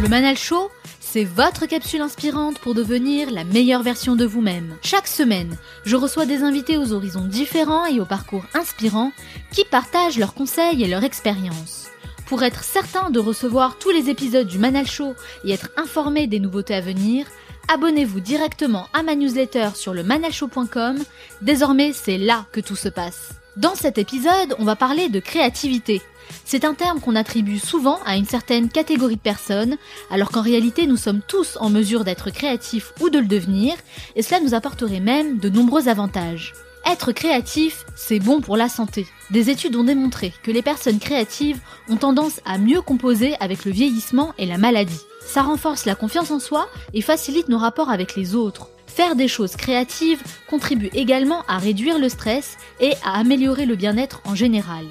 Le 0.00 0.08
Manal 0.08 0.36
Show, 0.36 0.70
c'est 1.00 1.24
votre 1.24 1.66
capsule 1.66 2.02
inspirante 2.02 2.60
pour 2.60 2.74
devenir 2.74 3.32
la 3.32 3.42
meilleure 3.42 3.82
version 3.82 4.14
de 4.14 4.24
vous-même. 4.24 4.76
Chaque 4.80 5.08
semaine, 5.08 5.56
je 5.84 5.96
reçois 5.96 6.24
des 6.24 6.44
invités 6.44 6.76
aux 6.76 6.92
horizons 6.92 7.24
différents 7.24 7.86
et 7.86 7.98
aux 7.98 8.04
parcours 8.06 8.44
inspirants 8.54 9.10
qui 9.52 9.64
partagent 9.64 10.18
leurs 10.18 10.34
conseils 10.34 10.84
et 10.84 10.86
leurs 10.86 11.02
expériences. 11.02 11.88
Pour 12.26 12.44
être 12.44 12.62
certain 12.62 13.10
de 13.10 13.18
recevoir 13.18 13.76
tous 13.78 13.90
les 13.90 14.08
épisodes 14.08 14.46
du 14.46 14.58
Manal 14.58 14.86
Show 14.86 15.14
et 15.44 15.50
être 15.50 15.70
informé 15.76 16.28
des 16.28 16.38
nouveautés 16.38 16.76
à 16.76 16.80
venir, 16.80 17.26
abonnez-vous 17.66 18.20
directement 18.20 18.86
à 18.92 19.02
ma 19.02 19.16
newsletter 19.16 19.70
sur 19.74 19.94
le 19.94 20.04
manalshow.com. 20.04 20.98
Désormais, 21.42 21.92
c'est 21.92 22.18
là 22.18 22.46
que 22.52 22.60
tout 22.60 22.76
se 22.76 22.88
passe. 22.88 23.32
Dans 23.56 23.74
cet 23.74 23.98
épisode, 23.98 24.54
on 24.60 24.64
va 24.64 24.76
parler 24.76 25.08
de 25.08 25.18
créativité. 25.18 26.00
C'est 26.44 26.64
un 26.64 26.74
terme 26.74 27.00
qu'on 27.00 27.16
attribue 27.16 27.58
souvent 27.58 27.98
à 28.04 28.16
une 28.16 28.24
certaine 28.24 28.68
catégorie 28.68 29.16
de 29.16 29.20
personnes, 29.20 29.76
alors 30.10 30.30
qu'en 30.30 30.42
réalité 30.42 30.86
nous 30.86 30.96
sommes 30.96 31.20
tous 31.26 31.58
en 31.60 31.70
mesure 31.70 32.04
d'être 32.04 32.30
créatifs 32.30 32.92
ou 33.00 33.10
de 33.10 33.18
le 33.18 33.26
devenir, 33.26 33.74
et 34.16 34.22
cela 34.22 34.40
nous 34.40 34.54
apporterait 34.54 35.00
même 35.00 35.38
de 35.38 35.48
nombreux 35.48 35.88
avantages. 35.88 36.54
Être 36.90 37.12
créatif, 37.12 37.84
c'est 37.96 38.18
bon 38.18 38.40
pour 38.40 38.56
la 38.56 38.70
santé. 38.70 39.06
Des 39.30 39.50
études 39.50 39.76
ont 39.76 39.84
démontré 39.84 40.32
que 40.42 40.50
les 40.50 40.62
personnes 40.62 40.98
créatives 40.98 41.60
ont 41.90 41.96
tendance 41.96 42.40
à 42.46 42.56
mieux 42.56 42.80
composer 42.80 43.34
avec 43.40 43.66
le 43.66 43.72
vieillissement 43.72 44.32
et 44.38 44.46
la 44.46 44.56
maladie. 44.56 45.00
Ça 45.26 45.42
renforce 45.42 45.84
la 45.84 45.94
confiance 45.94 46.30
en 46.30 46.40
soi 46.40 46.66
et 46.94 47.02
facilite 47.02 47.50
nos 47.50 47.58
rapports 47.58 47.90
avec 47.90 48.16
les 48.16 48.34
autres. 48.34 48.70
Faire 48.86 49.16
des 49.16 49.28
choses 49.28 49.54
créatives 49.54 50.22
contribue 50.48 50.88
également 50.94 51.42
à 51.46 51.58
réduire 51.58 51.98
le 51.98 52.08
stress 52.08 52.56
et 52.80 52.94
à 53.04 53.18
améliorer 53.18 53.66
le 53.66 53.76
bien-être 53.76 54.22
en 54.24 54.34
général 54.34 54.86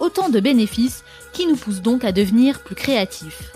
autant 0.00 0.28
de 0.28 0.40
bénéfices 0.40 1.04
qui 1.32 1.46
nous 1.46 1.56
poussent 1.56 1.82
donc 1.82 2.04
à 2.04 2.12
devenir 2.12 2.60
plus 2.60 2.74
créatifs. 2.74 3.52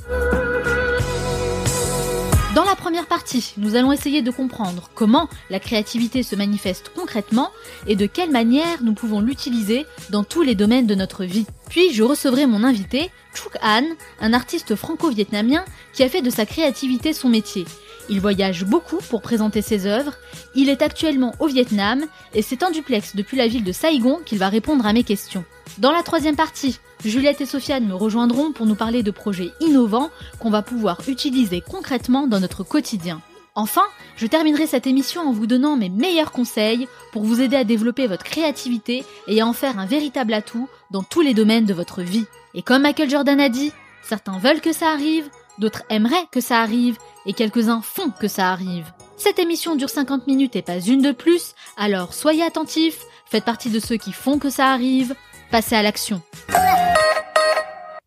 Dans 2.54 2.64
la 2.64 2.76
première 2.76 3.06
partie, 3.06 3.52
nous 3.56 3.74
allons 3.74 3.90
essayer 3.90 4.22
de 4.22 4.30
comprendre 4.30 4.88
comment 4.94 5.28
la 5.50 5.58
créativité 5.58 6.22
se 6.22 6.36
manifeste 6.36 6.92
concrètement 6.94 7.50
et 7.88 7.96
de 7.96 8.06
quelle 8.06 8.30
manière 8.30 8.80
nous 8.84 8.94
pouvons 8.94 9.20
l'utiliser 9.20 9.86
dans 10.10 10.22
tous 10.22 10.42
les 10.42 10.54
domaines 10.54 10.86
de 10.86 10.94
notre 10.94 11.24
vie. 11.24 11.46
Puis 11.68 11.92
je 11.92 12.04
recevrai 12.04 12.46
mon 12.46 12.62
invité, 12.62 13.10
Chuk 13.34 13.56
An, 13.60 13.82
un 14.20 14.32
artiste 14.32 14.76
franco-vietnamien 14.76 15.64
qui 15.92 16.04
a 16.04 16.08
fait 16.08 16.22
de 16.22 16.30
sa 16.30 16.46
créativité 16.46 17.12
son 17.12 17.28
métier. 17.28 17.64
Il 18.08 18.20
voyage 18.20 18.64
beaucoup 18.64 18.98
pour 19.08 19.22
présenter 19.22 19.62
ses 19.62 19.86
œuvres, 19.86 20.14
il 20.54 20.68
est 20.68 20.82
actuellement 20.82 21.34
au 21.40 21.46
Vietnam 21.46 22.04
et 22.34 22.42
c'est 22.42 22.62
en 22.62 22.70
duplex 22.70 23.16
depuis 23.16 23.36
la 23.36 23.46
ville 23.46 23.64
de 23.64 23.72
Saigon 23.72 24.20
qu'il 24.24 24.38
va 24.38 24.48
répondre 24.48 24.86
à 24.86 24.92
mes 24.92 25.04
questions. 25.04 25.44
Dans 25.78 25.92
la 25.92 26.02
troisième 26.02 26.36
partie, 26.36 26.78
Juliette 27.04 27.40
et 27.40 27.46
Sofiane 27.46 27.86
me 27.86 27.94
rejoindront 27.94 28.52
pour 28.52 28.66
nous 28.66 28.74
parler 28.74 29.02
de 29.02 29.10
projets 29.10 29.50
innovants 29.60 30.10
qu'on 30.38 30.50
va 30.50 30.62
pouvoir 30.62 30.98
utiliser 31.08 31.62
concrètement 31.62 32.26
dans 32.26 32.40
notre 32.40 32.62
quotidien. 32.62 33.22
Enfin, 33.56 33.84
je 34.16 34.26
terminerai 34.26 34.66
cette 34.66 34.86
émission 34.86 35.22
en 35.22 35.32
vous 35.32 35.46
donnant 35.46 35.76
mes 35.76 35.88
meilleurs 35.88 36.32
conseils 36.32 36.88
pour 37.12 37.22
vous 37.22 37.40
aider 37.40 37.56
à 37.56 37.64
développer 37.64 38.06
votre 38.06 38.24
créativité 38.24 39.04
et 39.28 39.40
à 39.40 39.46
en 39.46 39.52
faire 39.52 39.78
un 39.78 39.86
véritable 39.86 40.34
atout 40.34 40.68
dans 40.90 41.04
tous 41.04 41.20
les 41.20 41.34
domaines 41.34 41.64
de 41.64 41.74
votre 41.74 42.02
vie. 42.02 42.26
Et 42.54 42.62
comme 42.62 42.82
Michael 42.82 43.10
Jordan 43.10 43.40
a 43.40 43.48
dit, 43.48 43.72
certains 44.02 44.38
veulent 44.38 44.60
que 44.60 44.72
ça 44.72 44.90
arrive, 44.90 45.28
d'autres 45.58 45.84
aimeraient 45.88 46.26
que 46.32 46.40
ça 46.40 46.60
arrive, 46.60 46.98
et 47.26 47.32
quelques-uns 47.32 47.80
font 47.80 48.10
que 48.10 48.28
ça 48.28 48.50
arrive. 48.50 48.92
Cette 49.16 49.38
émission 49.38 49.76
dure 49.76 49.90
50 49.90 50.26
minutes 50.26 50.56
et 50.56 50.62
pas 50.62 50.80
une 50.80 51.02
de 51.02 51.12
plus, 51.12 51.54
alors 51.76 52.14
soyez 52.14 52.42
attentifs, 52.42 53.04
faites 53.26 53.44
partie 53.44 53.70
de 53.70 53.80
ceux 53.80 53.96
qui 53.96 54.12
font 54.12 54.38
que 54.38 54.50
ça 54.50 54.72
arrive, 54.72 55.14
passez 55.50 55.76
à 55.76 55.82
l'action. 55.82 56.20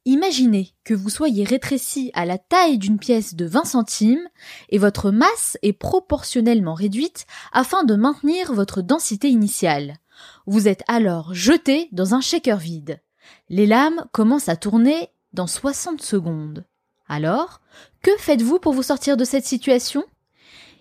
Imaginez 0.07 0.73
que 0.85 0.93
vous 0.93 1.09
soyez 1.09 1.43
rétréci 1.43 2.11
à 2.13 2.25
la 2.25 2.37
taille 2.37 2.77
d'une 2.77 2.97
pièce 2.97 3.35
de 3.35 3.45
20 3.45 3.65
centimes 3.65 4.29
et 4.69 4.77
votre 4.77 5.11
masse 5.11 5.57
est 5.63 5.73
proportionnellement 5.73 6.75
réduite 6.75 7.25
afin 7.51 7.83
de 7.83 7.93
maintenir 7.95 8.53
votre 8.53 8.81
densité 8.81 9.27
initiale. 9.27 9.97
Vous 10.45 10.69
êtes 10.69 10.83
alors 10.87 11.33
jeté 11.33 11.89
dans 11.91 12.15
un 12.15 12.21
shaker 12.21 12.57
vide. 12.57 13.01
Les 13.49 13.65
lames 13.65 14.05
commencent 14.13 14.47
à 14.47 14.55
tourner 14.55 15.09
dans 15.33 15.47
60 15.47 16.01
secondes. 16.01 16.63
Alors, 17.07 17.61
que 18.01 18.11
faites-vous 18.17 18.59
pour 18.59 18.73
vous 18.73 18.83
sortir 18.83 19.17
de 19.17 19.23
cette 19.23 19.45
situation? 19.45 20.03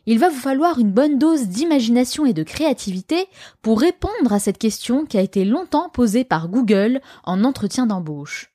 Il 0.06 0.18
va 0.20 0.28
vous 0.28 0.38
falloir 0.38 0.78
une 0.78 0.92
bonne 0.92 1.18
dose 1.18 1.48
d'imagination 1.48 2.26
et 2.26 2.32
de 2.32 2.44
créativité 2.44 3.26
pour 3.60 3.80
répondre 3.80 4.32
à 4.32 4.38
cette 4.38 4.58
question 4.58 5.04
qui 5.04 5.18
a 5.18 5.20
été 5.20 5.44
longtemps 5.44 5.88
posée 5.88 6.24
par 6.24 6.48
Google 6.48 7.00
en 7.24 7.42
entretien 7.42 7.86
d'embauche. 7.86 8.52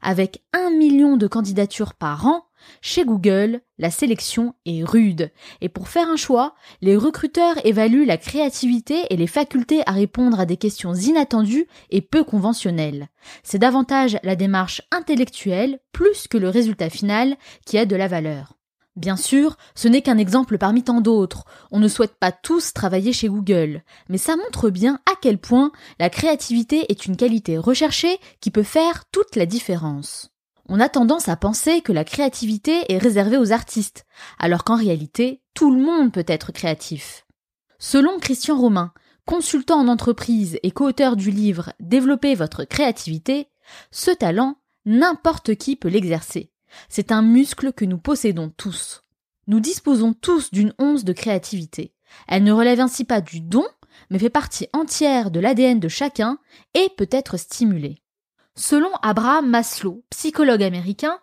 Avec 0.00 0.42
un 0.54 0.70
million 0.70 1.16
de 1.16 1.26
candidatures 1.26 1.94
par 1.94 2.26
an, 2.26 2.44
chez 2.80 3.04
Google, 3.04 3.60
la 3.78 3.90
sélection 3.90 4.54
est 4.66 4.84
rude. 4.84 5.30
Et 5.60 5.68
pour 5.68 5.88
faire 5.88 6.08
un 6.08 6.16
choix, 6.16 6.54
les 6.80 6.96
recruteurs 6.96 7.64
évaluent 7.64 8.06
la 8.06 8.16
créativité 8.16 9.02
et 9.10 9.16
les 9.16 9.26
facultés 9.26 9.82
à 9.86 9.92
répondre 9.92 10.40
à 10.40 10.46
des 10.46 10.56
questions 10.56 10.94
inattendues 10.94 11.66
et 11.90 12.00
peu 12.00 12.24
conventionnelles. 12.24 13.08
C'est 13.42 13.58
davantage 13.58 14.18
la 14.22 14.36
démarche 14.36 14.82
intellectuelle 14.90 15.80
plus 15.92 16.28
que 16.28 16.38
le 16.38 16.48
résultat 16.48 16.90
final 16.90 17.36
qui 17.66 17.78
a 17.78 17.86
de 17.86 17.96
la 17.96 18.08
valeur. 18.08 18.54
Bien 18.96 19.16
sûr, 19.16 19.56
ce 19.74 19.88
n'est 19.88 20.02
qu'un 20.02 20.18
exemple 20.18 20.56
parmi 20.56 20.84
tant 20.84 21.00
d'autres. 21.00 21.44
On 21.72 21.80
ne 21.80 21.88
souhaite 21.88 22.14
pas 22.14 22.30
tous 22.30 22.72
travailler 22.72 23.12
chez 23.12 23.28
Google, 23.28 23.82
mais 24.08 24.18
ça 24.18 24.36
montre 24.36 24.70
bien 24.70 25.00
à 25.10 25.14
quel 25.20 25.38
point 25.38 25.72
la 25.98 26.10
créativité 26.10 26.86
est 26.90 27.06
une 27.06 27.16
qualité 27.16 27.58
recherchée 27.58 28.18
qui 28.40 28.52
peut 28.52 28.62
faire 28.62 29.04
toute 29.10 29.34
la 29.34 29.46
différence. 29.46 30.33
On 30.68 30.80
a 30.80 30.88
tendance 30.88 31.28
à 31.28 31.36
penser 31.36 31.82
que 31.82 31.92
la 31.92 32.04
créativité 32.04 32.92
est 32.92 32.98
réservée 32.98 33.36
aux 33.36 33.52
artistes, 33.52 34.06
alors 34.38 34.64
qu'en 34.64 34.76
réalité, 34.76 35.42
tout 35.52 35.70
le 35.70 35.80
monde 35.80 36.12
peut 36.12 36.24
être 36.26 36.52
créatif. 36.52 37.26
Selon 37.78 38.18
Christian 38.18 38.56
Romain, 38.56 38.92
consultant 39.26 39.78
en 39.78 39.88
entreprise 39.88 40.58
et 40.62 40.70
co-auteur 40.70 41.16
du 41.16 41.30
livre 41.30 41.72
Développer 41.80 42.34
votre 42.34 42.64
créativité, 42.64 43.48
ce 43.90 44.10
talent, 44.10 44.56
n'importe 44.86 45.54
qui 45.56 45.76
peut 45.76 45.88
l'exercer. 45.88 46.50
C'est 46.88 47.12
un 47.12 47.22
muscle 47.22 47.72
que 47.72 47.84
nous 47.84 47.98
possédons 47.98 48.50
tous. 48.56 49.04
Nous 49.46 49.60
disposons 49.60 50.14
tous 50.14 50.50
d'une 50.50 50.72
once 50.78 51.04
de 51.04 51.12
créativité. 51.12 51.94
Elle 52.26 52.44
ne 52.44 52.52
relève 52.52 52.80
ainsi 52.80 53.04
pas 53.04 53.20
du 53.20 53.40
don, 53.40 53.66
mais 54.10 54.18
fait 54.18 54.30
partie 54.30 54.68
entière 54.72 55.30
de 55.30 55.40
l'ADN 55.40 55.78
de 55.78 55.88
chacun 55.88 56.38
et 56.74 56.88
peut 56.96 57.08
être 57.10 57.36
stimulée. 57.36 58.03
Selon 58.56 58.90
Abraham 59.02 59.50
Maslow, 59.50 60.04
psychologue 60.10 60.62
américain, 60.62 61.18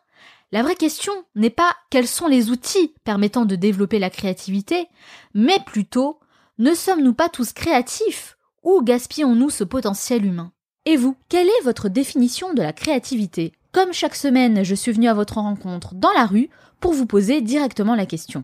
la 0.51 0.63
vraie 0.63 0.75
question 0.75 1.13
n'est 1.35 1.49
pas 1.49 1.73
quels 1.89 2.07
sont 2.07 2.27
les 2.27 2.49
outils 2.49 2.93
permettant 3.05 3.45
de 3.45 3.55
développer 3.55 3.99
la 3.99 4.09
créativité, 4.09 4.87
mais 5.33 5.57
plutôt 5.65 6.19
ne 6.57 6.73
sommes-nous 6.73 7.13
pas 7.13 7.29
tous 7.29 7.53
créatifs 7.53 8.37
ou 8.63 8.83
gaspillons-nous 8.83 9.49
ce 9.49 9.63
potentiel 9.63 10.25
humain? 10.25 10.51
Et 10.85 10.97
vous, 10.97 11.15
quelle 11.29 11.47
est 11.47 11.63
votre 11.63 11.87
définition 11.87 12.53
de 12.53 12.61
la 12.61 12.73
créativité? 12.73 13.53
Comme 13.71 13.93
chaque 13.93 14.15
semaine, 14.15 14.65
je 14.65 14.75
suis 14.75 14.91
venue 14.91 15.07
à 15.07 15.13
votre 15.13 15.35
rencontre 15.35 15.95
dans 15.95 16.11
la 16.11 16.25
rue 16.25 16.49
pour 16.81 16.91
vous 16.91 17.05
poser 17.05 17.39
directement 17.39 17.95
la 17.95 18.05
question. 18.05 18.43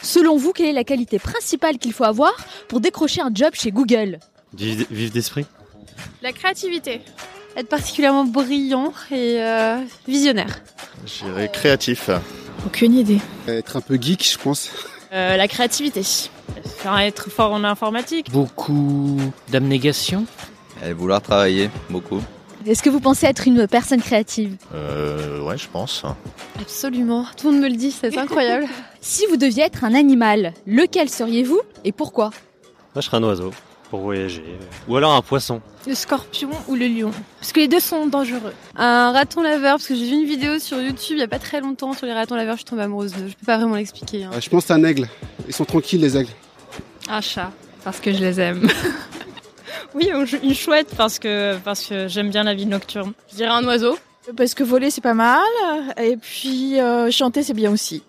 Selon 0.00 0.38
vous, 0.38 0.52
quelle 0.52 0.70
est 0.70 0.72
la 0.72 0.84
qualité 0.84 1.18
principale 1.18 1.76
qu'il 1.76 1.92
faut 1.92 2.04
avoir 2.04 2.32
pour 2.68 2.80
décrocher 2.80 3.20
un 3.20 3.30
job 3.34 3.50
chez 3.52 3.72
Google? 3.72 4.20
Vivre 4.54 5.12
d'esprit 5.12 5.44
La 6.22 6.32
créativité. 6.32 7.00
Être 7.56 7.68
particulièrement 7.68 8.24
brillant 8.24 8.92
et 9.10 9.42
euh, 9.42 9.78
visionnaire. 10.06 10.60
Je 11.06 11.24
dirais 11.24 11.50
créatif. 11.52 12.10
Aucune 12.66 12.94
idée. 12.94 13.18
Être 13.48 13.76
un 13.76 13.80
peu 13.80 13.98
geek, 14.00 14.26
je 14.30 14.38
pense. 14.38 14.70
Euh, 15.12 15.36
la 15.36 15.48
créativité. 15.48 16.02
Enfin, 16.64 16.98
être 17.00 17.30
fort 17.30 17.52
en 17.52 17.64
informatique. 17.64 18.30
Beaucoup 18.30 19.18
d'abnégation. 19.50 20.24
Et 20.84 20.92
vouloir 20.92 21.20
travailler 21.20 21.70
beaucoup. 21.90 22.20
Est-ce 22.64 22.82
que 22.82 22.90
vous 22.90 23.00
pensez 23.00 23.26
être 23.26 23.46
une 23.46 23.66
personne 23.66 24.00
créative? 24.00 24.56
Euh, 24.74 25.42
ouais, 25.42 25.58
je 25.58 25.66
pense. 25.68 26.04
Absolument. 26.60 27.26
Tout 27.36 27.48
le 27.48 27.54
monde 27.54 27.62
me 27.64 27.68
le 27.68 27.76
dit, 27.76 27.90
c'est 27.90 28.16
incroyable. 28.16 28.66
Si 29.04 29.26
vous 29.26 29.36
deviez 29.36 29.64
être 29.64 29.82
un 29.82 29.94
animal, 29.94 30.54
lequel 30.64 31.08
seriez-vous 31.08 31.60
et 31.84 31.90
pourquoi? 31.90 32.30
Moi, 32.94 33.00
je 33.00 33.00
serais 33.00 33.16
un 33.16 33.24
oiseau 33.24 33.50
pour 33.92 34.00
voyager. 34.00 34.42
Ou 34.88 34.96
alors 34.96 35.12
un 35.12 35.20
poisson. 35.20 35.60
Le 35.86 35.94
scorpion 35.94 36.48
ou 36.66 36.76
le 36.76 36.86
lion. 36.86 37.10
Parce 37.38 37.52
que 37.52 37.60
les 37.60 37.68
deux 37.68 37.78
sont 37.78 38.06
dangereux. 38.06 38.54
Un 38.74 39.12
raton 39.12 39.42
laveur, 39.42 39.72
parce 39.76 39.86
que 39.86 39.94
j'ai 39.94 40.06
vu 40.06 40.14
une 40.14 40.24
vidéo 40.24 40.58
sur 40.58 40.80
YouTube 40.80 41.16
il 41.18 41.20
y 41.20 41.22
a 41.22 41.28
pas 41.28 41.38
très 41.38 41.60
longtemps 41.60 41.92
sur 41.92 42.06
les 42.06 42.14
ratons 42.14 42.34
laveurs, 42.34 42.54
je 42.54 42.60
suis 42.60 42.64
tombée 42.64 42.80
amoureuse 42.84 43.12
d'eux. 43.12 43.28
Je 43.28 43.34
peux 43.34 43.44
pas 43.44 43.58
vraiment 43.58 43.76
l'expliquer. 43.76 44.24
hein. 44.24 44.30
Euh, 44.32 44.40
Je 44.40 44.48
pense 44.48 44.70
à 44.70 44.76
un 44.76 44.84
aigle. 44.84 45.08
Ils 45.46 45.52
sont 45.52 45.66
tranquilles, 45.66 46.00
les 46.00 46.16
aigles. 46.16 46.30
Un 47.10 47.20
chat, 47.20 47.50
parce 47.84 48.00
que 48.00 48.10
je 48.14 48.18
les 48.18 48.40
aime. 48.40 48.66
oui, 49.94 50.08
une 50.42 50.54
chouette, 50.54 50.94
parce 50.96 51.18
que, 51.18 51.58
parce 51.58 51.82
que 51.84 52.08
j'aime 52.08 52.30
bien 52.30 52.44
la 52.44 52.54
vie 52.54 52.64
nocturne. 52.64 53.12
Je 53.30 53.36
dirais 53.36 53.50
un 53.50 53.64
oiseau. 53.66 53.98
Parce 54.34 54.54
que 54.54 54.64
voler 54.64 54.90
c'est 54.90 55.02
pas 55.02 55.12
mal, 55.12 55.42
et 56.00 56.16
puis 56.16 56.80
euh, 56.80 57.10
chanter 57.10 57.42
c'est 57.42 57.52
bien 57.52 57.70
aussi. 57.70 58.02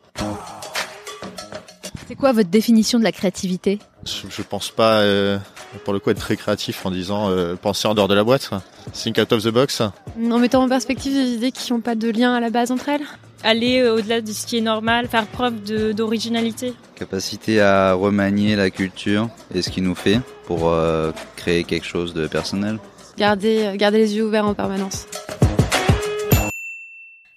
C'est 2.07 2.15
quoi 2.15 2.31
votre 2.31 2.50
définition 2.50 3.00
de 3.00 3.03
la 3.03 3.12
créativité? 3.12 3.80
Je, 4.06 4.27
je 4.30 4.41
pense 4.44 4.69
pas, 4.69 5.00
euh, 5.00 5.38
pour 5.83 5.93
le 5.93 5.99
coup, 5.99 6.09
être 6.09 6.19
très 6.19 6.37
créatif 6.37 6.85
en 6.85 6.91
disant 6.91 7.29
euh, 7.29 7.55
penser 7.55 7.87
en 7.87 7.93
dehors 7.93 8.07
de 8.07 8.13
la 8.13 8.23
boîte. 8.23 8.49
Think 8.93 9.17
out 9.17 9.31
of 9.31 9.43
the 9.43 9.49
box. 9.49 9.81
En 9.81 10.39
mettant 10.39 10.63
en 10.63 10.69
perspective 10.69 11.13
des 11.13 11.33
idées 11.33 11.51
qui 11.51 11.71
n'ont 11.71 11.81
pas 11.81 11.95
de 11.95 12.09
lien 12.09 12.33
à 12.33 12.39
la 12.39 12.49
base 12.49 12.71
entre 12.71 12.89
elles. 12.89 13.05
Aller 13.43 13.79
euh, 13.79 13.95
au-delà 13.95 14.21
de 14.21 14.31
ce 14.31 14.45
qui 14.45 14.57
est 14.57 14.61
normal, 14.61 15.07
faire 15.07 15.25
preuve 15.27 15.63
d'originalité. 15.93 16.73
Capacité 16.95 17.61
à 17.61 17.93
remanier 17.93 18.55
la 18.55 18.69
culture 18.69 19.29
et 19.53 19.61
ce 19.61 19.69
qui 19.69 19.81
nous 19.81 19.95
fait 19.95 20.21
pour 20.45 20.69
euh, 20.69 21.11
créer 21.35 21.63
quelque 21.63 21.85
chose 21.85 22.13
de 22.13 22.27
personnel. 22.27 22.79
Garder, 23.17 23.73
garder 23.75 23.97
les 23.97 24.15
yeux 24.15 24.25
ouverts 24.25 24.45
en 24.45 24.53
permanence. 24.53 25.07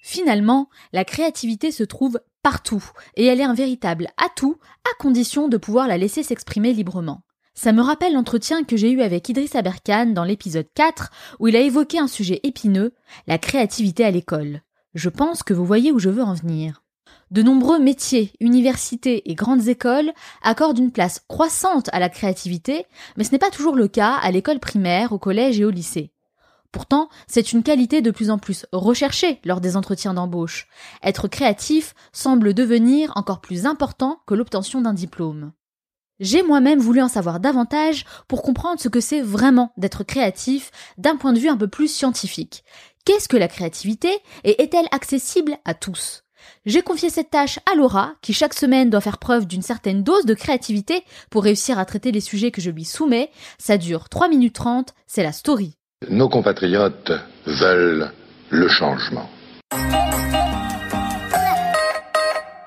Finalement, 0.01 0.69
la 0.93 1.05
créativité 1.05 1.73
se 1.73 1.83
trouve 1.83 2.21
partout 2.43 2.85
et 3.17 3.27
elle 3.27 3.41
est 3.41 3.45
un 3.45 3.55
véritable 3.55 4.07
atout 4.17 4.57
à 4.85 5.03
condition 5.03 5.49
de 5.49 5.57
pouvoir 5.57 5.89
la 5.89 5.99
laisser 5.99 6.23
s'exprimer 6.23 6.73
librement. 6.73 7.23
Ça 7.59 7.73
me 7.73 7.81
rappelle 7.81 8.13
l'entretien 8.13 8.65
que 8.65 8.77
j'ai 8.77 8.91
eu 8.91 9.01
avec 9.01 9.31
Idriss 9.31 9.55
Aberkan 9.55 10.13
dans 10.13 10.25
l'épisode 10.25 10.67
4 10.75 11.11
où 11.41 11.49
il 11.49 11.57
a 11.57 11.61
évoqué 11.61 11.99
un 11.99 12.07
sujet 12.07 12.39
épineux, 12.43 12.93
la 13.27 13.39
créativité 13.39 14.05
à 14.05 14.11
l'école. 14.11 14.61
Je 14.95 15.09
pense 15.09 15.43
que 15.43 15.55
vous 15.55 15.65
voyez 15.65 15.91
où 15.91 15.99
je 15.99 16.11
veux 16.11 16.23
en 16.23 16.35
venir. 16.35 16.83
De 17.31 17.43
nombreux 17.43 17.79
métiers, 17.79 18.31
universités 18.41 19.31
et 19.31 19.35
grandes 19.35 19.69
écoles 19.69 20.13
accordent 20.43 20.79
une 20.79 20.93
place 20.93 21.25
croissante 21.29 21.89
à 21.95 21.99
la 21.99 22.11
créativité, 22.11 22.85
mais 23.17 23.25
ce 23.25 23.33
n'est 23.33 23.39
pas 23.39 23.51
toujours 23.51 23.75
le 23.75 23.89
cas 23.89 24.13
à 24.13 24.31
l'école 24.31 24.61
primaire, 24.61 25.13
au 25.13 25.19
collège 25.19 25.59
et 25.59 25.65
au 25.65 25.71
lycée. 25.71 26.13
Pourtant, 26.73 27.09
c'est 27.27 27.55
une 27.55 27.63
qualité 27.63 28.03
de 28.03 28.11
plus 28.11 28.31
en 28.31 28.37
plus 28.37 28.67
recherchée 28.71 29.41
lors 29.47 29.63
des 29.63 29.79
entretiens 29.79 30.13
d'embauche. 30.13 30.69
Être 31.03 31.27
créatif 31.27 31.95
semble 32.13 32.53
devenir 32.53 33.13
encore 33.17 33.41
plus 33.41 33.65
important 33.65 34.21
que 34.27 34.35
l'obtention 34.35 34.83
d'un 34.83 34.93
diplôme. 34.93 35.53
J'ai 36.19 36.43
moi-même 36.43 36.79
voulu 36.79 37.03
en 37.03 37.09
savoir 37.09 37.41
davantage 37.41 38.07
pour 38.27 38.43
comprendre 38.43 38.81
ce 38.81 38.89
que 38.89 39.01
c'est 39.01 39.21
vraiment 39.21 39.73
d'être 39.77 40.03
créatif 40.03 40.71
d'un 40.97 41.17
point 41.17 41.35
de 41.35 41.39
vue 41.39 41.51
un 41.51 41.59
peu 41.59 41.69
plus 41.69 41.89
scientifique. 41.89 42.65
Qu'est-ce 43.05 43.29
que 43.29 43.37
la 43.37 43.49
créativité 43.49 44.09
et 44.43 44.63
est-elle 44.63 44.89
accessible 44.93 45.59
à 45.67 45.75
tous? 45.75 46.23
J'ai 46.65 46.81
confié 46.81 47.11
cette 47.11 47.31
tâche 47.31 47.59
à 47.71 47.77
Laura, 47.77 48.15
qui 48.23 48.33
chaque 48.33 48.55
semaine 48.55 48.89
doit 48.89 49.03
faire 49.03 49.19
preuve 49.19 49.47
d'une 49.47 49.63
certaine 49.63 50.03
dose 50.03 50.25
de 50.25 50.35
créativité 50.35 51.05
pour 51.31 51.45
réussir 51.45 51.79
à 51.79 51.85
traiter 51.85 52.13
les 52.13 52.21
sujets 52.21 52.51
que 52.51 52.63
je 52.63 52.71
lui 52.71 52.85
soumets. 52.85 53.31
Ça 53.59 53.77
dure 53.77 54.09
3 54.09 54.29
minutes 54.29 54.55
30, 54.55 54.95
c'est 55.07 55.23
la 55.23 55.33
story. 55.33 55.77
Nos 56.09 56.29
compatriotes 56.29 57.13
veulent 57.47 58.11
le 58.51 58.69
changement. 58.69 59.29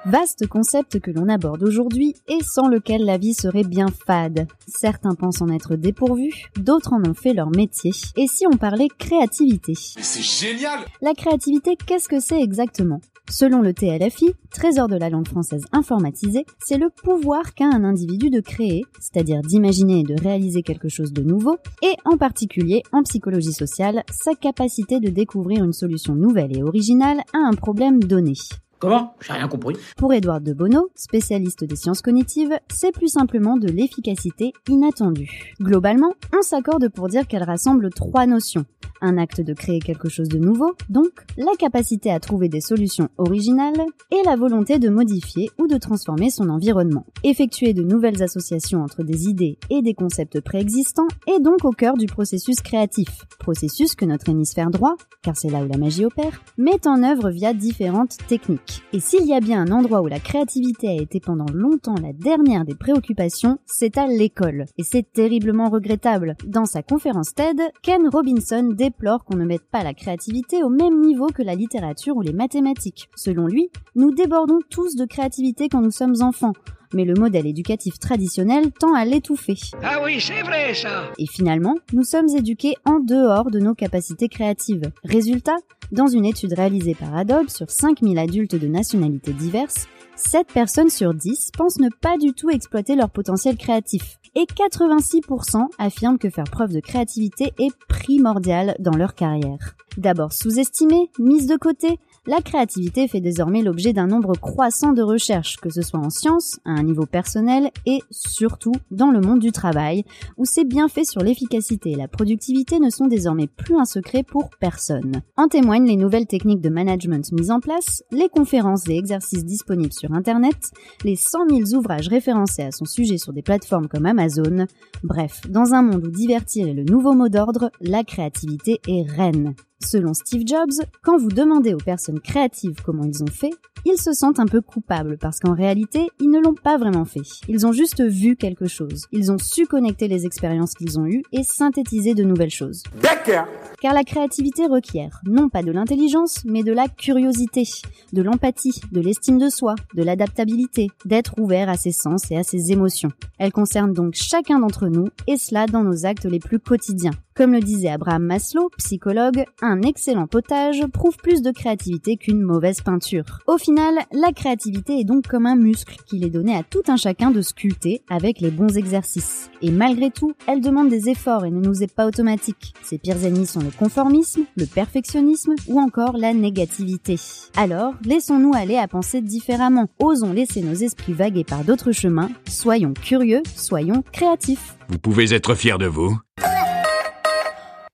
Vaste 0.09 0.47
concept 0.47 0.99
que 0.99 1.11
l'on 1.11 1.29
aborde 1.29 1.61
aujourd'hui 1.61 2.15
et 2.27 2.39
sans 2.43 2.67
lequel 2.67 3.05
la 3.05 3.19
vie 3.19 3.35
serait 3.35 3.63
bien 3.63 3.85
fade. 4.07 4.47
Certains 4.67 5.13
pensent 5.13 5.43
en 5.43 5.49
être 5.49 5.75
dépourvus, 5.75 6.49
d'autres 6.55 6.93
en 6.93 7.07
ont 7.07 7.13
fait 7.13 7.33
leur 7.33 7.51
métier. 7.51 7.91
Et 8.17 8.25
si 8.25 8.47
on 8.47 8.57
parlait 8.57 8.87
créativité? 8.97 9.73
C'est 9.75 10.23
génial 10.23 10.79
La 11.03 11.13
créativité, 11.13 11.77
qu'est-ce 11.85 12.07
que 12.07 12.19
c'est 12.19 12.41
exactement? 12.41 13.01
Selon 13.29 13.61
le 13.61 13.71
TLFI, 13.71 14.33
Trésor 14.49 14.87
de 14.87 14.95
la 14.95 15.11
langue 15.11 15.27
française 15.27 15.65
informatisée, 15.73 16.47
c'est 16.57 16.79
le 16.79 16.89
pouvoir 16.89 17.53
qu'a 17.53 17.67
un 17.67 17.83
individu 17.83 18.31
de 18.31 18.39
créer, 18.39 18.85
c'est-à-dire 18.99 19.41
d'imaginer 19.41 19.99
et 19.99 20.03
de 20.03 20.19
réaliser 20.19 20.63
quelque 20.63 20.89
chose 20.89 21.13
de 21.13 21.21
nouveau, 21.21 21.57
et 21.83 21.95
en 22.05 22.17
particulier 22.17 22.81
en 22.91 23.03
psychologie 23.03 23.53
sociale, 23.53 24.03
sa 24.09 24.33
capacité 24.33 24.99
de 24.99 25.09
découvrir 25.09 25.63
une 25.63 25.73
solution 25.73 26.15
nouvelle 26.15 26.57
et 26.57 26.63
originale 26.63 27.19
à 27.31 27.47
un 27.47 27.53
problème 27.53 28.03
donné. 28.03 28.33
Comment? 28.79 29.13
J'ai 29.19 29.33
rien 29.33 29.49
compris. 29.49 29.75
Pour 29.97 30.13
Édouard 30.13 30.39
de 30.39 30.53
Bono, 30.53 30.89
spécialiste 30.95 31.65
des 31.65 31.75
sciences 31.75 32.01
cognitives, 32.01 32.57
c'est 32.69 32.93
plus 32.93 33.09
simplement 33.09 33.57
de 33.57 33.67
l'efficacité 33.67 34.53
inattendue. 34.69 35.53
Globalement, 35.59 36.13
on 36.33 36.41
s'accorde 36.41 36.87
pour 36.87 37.09
dire 37.09 37.27
qu'elle 37.27 37.43
rassemble 37.43 37.89
trois 37.89 38.25
notions. 38.25 38.65
Un 39.01 39.17
acte 39.17 39.41
de 39.41 39.53
créer 39.53 39.79
quelque 39.79 40.09
chose 40.09 40.27
de 40.27 40.37
nouveau, 40.37 40.75
donc 40.89 41.09
la 41.37 41.53
capacité 41.57 42.11
à 42.11 42.19
trouver 42.19 42.49
des 42.49 42.59
solutions 42.59 43.09
originales, 43.17 43.85
et 44.11 44.21
la 44.25 44.35
volonté 44.35 44.77
de 44.77 44.89
modifier 44.89 45.49
ou 45.57 45.67
de 45.67 45.77
transformer 45.77 46.29
son 46.29 46.49
environnement. 46.49 47.05
Effectuer 47.23 47.73
de 47.73 47.83
nouvelles 47.83 48.21
associations 48.23 48.81
entre 48.81 49.03
des 49.03 49.27
idées 49.27 49.57
et 49.69 49.81
des 49.81 49.93
concepts 49.93 50.41
préexistants 50.41 51.07
est 51.27 51.39
donc 51.39 51.63
au 51.63 51.71
cœur 51.71 51.95
du 51.95 52.07
processus 52.07 52.61
créatif. 52.61 53.25
Processus 53.39 53.95
que 53.95 54.05
notre 54.05 54.29
hémisphère 54.29 54.69
droit, 54.69 54.95
car 55.21 55.35
c'est 55.37 55.49
là 55.49 55.63
où 55.63 55.67
la 55.67 55.77
magie 55.77 56.05
opère, 56.05 56.41
met 56.57 56.85
en 56.85 57.03
œuvre 57.03 57.29
via 57.29 57.53
différentes 57.53 58.17
techniques. 58.27 58.68
Et 58.93 58.99
s'il 58.99 59.25
y 59.25 59.33
a 59.33 59.39
bien 59.39 59.61
un 59.61 59.71
endroit 59.71 60.01
où 60.01 60.07
la 60.07 60.19
créativité 60.19 60.87
a 60.89 61.01
été 61.01 61.19
pendant 61.19 61.45
longtemps 61.53 61.95
la 62.01 62.13
dernière 62.13 62.65
des 62.65 62.75
préoccupations, 62.75 63.59
c'est 63.65 63.97
à 63.97 64.07
l'école. 64.07 64.65
Et 64.77 64.83
c'est 64.83 65.11
terriblement 65.11 65.69
regrettable. 65.69 66.35
Dans 66.45 66.65
sa 66.65 66.83
conférence 66.83 67.33
TED, 67.33 67.61
Ken 67.81 68.07
Robinson 68.07 68.69
déplore 68.73 69.23
qu'on 69.25 69.37
ne 69.37 69.45
mette 69.45 69.69
pas 69.71 69.83
la 69.83 69.93
créativité 69.93 70.63
au 70.63 70.69
même 70.69 71.01
niveau 71.01 71.27
que 71.27 71.43
la 71.43 71.55
littérature 71.55 72.15
ou 72.17 72.21
les 72.21 72.33
mathématiques. 72.33 73.09
Selon 73.15 73.47
lui, 73.47 73.69
nous 73.95 74.13
débordons 74.13 74.59
tous 74.69 74.95
de 74.95 75.05
créativité 75.05 75.69
quand 75.69 75.81
nous 75.81 75.91
sommes 75.91 76.21
enfants 76.21 76.53
mais 76.93 77.05
le 77.05 77.13
modèle 77.13 77.47
éducatif 77.47 77.99
traditionnel 77.99 78.71
tend 78.71 78.93
à 78.93 79.05
l'étouffer. 79.05 79.57
Ah 79.83 79.99
oui, 80.03 80.19
c'est 80.19 80.41
vrai 80.41 80.73
ça 80.73 81.11
Et 81.17 81.27
finalement, 81.27 81.75
nous 81.93 82.03
sommes 82.03 82.29
éduqués 82.29 82.75
en 82.85 82.99
dehors 82.99 83.51
de 83.51 83.59
nos 83.59 83.75
capacités 83.75 84.29
créatives. 84.29 84.91
Résultat, 85.03 85.57
dans 85.91 86.07
une 86.07 86.25
étude 86.25 86.53
réalisée 86.53 86.95
par 86.95 87.15
Adobe 87.15 87.49
sur 87.49 87.69
5000 87.69 88.17
adultes 88.19 88.55
de 88.55 88.67
nationalités 88.67 89.33
diverses, 89.33 89.87
7 90.15 90.47
personnes 90.47 90.89
sur 90.89 91.13
10 91.13 91.51
pensent 91.57 91.79
ne 91.79 91.89
pas 91.89 92.17
du 92.17 92.33
tout 92.33 92.49
exploiter 92.49 92.95
leur 92.95 93.09
potentiel 93.09 93.55
créatif. 93.55 94.19
Et 94.35 94.43
86% 94.43 95.67
affirment 95.79 96.19
que 96.19 96.29
faire 96.29 96.43
preuve 96.43 96.73
de 96.73 96.79
créativité 96.79 97.53
est 97.57 97.75
primordial 97.87 98.75
dans 98.79 98.95
leur 98.95 99.15
carrière. 99.15 99.75
D'abord 99.97 100.33
sous-estimée, 100.33 101.09
mise 101.17 101.47
de 101.47 101.55
côté, 101.55 101.99
la 102.27 102.41
créativité 102.41 103.07
fait 103.07 103.21
désormais 103.21 103.61
l'objet 103.61 103.93
d'un 103.93 104.07
nombre 104.07 104.33
croissant 104.37 104.93
de 104.93 105.01
recherches, 105.01 105.57
que 105.57 105.69
ce 105.69 105.81
soit 105.81 105.99
en 105.99 106.09
sciences, 106.09 106.59
à 106.65 106.71
un 106.71 106.83
niveau 106.83 107.05
personnel 107.05 107.71
et 107.85 107.99
surtout 108.11 108.73
dans 108.91 109.11
le 109.11 109.21
monde 109.21 109.39
du 109.39 109.51
travail, 109.51 110.03
où 110.37 110.45
ces 110.45 110.65
bienfaits 110.65 111.05
sur 111.05 111.21
l'efficacité 111.21 111.91
et 111.91 111.95
la 111.95 112.07
productivité 112.07 112.79
ne 112.79 112.89
sont 112.89 113.07
désormais 113.07 113.47
plus 113.47 113.77
un 113.77 113.85
secret 113.85 114.23
pour 114.23 114.49
personne. 114.59 115.21
En 115.37 115.47
témoignent 115.47 115.87
les 115.87 115.95
nouvelles 115.95 116.27
techniques 116.27 116.61
de 116.61 116.69
management 116.69 117.31
mises 117.31 117.51
en 117.51 117.59
place, 117.59 118.03
les 118.11 118.29
conférences 118.29 118.87
et 118.89 118.97
exercices 118.97 119.45
disponibles 119.45 119.93
sur 119.93 120.13
Internet, 120.13 120.57
les 121.03 121.15
100 121.15 121.49
000 121.49 121.79
ouvrages 121.79 122.07
référencés 122.07 122.63
à 122.63 122.71
son 122.71 122.85
sujet 122.85 123.17
sur 123.17 123.33
des 123.33 123.41
plateformes 123.41 123.87
comme 123.87 124.05
Amazon. 124.05 124.65
Bref, 125.03 125.41
dans 125.49 125.73
un 125.73 125.81
monde 125.81 126.07
où 126.07 126.11
divertir 126.11 126.67
est 126.67 126.73
le 126.73 126.83
nouveau 126.83 127.13
mot 127.13 127.29
d'ordre, 127.29 127.71
la 127.81 128.03
créativité 128.03 128.79
est 128.87 129.09
reine. 129.09 129.55
Selon 129.81 130.13
Steve 130.13 130.43
Jobs, 130.45 130.85
quand 131.03 131.17
vous 131.17 131.29
demandez 131.29 131.73
aux 131.73 131.77
personnes 131.77 132.19
créatives 132.19 132.81
comment 132.85 133.05
ils 133.05 133.23
ont 133.23 133.27
fait, 133.27 133.53
ils 133.85 133.97
se 133.97 134.11
sentent 134.11 134.39
un 134.39 134.45
peu 134.45 134.59
coupables 134.59 135.17
parce 135.17 135.39
qu'en 135.39 135.53
réalité, 135.53 136.09
ils 136.19 136.29
ne 136.29 136.41
l'ont 136.41 136.53
pas 136.53 136.77
vraiment 136.77 137.05
fait. 137.05 137.21
Ils 137.47 137.65
ont 137.65 137.71
juste 137.71 138.03
vu 138.03 138.35
quelque 138.35 138.67
chose. 138.67 139.05
Ils 139.13 139.31
ont 139.31 139.37
su 139.37 139.67
connecter 139.67 140.09
les 140.09 140.25
expériences 140.25 140.73
qu'ils 140.73 140.99
ont 140.99 141.05
eues 141.05 141.23
et 141.31 141.43
synthétiser 141.43 142.13
de 142.13 142.25
nouvelles 142.25 142.49
choses. 142.49 142.83
D'accord 143.01 143.47
Car 143.81 143.93
la 143.93 144.03
créativité 144.03 144.65
requiert 144.67 145.21
non 145.23 145.47
pas 145.47 145.63
de 145.63 145.71
l'intelligence, 145.71 146.43
mais 146.43 146.63
de 146.63 146.73
la 146.73 146.89
curiosité, 146.89 147.63
de 148.11 148.21
l'empathie, 148.21 148.81
de 148.91 148.99
l'estime 148.99 149.37
de 149.37 149.47
soi, 149.47 149.75
de 149.95 150.03
l'adaptabilité, 150.03 150.89
d'être 151.05 151.35
ouvert 151.39 151.69
à 151.69 151.77
ses 151.77 151.93
sens 151.93 152.29
et 152.31 152.35
à 152.35 152.43
ses 152.43 152.73
émotions. 152.73 153.11
Elle 153.37 153.53
concerne 153.53 153.93
donc 153.93 154.15
chacun 154.15 154.59
d'entre 154.59 154.89
nous, 154.89 155.07
et 155.25 155.37
cela 155.37 155.67
dans 155.67 155.85
nos 155.85 156.05
actes 156.05 156.25
les 156.25 156.39
plus 156.39 156.59
quotidiens 156.59 157.13
Comme 157.39 157.53
le 157.53 157.61
disait 157.61 157.87
Abraham 157.87 158.25
Maslow, 158.25 158.69
psychologue, 158.77 159.45
un 159.61 159.81
excellent 159.81 160.27
potage 160.27 160.85
prouve 160.91 161.15
plus 161.15 161.41
de 161.41 161.51
créativité 161.51 162.17
qu'une 162.17 162.41
mauvaise 162.41 162.81
peinture. 162.81 163.23
Au 163.47 163.57
final, 163.57 163.95
la 164.11 164.33
créativité 164.33 164.99
est 164.99 165.05
donc 165.05 165.25
comme 165.25 165.45
un 165.45 165.55
muscle 165.55 165.95
qu'il 166.05 166.25
est 166.25 166.29
donné 166.29 166.53
à 166.53 166.63
tout 166.63 166.81
un 166.89 166.97
chacun 166.97 167.31
de 167.31 167.41
sculpter 167.41 168.01
avec 168.09 168.41
les 168.41 168.51
bons 168.51 168.75
exercices. 168.75 169.49
Et 169.61 169.71
malgré 169.71 170.11
tout, 170.11 170.33
elle 170.47 170.59
demande 170.59 170.89
des 170.89 171.07
efforts 171.07 171.45
et 171.45 171.49
ne 171.49 171.61
nous 171.61 171.81
est 171.81 171.95
pas 171.95 172.07
automatique. 172.07 172.73
Ses 172.83 172.97
pires 172.97 173.23
ennemis 173.23 173.47
sont 173.47 173.61
le 173.61 173.71
conformisme, 173.71 174.41
le 174.57 174.65
perfectionnisme 174.65 175.55
ou 175.69 175.79
encore 175.79 176.17
la 176.17 176.33
négativité. 176.33 177.15
Alors, 177.55 177.93
laissons-nous 178.03 178.51
aller 178.53 178.75
à 178.75 178.89
penser 178.89 179.21
différemment. 179.21 179.87
Osons 179.99 180.33
laisser 180.33 180.61
nos 180.61 180.73
esprits 180.73 181.13
vaguer 181.13 181.45
par 181.45 181.63
d'autres 181.63 181.93
chemins. 181.93 182.31
Soyons 182.49 182.93
curieux, 182.93 183.43
soyons 183.55 184.03
créatifs. 184.11 184.75
Vous 184.89 184.99
pouvez 184.99 185.33
être 185.33 185.55
fier 185.55 185.77
de 185.77 185.85
vous. 185.85 186.17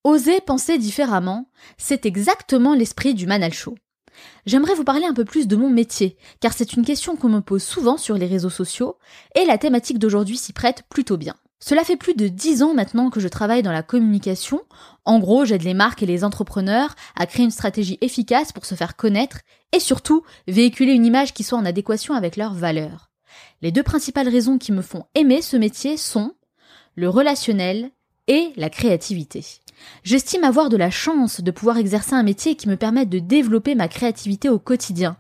Oser 0.05 0.39
penser 0.39 0.77
différemment, 0.77 1.49
c'est 1.79 2.05
exactement 2.05 2.75
l'esprit 2.75 3.15
du 3.15 3.25
Manal 3.25 3.51
Show. 3.51 3.73
J'aimerais 4.45 4.75
vous 4.75 4.83
parler 4.83 5.07
un 5.07 5.15
peu 5.15 5.25
plus 5.25 5.47
de 5.47 5.55
mon 5.55 5.67
métier, 5.67 6.15
car 6.41 6.53
c'est 6.53 6.73
une 6.73 6.85
question 6.85 7.15
qu'on 7.15 7.29
me 7.29 7.39
pose 7.39 7.63
souvent 7.63 7.97
sur 7.97 8.15
les 8.15 8.27
réseaux 8.27 8.51
sociaux, 8.51 8.99
et 9.33 9.45
la 9.45 9.57
thématique 9.57 9.97
d'aujourd'hui 9.97 10.37
s'y 10.37 10.53
prête 10.53 10.83
plutôt 10.91 11.17
bien. 11.17 11.33
Cela 11.59 11.83
fait 11.83 11.95
plus 11.95 12.13
de 12.13 12.27
dix 12.27 12.61
ans 12.61 12.75
maintenant 12.75 13.09
que 13.09 13.19
je 13.19 13.27
travaille 13.27 13.63
dans 13.63 13.71
la 13.71 13.81
communication. 13.81 14.61
En 15.05 15.17
gros, 15.17 15.43
j'aide 15.43 15.63
les 15.63 15.73
marques 15.73 16.03
et 16.03 16.05
les 16.05 16.23
entrepreneurs 16.23 16.93
à 17.15 17.25
créer 17.25 17.45
une 17.45 17.49
stratégie 17.49 17.97
efficace 18.01 18.51
pour 18.51 18.67
se 18.67 18.75
faire 18.75 18.95
connaître 18.95 19.39
et 19.71 19.79
surtout 19.79 20.21
véhiculer 20.47 20.93
une 20.93 21.07
image 21.07 21.33
qui 21.33 21.43
soit 21.43 21.57
en 21.57 21.65
adéquation 21.65 22.13
avec 22.13 22.37
leurs 22.37 22.53
valeurs. 22.53 23.09
Les 23.63 23.71
deux 23.71 23.81
principales 23.81 24.29
raisons 24.29 24.59
qui 24.59 24.71
me 24.71 24.83
font 24.83 25.07
aimer 25.15 25.41
ce 25.41 25.57
métier 25.57 25.97
sont 25.97 26.35
le 26.93 27.09
relationnel 27.09 27.89
et 28.27 28.53
la 28.55 28.69
créativité. 28.69 29.43
J'estime 30.03 30.43
avoir 30.43 30.69
de 30.69 30.77
la 30.77 30.89
chance 30.89 31.41
de 31.41 31.51
pouvoir 31.51 31.77
exercer 31.77 32.13
un 32.13 32.23
métier 32.23 32.55
qui 32.55 32.69
me 32.69 32.77
permette 32.77 33.09
de 33.09 33.19
développer 33.19 33.75
ma 33.75 33.87
créativité 33.87 34.49
au 34.49 34.59
quotidien. 34.59 35.17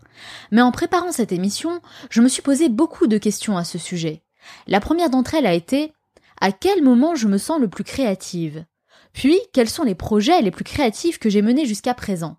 Mais 0.51 0.61
en 0.61 0.71
préparant 0.71 1.11
cette 1.11 1.31
émission, 1.31 1.81
je 2.09 2.21
me 2.21 2.27
suis 2.27 2.41
posé 2.41 2.69
beaucoup 2.69 3.07
de 3.07 3.17
questions 3.17 3.57
à 3.57 3.63
ce 3.63 3.77
sujet. 3.77 4.23
La 4.67 4.79
première 4.79 5.09
d'entre 5.09 5.35
elles 5.35 5.45
a 5.45 5.53
été 5.53 5.93
à 6.41 6.51
quel 6.51 6.83
moment 6.83 7.15
je 7.15 7.27
me 7.27 7.37
sens 7.37 7.59
le 7.59 7.67
plus 7.67 7.83
créative? 7.83 8.65
Puis, 9.13 9.39
quels 9.53 9.69
sont 9.69 9.83
les 9.83 9.95
projets 9.95 10.41
les 10.41 10.51
plus 10.51 10.65
créatifs 10.65 11.19
que 11.19 11.29
j'ai 11.29 11.41
menés 11.41 11.65
jusqu'à 11.65 11.93
présent? 11.93 12.37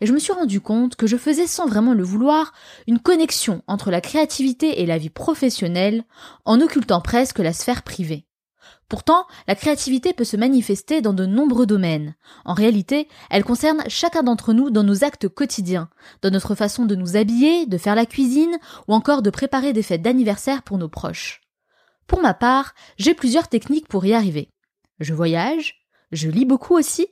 Et 0.00 0.06
je 0.06 0.12
me 0.12 0.18
suis 0.18 0.32
rendu 0.32 0.60
compte 0.60 0.96
que 0.96 1.06
je 1.06 1.16
faisais 1.16 1.46
sans 1.46 1.66
vraiment 1.66 1.94
le 1.94 2.02
vouloir 2.02 2.52
une 2.86 2.98
connexion 2.98 3.62
entre 3.66 3.90
la 3.90 4.02
créativité 4.02 4.82
et 4.82 4.86
la 4.86 4.98
vie 4.98 5.10
professionnelle 5.10 6.04
en 6.44 6.60
occultant 6.60 7.00
presque 7.00 7.38
la 7.38 7.54
sphère 7.54 7.82
privée. 7.82 8.26
Pourtant, 8.92 9.24
la 9.48 9.54
créativité 9.54 10.12
peut 10.12 10.22
se 10.22 10.36
manifester 10.36 11.00
dans 11.00 11.14
de 11.14 11.24
nombreux 11.24 11.64
domaines. 11.64 12.14
En 12.44 12.52
réalité, 12.52 13.08
elle 13.30 13.42
concerne 13.42 13.82
chacun 13.88 14.22
d'entre 14.22 14.52
nous 14.52 14.68
dans 14.68 14.82
nos 14.82 15.02
actes 15.02 15.30
quotidiens, 15.30 15.88
dans 16.20 16.28
notre 16.28 16.54
façon 16.54 16.84
de 16.84 16.94
nous 16.94 17.16
habiller, 17.16 17.64
de 17.64 17.78
faire 17.78 17.94
la 17.94 18.04
cuisine 18.04 18.54
ou 18.88 18.92
encore 18.92 19.22
de 19.22 19.30
préparer 19.30 19.72
des 19.72 19.82
fêtes 19.82 20.02
d'anniversaire 20.02 20.62
pour 20.62 20.76
nos 20.76 20.90
proches. 20.90 21.40
Pour 22.06 22.20
ma 22.20 22.34
part, 22.34 22.74
j'ai 22.98 23.14
plusieurs 23.14 23.48
techniques 23.48 23.88
pour 23.88 24.04
y 24.04 24.12
arriver. 24.12 24.50
Je 25.00 25.14
voyage, 25.14 25.86
je 26.12 26.28
lis 26.28 26.44
beaucoup 26.44 26.76
aussi, 26.76 27.06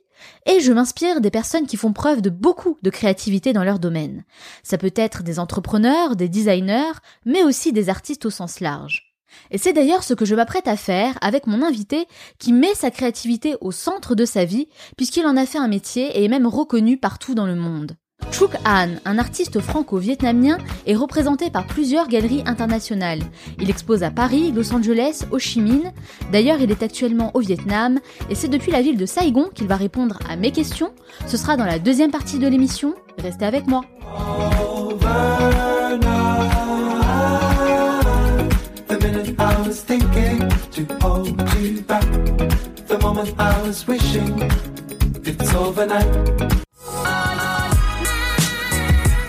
et 0.45 0.59
je 0.59 0.71
m'inspire 0.73 1.19
des 1.19 1.31
personnes 1.31 1.65
qui 1.65 1.77
font 1.77 1.93
preuve 1.93 2.21
de 2.21 2.29
beaucoup 2.29 2.77
de 2.83 2.91
créativité 2.91 3.53
dans 3.53 3.63
leur 3.63 3.79
domaine. 3.79 4.23
Ça 4.61 4.77
peut 4.77 4.93
être 4.95 5.23
des 5.23 5.39
entrepreneurs, 5.39 6.15
des 6.15 6.29
designers, 6.29 6.93
mais 7.25 7.43
aussi 7.43 7.73
des 7.73 7.89
artistes 7.89 8.27
au 8.27 8.29
sens 8.29 8.59
large. 8.59 9.10
Et 9.51 9.57
c'est 9.57 9.73
d'ailleurs 9.73 10.03
ce 10.03 10.13
que 10.13 10.25
je 10.25 10.35
m'apprête 10.35 10.67
à 10.67 10.77
faire 10.77 11.17
avec 11.21 11.47
mon 11.47 11.61
invité 11.61 12.05
qui 12.39 12.53
met 12.53 12.73
sa 12.73 12.91
créativité 12.91 13.55
au 13.61 13.71
centre 13.71 14.15
de 14.15 14.25
sa 14.25 14.45
vie 14.45 14.67
puisqu'il 14.97 15.25
en 15.25 15.37
a 15.37 15.45
fait 15.45 15.57
un 15.57 15.67
métier 15.67 16.17
et 16.17 16.25
est 16.25 16.29
même 16.29 16.47
reconnu 16.47 16.97
partout 16.97 17.35
dans 17.35 17.47
le 17.47 17.55
monde. 17.55 17.95
Chuk 18.31 18.51
Han, 18.65 18.89
un 19.05 19.17
artiste 19.17 19.59
franco-vietnamien, 19.59 20.57
est 20.85 20.95
représenté 20.95 21.49
par 21.49 21.65
plusieurs 21.65 22.07
galeries 22.07 22.43
internationales. 22.45 23.21
Il 23.59 23.69
expose 23.69 24.03
à 24.03 24.11
Paris, 24.11 24.51
Los 24.51 24.73
Angeles, 24.73 25.23
Ho 25.31 25.39
Chi 25.39 25.59
Minh. 25.59 25.91
D'ailleurs, 26.31 26.61
il 26.61 26.71
est 26.71 26.83
actuellement 26.83 27.31
au 27.33 27.39
Vietnam 27.39 27.99
et 28.29 28.35
c'est 28.35 28.47
depuis 28.47 28.71
la 28.71 28.81
ville 28.81 28.97
de 28.97 29.05
Saigon 29.05 29.49
qu'il 29.53 29.67
va 29.67 29.75
répondre 29.75 30.19
à 30.29 30.35
mes 30.35 30.51
questions. 30.51 30.93
Ce 31.27 31.37
sera 31.37 31.57
dans 31.57 31.65
la 31.65 31.79
deuxième 31.79 32.11
partie 32.11 32.39
de 32.39 32.47
l'émission. 32.47 32.93
Restez 33.17 33.45
avec 33.45 33.67
moi. 33.67 33.81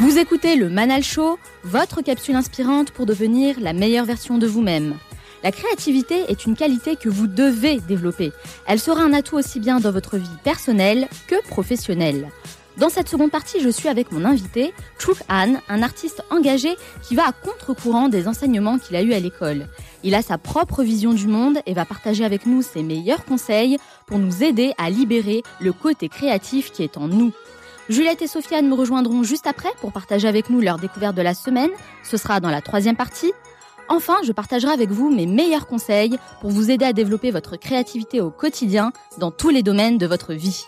Vous 0.00 0.18
écoutez 0.18 0.56
le 0.56 0.68
Manal 0.68 1.04
Show, 1.04 1.38
votre 1.62 2.02
capsule 2.02 2.34
inspirante 2.34 2.90
pour 2.90 3.06
devenir 3.06 3.60
la 3.60 3.72
meilleure 3.72 4.04
version 4.04 4.38
de 4.38 4.48
vous-même. 4.48 4.96
La 5.44 5.52
créativité 5.52 6.24
est 6.28 6.44
une 6.44 6.56
qualité 6.56 6.96
que 6.96 7.08
vous 7.08 7.28
devez 7.28 7.78
développer. 7.78 8.32
Elle 8.66 8.80
sera 8.80 9.02
un 9.02 9.12
atout 9.12 9.36
aussi 9.36 9.60
bien 9.60 9.78
dans 9.78 9.92
votre 9.92 10.16
vie 10.16 10.28
personnelle 10.42 11.06
que 11.28 11.40
professionnelle. 11.46 12.30
Dans 12.78 12.88
cette 12.88 13.08
seconde 13.08 13.30
partie, 13.30 13.60
je 13.60 13.68
suis 13.68 13.88
avec 13.88 14.12
mon 14.12 14.24
invité, 14.24 14.72
Chuk 14.98 15.18
Han, 15.28 15.56
un 15.68 15.82
artiste 15.82 16.22
engagé 16.30 16.74
qui 17.02 17.14
va 17.14 17.28
à 17.28 17.32
contre-courant 17.32 18.08
des 18.08 18.28
enseignements 18.28 18.78
qu'il 18.78 18.96
a 18.96 19.02
eus 19.02 19.12
à 19.12 19.20
l'école. 19.20 19.68
Il 20.02 20.14
a 20.14 20.22
sa 20.22 20.38
propre 20.38 20.82
vision 20.82 21.12
du 21.12 21.26
monde 21.26 21.58
et 21.66 21.74
va 21.74 21.84
partager 21.84 22.24
avec 22.24 22.46
nous 22.46 22.62
ses 22.62 22.82
meilleurs 22.82 23.24
conseils 23.24 23.78
pour 24.06 24.18
nous 24.18 24.42
aider 24.42 24.72
à 24.78 24.88
libérer 24.88 25.42
le 25.60 25.72
côté 25.72 26.08
créatif 26.08 26.72
qui 26.72 26.82
est 26.82 26.96
en 26.96 27.08
nous. 27.08 27.32
Juliette 27.88 28.22
et 28.22 28.26
Sofiane 28.26 28.68
me 28.68 28.74
rejoindront 28.74 29.22
juste 29.22 29.46
après 29.46 29.70
pour 29.80 29.92
partager 29.92 30.26
avec 30.26 30.48
nous 30.48 30.60
leur 30.60 30.78
découverte 30.78 31.16
de 31.16 31.22
la 31.22 31.34
semaine. 31.34 31.70
Ce 32.04 32.16
sera 32.16 32.40
dans 32.40 32.50
la 32.50 32.62
troisième 32.62 32.96
partie. 32.96 33.32
Enfin, 33.88 34.16
je 34.24 34.32
partagerai 34.32 34.72
avec 34.72 34.90
vous 34.90 35.10
mes 35.10 35.26
meilleurs 35.26 35.66
conseils 35.66 36.16
pour 36.40 36.50
vous 36.50 36.70
aider 36.70 36.86
à 36.86 36.94
développer 36.94 37.30
votre 37.30 37.56
créativité 37.56 38.22
au 38.22 38.30
quotidien 38.30 38.92
dans 39.18 39.30
tous 39.30 39.50
les 39.50 39.62
domaines 39.62 39.98
de 39.98 40.06
votre 40.06 40.32
vie. 40.32 40.64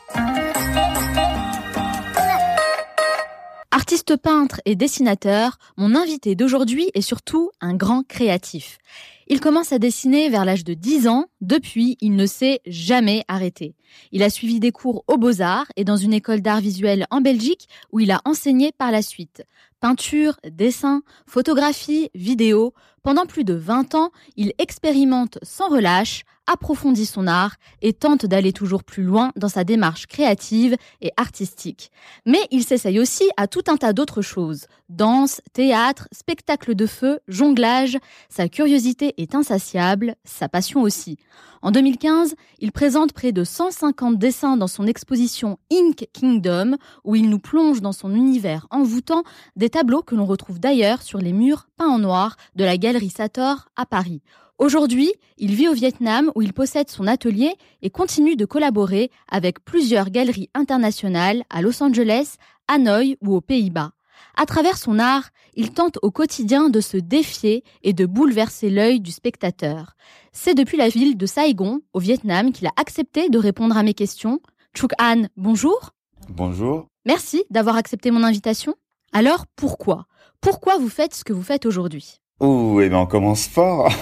Artiste 3.76 4.14
peintre 4.14 4.60
et 4.66 4.76
dessinateur, 4.76 5.58
mon 5.76 5.96
invité 5.96 6.36
d'aujourd'hui 6.36 6.92
est 6.94 7.00
surtout 7.00 7.50
un 7.60 7.74
grand 7.74 8.06
créatif. 8.06 8.78
Il 9.26 9.40
commence 9.40 9.72
à 9.72 9.80
dessiner 9.80 10.28
vers 10.28 10.44
l'âge 10.44 10.62
de 10.62 10.74
10 10.74 11.08
ans. 11.08 11.26
Depuis, 11.44 11.98
il 12.00 12.16
ne 12.16 12.24
s'est 12.24 12.62
jamais 12.64 13.22
arrêté. 13.28 13.74
Il 14.12 14.22
a 14.22 14.30
suivi 14.30 14.60
des 14.60 14.72
cours 14.72 15.04
aux 15.08 15.18
Beaux-Arts 15.18 15.66
et 15.76 15.84
dans 15.84 15.98
une 15.98 16.14
école 16.14 16.40
d'art 16.40 16.62
visuel 16.62 17.06
en 17.10 17.20
Belgique 17.20 17.68
où 17.92 18.00
il 18.00 18.12
a 18.12 18.22
enseigné 18.24 18.72
par 18.72 18.90
la 18.90 19.02
suite. 19.02 19.44
Peinture, 19.78 20.38
dessin, 20.50 21.02
photographie, 21.26 22.08
vidéo. 22.14 22.72
Pendant 23.02 23.26
plus 23.26 23.44
de 23.44 23.52
20 23.52 23.94
ans, 23.94 24.10
il 24.36 24.54
expérimente 24.56 25.38
sans 25.42 25.68
relâche, 25.68 26.24
approfondit 26.46 27.06
son 27.06 27.26
art 27.26 27.56
et 27.82 27.92
tente 27.92 28.26
d'aller 28.26 28.52
toujours 28.52 28.84
plus 28.84 29.02
loin 29.02 29.32
dans 29.36 29.48
sa 29.48 29.64
démarche 29.64 30.06
créative 30.06 30.76
et 31.00 31.10
artistique. 31.16 31.90
Mais 32.26 32.40
il 32.50 32.64
s'essaye 32.64 32.98
aussi 32.98 33.24
à 33.36 33.46
tout 33.46 33.64
un 33.68 33.76
tas 33.76 33.92
d'autres 33.92 34.22
choses. 34.22 34.66
Danse, 34.88 35.40
théâtre, 35.52 36.08
spectacle 36.12 36.74
de 36.74 36.86
feu, 36.86 37.20
jonglage. 37.28 37.98
Sa 38.28 38.48
curiosité 38.48 39.14
est 39.18 39.34
insatiable, 39.34 40.16
sa 40.24 40.48
passion 40.48 40.82
aussi. 40.82 41.18
En 41.62 41.70
2015, 41.70 42.34
il 42.58 42.72
présente 42.72 43.12
près 43.12 43.32
de 43.32 43.42
150 43.42 44.18
dessins 44.18 44.56
dans 44.56 44.66
son 44.66 44.86
exposition 44.86 45.58
Ink 45.72 46.06
Kingdom, 46.12 46.76
où 47.04 47.16
il 47.16 47.30
nous 47.30 47.38
plonge 47.38 47.80
dans 47.80 47.92
son 47.92 48.14
univers 48.14 48.66
envoûtant 48.70 49.22
des 49.56 49.70
tableaux 49.70 50.02
que 50.02 50.14
l'on 50.14 50.26
retrouve 50.26 50.60
d'ailleurs 50.60 51.02
sur 51.02 51.18
les 51.18 51.32
murs 51.32 51.66
peints 51.76 51.88
en 51.88 51.98
noir 51.98 52.36
de 52.54 52.64
la 52.64 52.76
galerie 52.76 53.10
Sator 53.10 53.70
à 53.76 53.86
Paris. 53.86 54.20
Aujourd'hui, 54.58 55.12
il 55.36 55.54
vit 55.54 55.68
au 55.68 55.72
Vietnam 55.72 56.30
où 56.34 56.42
il 56.42 56.52
possède 56.52 56.88
son 56.88 57.06
atelier 57.06 57.54
et 57.82 57.90
continue 57.90 58.36
de 58.36 58.44
collaborer 58.44 59.10
avec 59.28 59.64
plusieurs 59.64 60.10
galeries 60.10 60.50
internationales 60.54 61.42
à 61.50 61.60
Los 61.60 61.82
Angeles, 61.82 62.36
Hanoï 62.68 63.16
ou 63.20 63.34
aux 63.34 63.40
Pays-Bas. 63.40 63.92
À 64.36 64.46
travers 64.46 64.76
son 64.76 64.98
art, 64.98 65.30
il 65.54 65.72
tente 65.72 65.98
au 66.02 66.10
quotidien 66.10 66.68
de 66.68 66.80
se 66.80 66.96
défier 66.96 67.62
et 67.82 67.92
de 67.92 68.04
bouleverser 68.04 68.68
l'œil 68.68 69.00
du 69.00 69.12
spectateur. 69.12 69.94
C'est 70.32 70.54
depuis 70.54 70.76
la 70.76 70.88
ville 70.88 71.16
de 71.16 71.26
Saigon, 71.26 71.80
au 71.92 72.00
Vietnam, 72.00 72.52
qu'il 72.52 72.66
a 72.66 72.72
accepté 72.76 73.28
de 73.28 73.38
répondre 73.38 73.76
à 73.76 73.84
mes 73.84 73.94
questions. 73.94 74.40
Chuk 74.76 74.90
Han, 75.00 75.26
bonjour. 75.36 75.90
Bonjour. 76.28 76.88
Merci 77.06 77.44
d'avoir 77.50 77.76
accepté 77.76 78.10
mon 78.10 78.24
invitation. 78.24 78.74
Alors, 79.12 79.46
pourquoi? 79.54 80.06
Pourquoi 80.40 80.78
vous 80.78 80.88
faites 80.88 81.14
ce 81.14 81.22
que 81.22 81.32
vous 81.32 81.42
faites 81.42 81.66
aujourd'hui? 81.66 82.18
Ouh, 82.40 82.80
eh 82.80 82.88
ben 82.88 82.96
on 82.96 83.06
commence 83.06 83.46
fort. 83.46 83.92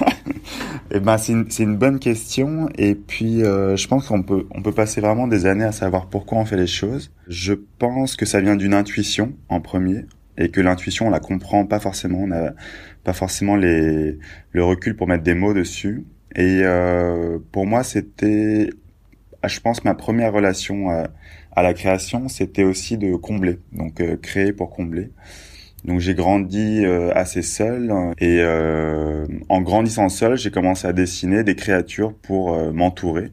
eh 0.91 1.01
ben 1.01 1.19
c'est 1.19 1.33
une, 1.33 1.47
une, 1.59 1.77
bonne 1.77 1.99
question 1.99 2.71
et 2.79 2.95
puis 2.95 3.45
euh, 3.45 3.77
je 3.77 3.87
pense 3.87 4.09
qu'on 4.09 4.23
peut 4.23 4.47
on 4.53 4.63
peut 4.63 4.73
passer 4.73 5.03
vraiment 5.03 5.29
des 5.29 5.45
années 5.45 5.65
à 5.65 5.73
savoir 5.73 6.07
pourquoi 6.07 6.39
on 6.39 6.47
fait 6.47 6.57
les 6.57 6.67
choses. 6.67 7.13
Je 7.29 7.53
pense 7.53 8.17
que 8.17 8.25
ça 8.25 8.41
vient 8.41 8.57
d'une 8.57 8.73
intuition 8.73 9.35
en 9.51 9.61
premier 9.61 10.07
et 10.39 10.51
que 10.51 10.61
l'intuition 10.61 11.07
on 11.09 11.11
la 11.11 11.21
comprend 11.21 11.67
pas 11.67 11.81
forcément, 11.81 12.21
on 12.21 12.29
n'a 12.29 12.55
pas 13.05 13.13
forcément 13.13 13.57
les 13.57 14.19
le 14.53 14.65
recul 14.65 14.97
pour 14.97 15.09
mettre 15.09 15.25
des 15.25 15.35
mots 15.35 15.55
dessus. 15.55 16.05
Et 16.35 16.63
euh, 16.65 17.39
pour 17.53 17.67
moi 17.67 17.83
c'était 17.85 18.71
je 19.45 19.61
pense 19.61 19.85
ma 19.85 19.95
première 19.95 20.33
relation 20.33 20.91
à, 20.91 21.09
à 21.55 21.63
la 21.63 21.75
création, 21.75 22.29
c'était 22.29 22.65
aussi 22.65 22.97
de 22.97 23.15
combler, 23.15 23.59
donc 23.73 24.01
euh, 24.01 24.17
créer 24.17 24.53
pour 24.53 24.71
combler. 24.71 25.11
Donc 25.85 26.01
j'ai 26.01 26.15
grandi 26.15 26.85
euh, 26.85 27.13
assez 27.15 27.43
seul 27.43 27.93
et 28.19 28.39
euh, 28.41 29.27
en 29.49 29.61
grandissant 29.61 30.09
seul, 30.09 30.37
j'ai 30.37 30.51
commencé 30.51 30.87
à 30.87 30.93
dessiner 30.93 31.45
des 31.45 31.57
créatures 31.57 32.15
pour 32.15 32.57
m'entourer. 32.73 33.33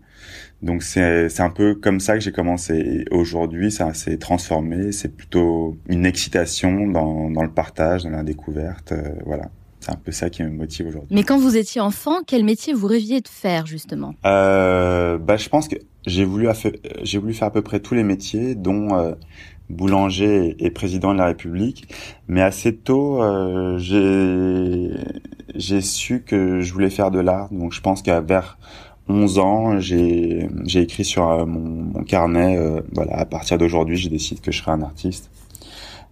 Donc 0.62 0.84
c'est 0.84 1.30
c'est 1.30 1.42
un 1.44 1.50
peu 1.50 1.76
comme 1.76 2.00
ça 2.00 2.16
que 2.16 2.20
j'ai 2.20 2.32
commencé. 2.32 3.06
Aujourd'hui, 3.12 3.72
ça 3.72 3.94
s'est 3.94 4.18
transformé. 4.18 4.92
C'est 4.92 5.16
plutôt 5.16 5.78
une 5.88 6.06
excitation 6.06 6.88
dans 6.88 7.30
dans 7.30 7.44
le 7.44 7.52
partage, 7.52 8.04
dans 8.04 8.10
la 8.10 8.24
découverte. 8.24 8.94
voilà. 9.26 9.50
C'est 9.80 9.92
un 9.92 9.96
peu 9.96 10.12
ça 10.12 10.30
qui 10.30 10.44
me 10.44 10.50
motive 10.50 10.88
aujourd'hui. 10.88 11.10
Mais 11.16 11.24
quand 11.24 11.38
vous 11.38 11.56
étiez 11.56 11.80
enfant, 11.80 12.18
quel 12.28 12.44
métier 12.44 12.74
vous 12.74 12.88
rêviez 12.88 13.22
de 13.22 13.28
faire 13.28 13.66
justement? 13.66 14.14
Euh, 14.26 15.18
Bah, 15.18 15.38
je 15.38 15.48
pense 15.48 15.68
que 15.68 15.78
j'ai 16.06 16.26
voulu 16.26 16.48
j'ai 17.04 17.18
voulu 17.18 17.34
faire 17.34 17.48
à 17.48 17.52
peu 17.52 17.62
près 17.62 17.80
tous 17.80 17.94
les 17.94 18.04
métiers, 18.04 18.56
dont 18.56 18.96
euh, 18.98 19.14
boulanger 19.70 20.56
et 20.60 20.70
président 20.72 21.14
de 21.14 21.18
la 21.18 21.28
République. 21.28 21.94
Mais 22.28 22.42
assez 22.42 22.76
tôt, 22.76 23.24
euh, 23.24 23.78
j'ai 23.78 24.90
j'ai 25.56 25.82
su 25.82 26.24
que 26.24 26.60
je 26.60 26.74
voulais 26.74 26.90
faire 26.90 27.10
de 27.10 27.20
l'art. 27.20 27.48
Donc 27.52 27.72
je 27.72 27.80
pense 27.80 28.02
qu'à 28.02 28.20
vers 28.20 28.58
11 29.10 29.40
ans, 29.40 29.80
j'ai 29.80 30.48
écrit 30.76 31.04
sur 31.04 31.30
euh, 31.30 31.46
mon, 31.46 31.60
mon, 31.60 32.04
carnet. 32.04 32.58
Euh, 32.58 32.82
voilà, 32.94 33.18
à 33.18 33.26
partir 33.26 33.58
d'aujourd'hui, 33.58 33.98
je 33.98 34.08
décide 34.08 34.40
que 34.40 34.52
je 34.52 34.60
serai 34.60 34.72
un 34.72 34.84
artiste. 34.84 35.32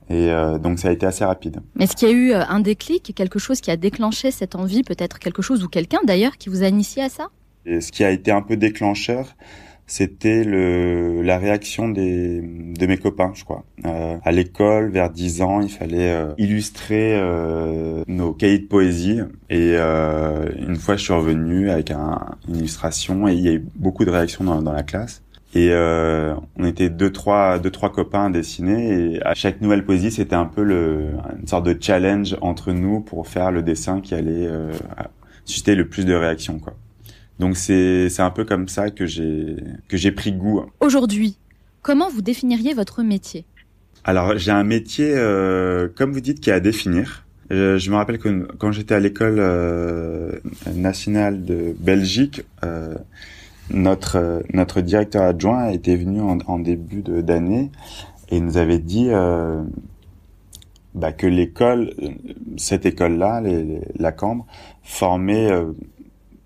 Et 0.10 0.32
euh, 0.32 0.58
donc 0.58 0.80
ça 0.80 0.88
a 0.88 0.92
été 0.92 1.06
assez 1.06 1.24
rapide. 1.24 1.60
Mais 1.76 1.84
est-ce 1.84 1.96
qu'il 1.96 2.08
y 2.08 2.12
a 2.12 2.16
eu 2.16 2.34
un 2.34 2.60
déclic, 2.60 3.14
quelque 3.16 3.40
chose 3.40 3.62
qui 3.62 3.70
a 3.72 3.78
déclenché 3.78 4.32
cette 4.32 4.56
envie, 4.56 4.82
peut-être 4.82 5.20
quelque 5.20 5.42
chose 5.42 5.64
ou 5.64 5.68
quelqu'un 5.68 6.00
d'ailleurs 6.06 6.38
qui 6.38 6.50
vous 6.50 6.64
a 6.64 6.68
initié 6.68 7.04
à 7.04 7.10
ça? 7.10 7.28
Et 7.66 7.82
ce 7.82 7.92
qui 7.92 8.04
a 8.04 8.12
été 8.12 8.32
un 8.32 8.42
peu 8.42 8.56
déclencheur, 8.56 9.36
c'était 9.88 10.44
le 10.44 11.22
la 11.22 11.38
réaction 11.38 11.90
des 11.90 12.42
de 12.42 12.86
mes 12.86 12.98
copains, 12.98 13.32
je 13.34 13.44
crois. 13.44 13.64
Euh, 13.86 14.18
à 14.24 14.32
l'école, 14.32 14.90
vers 14.92 15.10
10 15.10 15.42
ans, 15.42 15.62
il 15.62 15.70
fallait 15.70 16.12
euh, 16.12 16.34
illustrer 16.38 17.16
euh, 17.18 18.04
nos 18.08 18.34
cahiers 18.34 18.60
de 18.60 18.68
poésie. 18.68 19.22
Et 19.50 19.76
euh, 19.78 20.50
une 20.58 20.76
fois, 20.76 20.98
je 20.98 21.04
suis 21.04 21.14
revenu 21.14 21.70
avec 21.70 21.92
un, 21.92 22.20
une 22.48 22.58
illustration 22.58 23.28
et 23.28 23.34
il 23.34 23.40
y 23.40 23.48
a 23.48 23.54
eu 23.54 23.66
beaucoup 23.76 24.06
de 24.06 24.12
réactions 24.12 24.44
dans, 24.44 24.62
dans 24.62 24.74
la 24.74 24.84
classe. 24.84 25.24
Et 25.56 25.70
euh, 25.72 26.36
on 26.58 26.66
était 26.66 26.90
deux 26.90 27.12
trois 27.12 27.58
deux 27.58 27.72
trois 27.72 27.92
copains 27.92 28.26
à 28.26 28.30
dessiner 28.30 29.14
et 29.16 29.24
à 29.26 29.34
chaque 29.34 29.62
nouvelle 29.62 29.86
poésie 29.86 30.12
c'était 30.12 30.36
un 30.36 30.46
peu 30.46 30.62
le 30.62 31.12
une 31.40 31.48
sorte 31.48 31.66
de 31.66 31.76
challenge 31.80 32.36
entre 32.42 32.74
nous 32.74 33.00
pour 33.00 33.28
faire 33.28 33.52
le 33.52 33.64
dessin 33.64 34.02
qui 34.02 34.14
allait 34.14 34.46
euh, 34.46 34.74
susciter 35.46 35.76
le 35.76 35.88
plus 35.88 36.06
de 36.06 36.14
réactions 36.14 36.60
quoi. 36.60 36.74
Donc 37.40 37.58
c'est 37.58 38.10
c'est 38.10 38.22
un 38.22 38.32
peu 38.32 38.46
comme 38.46 38.68
ça 38.68 38.90
que 38.90 39.06
j'ai 39.06 39.58
que 39.88 39.98
j'ai 39.98 40.12
pris 40.12 40.32
goût. 40.32 40.66
Aujourd'hui, 40.80 41.38
comment 41.82 42.10
vous 42.10 42.22
définiriez 42.22 42.74
votre 42.74 43.04
métier? 43.04 43.46
Alors 44.04 44.38
j'ai 44.38 44.52
un 44.52 44.64
métier 44.64 45.14
euh, 45.16 45.88
comme 45.96 46.12
vous 46.14 46.22
dites 46.22 46.40
qui 46.40 46.50
est 46.50 46.54
à 46.54 46.60
définir. 46.60 47.26
Je, 47.50 47.78
je 47.78 47.92
me 47.92 47.96
rappelle 47.96 48.18
que 48.18 48.48
quand 48.58 48.72
j'étais 48.72 48.96
à 48.96 49.00
l'école 49.00 49.38
euh, 49.40 50.32
nationale 50.76 51.46
de 51.46 51.74
Belgique 51.80 52.42
euh, 52.66 52.96
notre 53.70 54.44
notre 54.54 54.82
directeur 54.82 55.24
adjoint 55.24 55.70
était 55.70 55.96
venu 55.96 56.22
en, 56.22 56.40
en 56.48 56.60
début 56.60 57.02
d'année 57.02 57.72
et 58.30 58.40
nous 58.40 58.58
avait 58.58 58.80
dit 58.80 59.08
euh, 59.10 59.62
bah, 60.96 61.12
que 61.12 61.28
l'école, 61.28 61.94
cette 62.58 62.86
école-là, 62.86 63.42
la 63.96 64.12
Cambre, 64.12 64.46
formait 64.84 65.52
euh, 65.52 65.74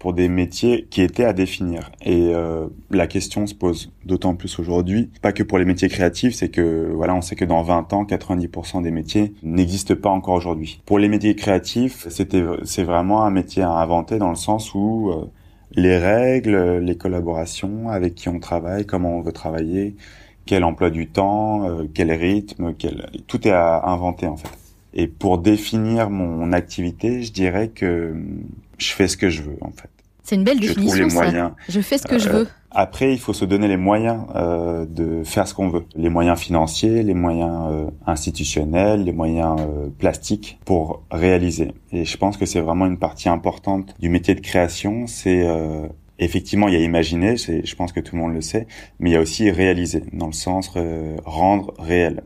pour 0.01 0.13
des 0.13 0.29
métiers 0.29 0.88
qui 0.89 1.03
étaient 1.03 1.25
à 1.25 1.31
définir. 1.31 1.91
Et 2.03 2.31
euh, 2.34 2.65
la 2.89 3.05
question 3.05 3.46
se 3.46 3.53
pose 3.53 3.91
d'autant 4.03 4.34
plus 4.34 4.58
aujourd'hui, 4.58 5.12
pas 5.22 5.31
que 5.31 5.43
pour 5.43 5.60
les 5.60 5.65
métiers 5.65 5.89
créatifs, 5.89 6.34
c'est 6.34 6.50
que 6.50 6.91
voilà, 6.91 7.13
on 7.13 7.22
sait 7.22 7.36
que 7.36 7.46
dans 7.46 7.62
20 7.62 7.93
ans, 7.93 8.03
90% 8.03 8.81
des 8.81 8.89
métiers 8.89 9.36
n'existent 9.43 9.93
pas 9.93 10.10
encore 10.10 10.34
aujourd'hui. 10.34 10.82
Pour 10.88 10.97
les 10.97 11.08
métiers 11.08 11.36
créatifs, 11.36 12.08
c'était 12.10 12.43
c'est 12.63 12.82
vraiment 12.82 13.26
un 13.26 13.30
métier 13.30 13.62
à 13.62 13.69
inventer 13.69 14.17
dans 14.17 14.32
le 14.32 14.36
sens 14.36 14.73
où 14.73 15.12
euh, 15.12 15.30
les 15.76 15.99
règles, 15.99 16.80
les 16.80 16.97
collaborations, 16.97 17.89
avec 17.89 18.15
qui 18.15 18.28
on 18.28 18.39
travaille, 18.39 18.88
comment 18.88 19.17
on 19.17 19.21
veut 19.21 19.32
travailler, 19.32 19.95
quel 20.47 20.63
emploi 20.63 20.89
du 20.89 21.10
temps, 21.10 21.69
euh, 21.69 21.84
quel 21.93 22.12
rythme, 22.12 22.73
quel... 22.73 23.12
tout 23.28 23.47
est 23.47 23.52
à 23.52 23.88
inventer 23.88 24.26
en 24.26 24.38
fait. 24.38 24.49
Et 24.93 25.08
pour 25.08 25.38
définir 25.38 26.10
mon 26.10 26.51
activité, 26.54 27.21
je 27.23 27.32
dirais 27.32 27.69
que 27.69 28.13
je 28.77 28.91
fais 28.91 29.08
ce 29.08 29.17
que 29.17 29.30
je 29.30 29.41
veux 29.41 29.58
en 29.62 29.71
fait. 29.71 29.89
C'est 30.23 30.36
une 30.36 30.43
belle 30.43 30.62
je 30.62 30.67
définition. 30.67 30.97
Trouve 30.97 31.04
les 31.04 31.10
ça. 31.10 31.23
moyens. 31.23 31.51
Je 31.67 31.82
fais 31.82 31.97
ce 31.97 32.06
que 32.08 32.15
euh, 32.15 32.19
je 32.19 32.30
veux. 32.30 32.47
Après, 32.69 33.12
il 33.12 33.19
faut 33.19 33.34
se 33.34 33.43
donner 33.43 33.67
les 33.67 33.75
moyens 33.75 34.21
euh, 34.36 34.86
de 34.86 35.23
faire 35.23 35.47
ce 35.47 35.54
qu'on 35.54 35.67
veut. 35.69 35.84
Les 35.95 36.10
moyens 36.10 36.39
financiers, 36.39 37.04
les 37.04 37.15
moyens 37.15 37.67
euh, 37.69 37.86
institutionnels, 38.06 39.04
les 39.04 39.12
moyens 39.12 39.60
euh, 39.60 39.88
plastiques 39.97 40.60
pour 40.63 41.04
réaliser. 41.12 41.73
Et 41.91 42.06
je 42.06 42.17
pense 42.17 42.38
que 42.38 42.45
c'est 42.45 42.62
vraiment 42.62 42.86
une 42.86 42.99
partie 42.99 43.30
importante 43.30 43.95
du 43.99 44.10
métier 44.10 44.36
de 44.36 44.41
création. 44.41 45.08
C'est 45.08 45.41
euh, 45.45 45.88
effectivement, 46.19 46.67
il 46.67 46.75
y 46.75 46.77
a 46.77 46.82
imaginer, 46.82 47.36
je 47.36 47.75
pense 47.75 47.91
que 47.91 47.99
tout 47.99 48.15
le 48.15 48.21
monde 48.21 48.34
le 48.34 48.41
sait, 48.41 48.67
mais 48.99 49.10
il 49.10 49.13
y 49.13 49.17
a 49.17 49.21
aussi 49.21 49.49
réaliser, 49.49 50.04
dans 50.13 50.27
le 50.27 50.34
sens 50.34 50.71
euh, 50.77 51.17
rendre 51.25 51.73
réel 51.80 52.21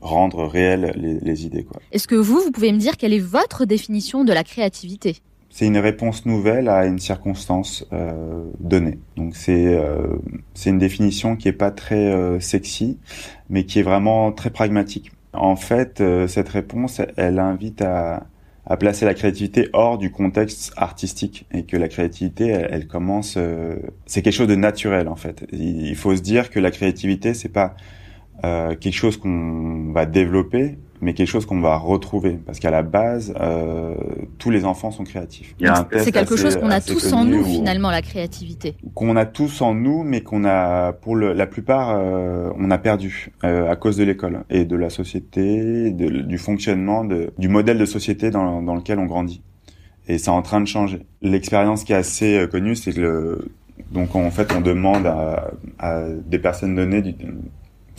rendre 0.00 0.46
réelles 0.46 0.92
les, 0.96 1.18
les 1.20 1.46
idées. 1.46 1.66
Est-ce 1.92 2.08
que 2.08 2.14
vous, 2.14 2.40
vous 2.40 2.50
pouvez 2.50 2.72
me 2.72 2.78
dire 2.78 2.96
quelle 2.96 3.12
est 3.12 3.18
votre 3.18 3.64
définition 3.64 4.24
de 4.24 4.32
la 4.32 4.44
créativité? 4.44 5.16
C'est 5.50 5.66
une 5.66 5.78
réponse 5.78 6.26
nouvelle 6.26 6.68
à 6.68 6.84
une 6.86 6.98
circonstance 6.98 7.86
euh, 7.92 8.44
donnée. 8.60 8.98
Donc 9.16 9.34
c'est 9.34 9.66
euh, 9.66 10.18
c'est 10.54 10.70
une 10.70 10.78
définition 10.78 11.36
qui 11.36 11.48
est 11.48 11.52
pas 11.52 11.70
très 11.70 12.06
euh, 12.12 12.38
sexy, 12.38 12.98
mais 13.48 13.64
qui 13.64 13.78
est 13.78 13.82
vraiment 13.82 14.30
très 14.30 14.50
pragmatique. 14.50 15.10
En 15.32 15.56
fait, 15.56 16.02
cette 16.26 16.48
réponse, 16.48 17.00
elle 17.16 17.38
invite 17.38 17.82
à, 17.82 18.26
à 18.66 18.76
placer 18.76 19.04
la 19.04 19.14
créativité 19.14 19.68
hors 19.72 19.98
du 19.98 20.10
contexte 20.10 20.72
artistique 20.76 21.46
et 21.52 21.64
que 21.64 21.76
la 21.76 21.88
créativité, 21.88 22.48
elle, 22.48 22.68
elle 22.70 22.86
commence, 22.86 23.38
c'est 24.06 24.22
quelque 24.22 24.34
chose 24.34 24.48
de 24.48 24.56
naturel 24.56 25.06
en 25.06 25.16
fait. 25.16 25.46
Il 25.52 25.94
faut 25.96 26.16
se 26.16 26.22
dire 26.22 26.50
que 26.50 26.58
la 26.58 26.70
créativité, 26.70 27.34
c'est 27.34 27.50
pas 27.50 27.76
euh, 28.44 28.74
quelque 28.76 28.94
chose 28.94 29.16
qu'on 29.16 29.92
va 29.92 30.06
développer, 30.06 30.78
mais 31.00 31.14
quelque 31.14 31.28
chose 31.28 31.46
qu'on 31.46 31.60
va 31.60 31.76
retrouver 31.76 32.38
parce 32.44 32.58
qu'à 32.58 32.70
la 32.70 32.82
base 32.82 33.34
euh, 33.40 33.94
tous 34.38 34.50
les 34.50 34.64
enfants 34.64 34.90
sont 34.90 35.04
créatifs. 35.04 35.54
C'est 35.98 36.12
quelque 36.12 36.36
chose 36.36 36.56
qu'on 36.56 36.70
a 36.70 36.80
tous 36.80 37.12
en 37.12 37.24
nous 37.24 37.44
finalement 37.44 37.90
la 37.90 38.02
créativité. 38.02 38.74
Qu'on 38.94 39.16
a 39.16 39.26
tous 39.26 39.62
en 39.62 39.74
nous 39.74 40.02
mais 40.02 40.22
qu'on 40.22 40.44
a 40.44 40.92
pour 40.92 41.16
le, 41.16 41.32
la 41.32 41.46
plupart 41.46 41.90
euh, 41.90 42.50
on 42.56 42.70
a 42.70 42.78
perdu 42.78 43.32
euh, 43.44 43.70
à 43.70 43.76
cause 43.76 43.96
de 43.96 44.04
l'école 44.04 44.44
et 44.50 44.64
de 44.64 44.76
la 44.76 44.90
société, 44.90 45.90
de, 45.90 46.08
du 46.22 46.38
fonctionnement 46.38 47.04
de, 47.04 47.32
du 47.38 47.48
modèle 47.48 47.78
de 47.78 47.86
société 47.86 48.30
dans, 48.30 48.62
dans 48.62 48.74
lequel 48.74 48.98
on 48.98 49.06
grandit. 49.06 49.42
Et 50.08 50.16
c'est 50.18 50.30
en 50.30 50.42
train 50.42 50.60
de 50.60 50.66
changer. 50.66 51.06
L'expérience 51.22 51.84
qui 51.84 51.92
est 51.92 51.96
assez 51.96 52.38
euh, 52.38 52.46
connue 52.46 52.74
c'est 52.74 52.92
que 52.92 53.00
le, 53.00 53.48
donc 53.92 54.16
en 54.16 54.30
fait 54.30 54.52
on 54.56 54.60
demande 54.60 55.06
à, 55.06 55.50
à 55.78 56.08
des 56.08 56.38
personnes 56.38 56.74
données 56.74 57.02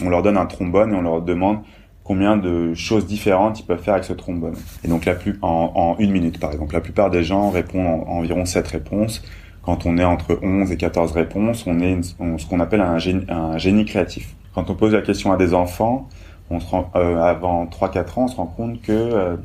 on 0.04 0.10
leur 0.10 0.22
donne 0.22 0.38
un 0.38 0.46
trombone 0.46 0.94
et 0.94 0.96
on 0.96 1.02
leur 1.02 1.22
demande 1.22 1.60
combien 2.04 2.38
de 2.38 2.74
choses 2.74 3.06
différentes 3.06 3.60
ils 3.60 3.64
peuvent 3.64 3.82
faire 3.82 3.94
avec 3.94 4.06
ce 4.06 4.14
trombone. 4.14 4.56
Et 4.84 4.88
donc 4.88 5.06
la 5.06 5.14
plus 5.14 5.38
en, 5.42 5.72
en 5.76 5.96
une 6.00 6.12
minute 6.12 6.40
par 6.40 6.52
exemple. 6.52 6.74
La 6.74 6.82
plupart 6.82 7.10
des 7.10 7.24
gens 7.24 7.50
répondent 7.50 7.86
en, 7.86 8.10
en 8.10 8.18
environ 8.18 8.46
7 8.46 8.68
réponses. 8.68 9.22
Quand 9.62 9.86
on 9.86 9.98
est 9.98 10.04
entre 10.04 10.40
11 10.42 10.72
et 10.72 10.78
14 10.78 11.12
réponses, 11.12 11.66
on 11.68 11.80
est 11.82 12.16
on, 12.20 12.38
ce 12.38 12.48
qu'on 12.48 12.60
appelle 12.60 12.82
un 12.82 12.98
génie, 12.98 13.26
un 13.30 13.58
génie 13.58 13.86
créatif. 13.86 14.36
Quand 14.56 14.70
on 14.70 14.76
pose 14.76 14.94
la 14.94 15.02
question 15.02 15.32
à 15.32 15.38
des 15.38 15.54
enfants, 15.54 16.10
on 16.50 16.60
se 16.60 16.68
rend, 16.68 16.90
euh, 16.96 17.22
avant 17.22 17.66
3-4 17.66 18.20
ans, 18.20 18.24
on 18.24 18.28
se 18.28 18.36
rend 18.36 18.48
compte 18.48 18.82
que 18.82 18.92
euh, 18.92 19.36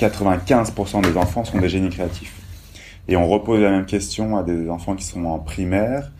95% 0.00 1.02
des 1.02 1.16
enfants 1.16 1.44
sont 1.44 1.58
des 1.58 1.68
génies 1.68 1.90
créatifs. 1.90 2.34
Et 3.08 3.16
on 3.16 3.28
repose 3.28 3.60
la 3.60 3.70
même 3.70 3.86
question 3.86 4.36
à 4.36 4.42
des 4.42 4.68
enfants 4.68 4.94
qui 4.94 5.04
sont 5.04 5.24
en 5.24 5.38
primaire, 5.38 6.12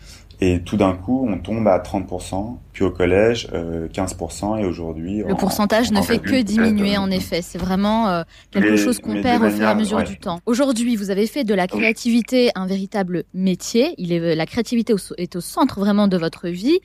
et 0.45 0.61
tout 0.61 0.77
d'un 0.77 0.95
coup, 0.95 1.25
on 1.31 1.39
tombe 1.39 1.69
à 1.69 1.79
30%, 1.79 2.57
puis 2.73 2.83
au 2.83 2.91
collège, 2.91 3.47
euh, 3.53 3.87
15%, 3.87 4.59
et 4.59 4.65
aujourd'hui... 4.65 5.23
Le 5.23 5.37
pourcentage 5.37 5.93
ne 5.93 6.03
fait 6.03 6.19
que 6.19 6.43
diminuer, 6.43 6.97
en 6.97 7.13
effet. 7.13 7.43
C'est 7.43 7.59
vraiment 7.59 8.09
euh, 8.09 8.23
quelque 8.51 8.71
mais, 8.71 8.77
chose 8.77 8.99
qu'on 8.99 9.23
perd 9.23 9.45
au 9.45 9.51
fur 9.51 9.63
et 9.63 9.67
à 9.67 9.77
mesure 9.77 9.99
ouais. 9.99 10.05
du 10.05 10.19
temps. 10.19 10.41
Aujourd'hui, 10.45 10.97
vous 10.97 11.11
avez 11.11 11.29
fait 11.29 11.45
de 11.45 11.55
la 11.55 11.69
créativité 11.69 12.51
un 12.57 12.67
véritable 12.67 13.23
métier. 13.35 13.95
Il 13.99 14.13
est, 14.13 14.35
la 14.35 14.47
créativité 14.47 14.93
est 15.17 15.37
au 15.37 15.41
centre 15.41 15.79
vraiment 15.79 16.09
de 16.09 16.17
votre 16.17 16.49
vie. 16.49 16.81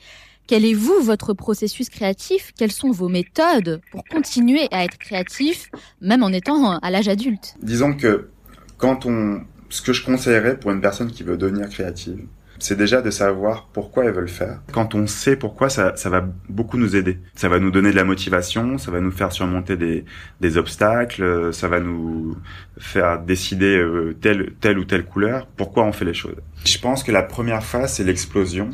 Quel 0.46 0.64
est, 0.64 0.74
vous, 0.74 1.02
votre 1.02 1.32
processus 1.32 1.88
créatif? 1.88 2.52
Quelles 2.56 2.70
sont 2.70 2.92
vos 2.92 3.08
méthodes 3.08 3.80
pour 3.90 4.04
continuer 4.04 4.68
à 4.70 4.84
être 4.84 4.98
créatif, 4.98 5.68
même 6.00 6.22
en 6.22 6.28
étant 6.28 6.78
à 6.78 6.90
l'âge 6.92 7.08
adulte? 7.08 7.56
Disons 7.60 7.94
que 7.94 8.30
quand 8.76 9.04
on... 9.04 9.40
Ce 9.68 9.82
que 9.82 9.92
je 9.92 10.04
conseillerais 10.04 10.56
pour 10.58 10.70
une 10.70 10.80
personne 10.80 11.10
qui 11.10 11.24
veut 11.24 11.36
devenir 11.36 11.68
créative, 11.68 12.24
c'est 12.58 12.76
déjà 12.76 13.02
de 13.02 13.10
savoir 13.10 13.68
pourquoi 13.72 14.04
elles 14.04 14.12
veulent 14.12 14.28
faire. 14.28 14.60
Quand 14.72 14.94
on 14.94 15.06
sait 15.06 15.36
pourquoi, 15.36 15.68
ça, 15.68 15.96
ça 15.96 16.10
va 16.10 16.24
beaucoup 16.48 16.76
nous 16.78 16.96
aider. 16.96 17.18
Ça 17.34 17.48
va 17.48 17.58
nous 17.58 17.70
donner 17.70 17.90
de 17.90 17.96
la 17.96 18.04
motivation, 18.04 18.78
ça 18.78 18.90
va 18.90 19.00
nous 19.00 19.10
faire 19.10 19.32
surmonter 19.32 19.76
des, 19.76 20.04
des 20.40 20.56
obstacles, 20.58 21.52
ça 21.52 21.68
va 21.68 21.80
nous 21.80 22.36
faire 22.78 23.20
décider 23.20 23.76
euh, 23.76 24.16
telle, 24.20 24.52
telle 24.60 24.78
ou 24.78 24.84
telle 24.84 25.04
couleur, 25.04 25.46
pourquoi 25.56 25.84
on 25.84 25.92
fait 25.92 26.04
les 26.04 26.14
choses. 26.14 26.36
Je 26.64 26.78
pense 26.78 27.02
que 27.02 27.12
la 27.12 27.22
première 27.22 27.62
phase, 27.64 27.94
c'est 27.94 28.04
l'explosion. 28.04 28.70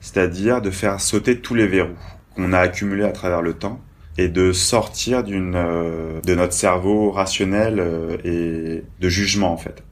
c'est-à-dire 0.00 0.60
de 0.62 0.70
faire 0.70 1.00
sauter 1.00 1.40
tous 1.40 1.54
les 1.54 1.66
verrous 1.66 1.90
qu'on 2.34 2.52
a 2.52 2.58
accumulés 2.58 3.04
à 3.04 3.12
travers 3.12 3.42
le 3.42 3.54
temps 3.54 3.80
et 4.18 4.28
de 4.28 4.52
sortir 4.52 5.22
d'une 5.22 5.54
euh, 5.54 6.20
de 6.22 6.34
notre 6.34 6.52
cerveau 6.52 7.10
rationnel 7.10 7.78
euh, 7.78 8.16
et 8.24 8.82
de 9.00 9.08
jugement 9.08 9.52
en 9.52 9.56
fait. 9.56 9.82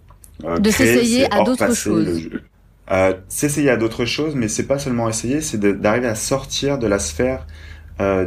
Euh, 0.44 0.58
de 0.58 0.70
s'essayer 0.70 1.32
à 1.32 1.42
d'autres 1.42 1.74
choses. 1.74 2.30
Euh, 2.90 3.14
s'essayer 3.28 3.70
à 3.70 3.76
d'autres 3.76 4.04
choses, 4.04 4.34
mais 4.34 4.48
c'est 4.48 4.66
pas 4.66 4.78
seulement 4.78 5.08
essayer, 5.08 5.40
c'est 5.40 5.58
d'arriver 5.58 6.08
à 6.08 6.14
sortir 6.14 6.78
de 6.78 6.86
la 6.86 6.98
sphère 6.98 7.46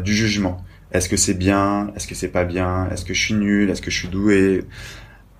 du 0.04 0.14
jugement. 0.14 0.58
Est-ce 0.92 1.08
que 1.08 1.16
c'est 1.16 1.34
bien? 1.34 1.94
Est-ce 1.96 2.06
que 2.06 2.16
c'est 2.16 2.28
pas 2.28 2.44
bien? 2.44 2.90
Est-ce 2.92 3.06
que 3.06 3.14
je 3.14 3.22
suis 3.22 3.34
nul? 3.36 3.70
Est-ce 3.70 3.82
que 3.82 3.90
je 3.90 3.98
suis 3.98 4.10
doué? 4.10 4.66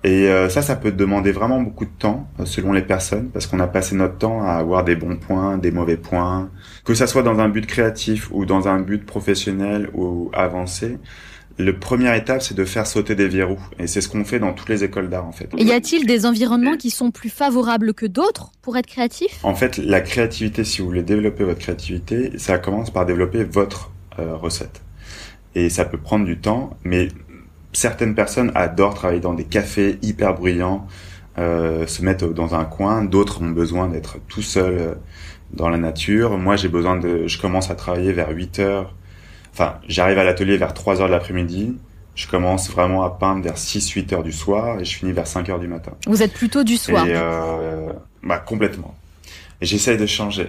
Et 0.04 0.28
euh, 0.28 0.48
ça, 0.48 0.62
ça 0.62 0.74
peut 0.74 0.90
demander 0.90 1.30
vraiment 1.30 1.60
beaucoup 1.60 1.84
de 1.84 1.90
temps 1.90 2.28
euh, 2.40 2.44
selon 2.44 2.72
les 2.72 2.82
personnes, 2.82 3.28
parce 3.30 3.46
qu'on 3.46 3.60
a 3.60 3.68
passé 3.68 3.94
notre 3.94 4.18
temps 4.18 4.42
à 4.42 4.54
avoir 4.54 4.82
des 4.82 4.96
bons 4.96 5.16
points, 5.16 5.58
des 5.58 5.70
mauvais 5.70 5.96
points, 5.96 6.50
que 6.84 6.94
ça 6.94 7.06
soit 7.06 7.22
dans 7.22 7.38
un 7.38 7.48
but 7.48 7.66
créatif 7.66 8.28
ou 8.32 8.44
dans 8.44 8.66
un 8.66 8.80
but 8.80 9.06
professionnel 9.06 9.90
ou 9.94 10.30
avancé. 10.32 10.98
Le 11.62 11.78
première 11.78 12.14
étape, 12.14 12.42
c'est 12.42 12.56
de 12.56 12.64
faire 12.64 12.88
sauter 12.88 13.14
des 13.14 13.28
verrous, 13.28 13.60
et 13.78 13.86
c'est 13.86 14.00
ce 14.00 14.08
qu'on 14.08 14.24
fait 14.24 14.40
dans 14.40 14.52
toutes 14.52 14.68
les 14.68 14.82
écoles 14.82 15.08
d'art 15.08 15.26
en 15.26 15.32
fait. 15.32 15.48
Et 15.56 15.64
y 15.64 15.72
a-t-il 15.72 16.06
des 16.06 16.26
environnements 16.26 16.76
qui 16.76 16.90
sont 16.90 17.12
plus 17.12 17.28
favorables 17.28 17.94
que 17.94 18.06
d'autres 18.06 18.50
pour 18.62 18.76
être 18.76 18.86
créatif 18.86 19.38
En 19.44 19.54
fait, 19.54 19.78
la 19.78 20.00
créativité, 20.00 20.64
si 20.64 20.80
vous 20.80 20.88
voulez 20.88 21.04
développer 21.04 21.44
votre 21.44 21.60
créativité, 21.60 22.32
ça 22.36 22.58
commence 22.58 22.90
par 22.90 23.06
développer 23.06 23.44
votre 23.44 23.92
euh, 24.18 24.34
recette. 24.34 24.82
Et 25.54 25.70
ça 25.70 25.84
peut 25.84 25.98
prendre 25.98 26.24
du 26.24 26.38
temps, 26.38 26.76
mais 26.82 27.08
certaines 27.72 28.16
personnes 28.16 28.50
adorent 28.56 28.94
travailler 28.94 29.20
dans 29.20 29.34
des 29.34 29.44
cafés 29.44 29.98
hyper 30.02 30.34
bruyants, 30.34 30.86
euh, 31.38 31.86
se 31.86 32.02
mettre 32.02 32.26
dans 32.28 32.56
un 32.56 32.64
coin. 32.64 33.04
D'autres 33.04 33.40
ont 33.40 33.50
besoin 33.50 33.88
d'être 33.88 34.18
tout 34.26 34.42
seul 34.42 34.74
euh, 34.78 34.94
dans 35.52 35.68
la 35.68 35.78
nature. 35.78 36.36
Moi, 36.38 36.56
j'ai 36.56 36.68
besoin 36.68 36.98
de, 36.98 37.26
je 37.28 37.40
commence 37.40 37.70
à 37.70 37.74
travailler 37.74 38.12
vers 38.12 38.30
8 38.30 38.58
heures. 38.58 38.94
Enfin, 39.52 39.78
j'arrive 39.88 40.18
à 40.18 40.24
l'atelier 40.24 40.56
vers 40.56 40.74
3 40.74 41.00
heures 41.00 41.08
de 41.08 41.12
l'après-midi. 41.12 41.76
Je 42.14 42.26
commence 42.26 42.70
vraiment 42.70 43.02
à 43.04 43.10
peindre 43.10 43.42
vers 43.42 43.56
6-8 43.56 44.14
heures 44.14 44.22
du 44.22 44.32
soir 44.32 44.80
et 44.80 44.84
je 44.84 44.96
finis 44.96 45.12
vers 45.12 45.26
5 45.26 45.48
heures 45.48 45.58
du 45.58 45.68
matin. 45.68 45.92
Vous 46.06 46.22
êtes 46.22 46.32
plutôt 46.34 46.62
du 46.62 46.76
soir. 46.76 47.06
Et 47.06 47.12
euh, 47.14 47.92
bah, 48.22 48.38
complètement. 48.38 48.94
J'essaie 49.62 49.96
de 49.96 50.06
changer. 50.06 50.48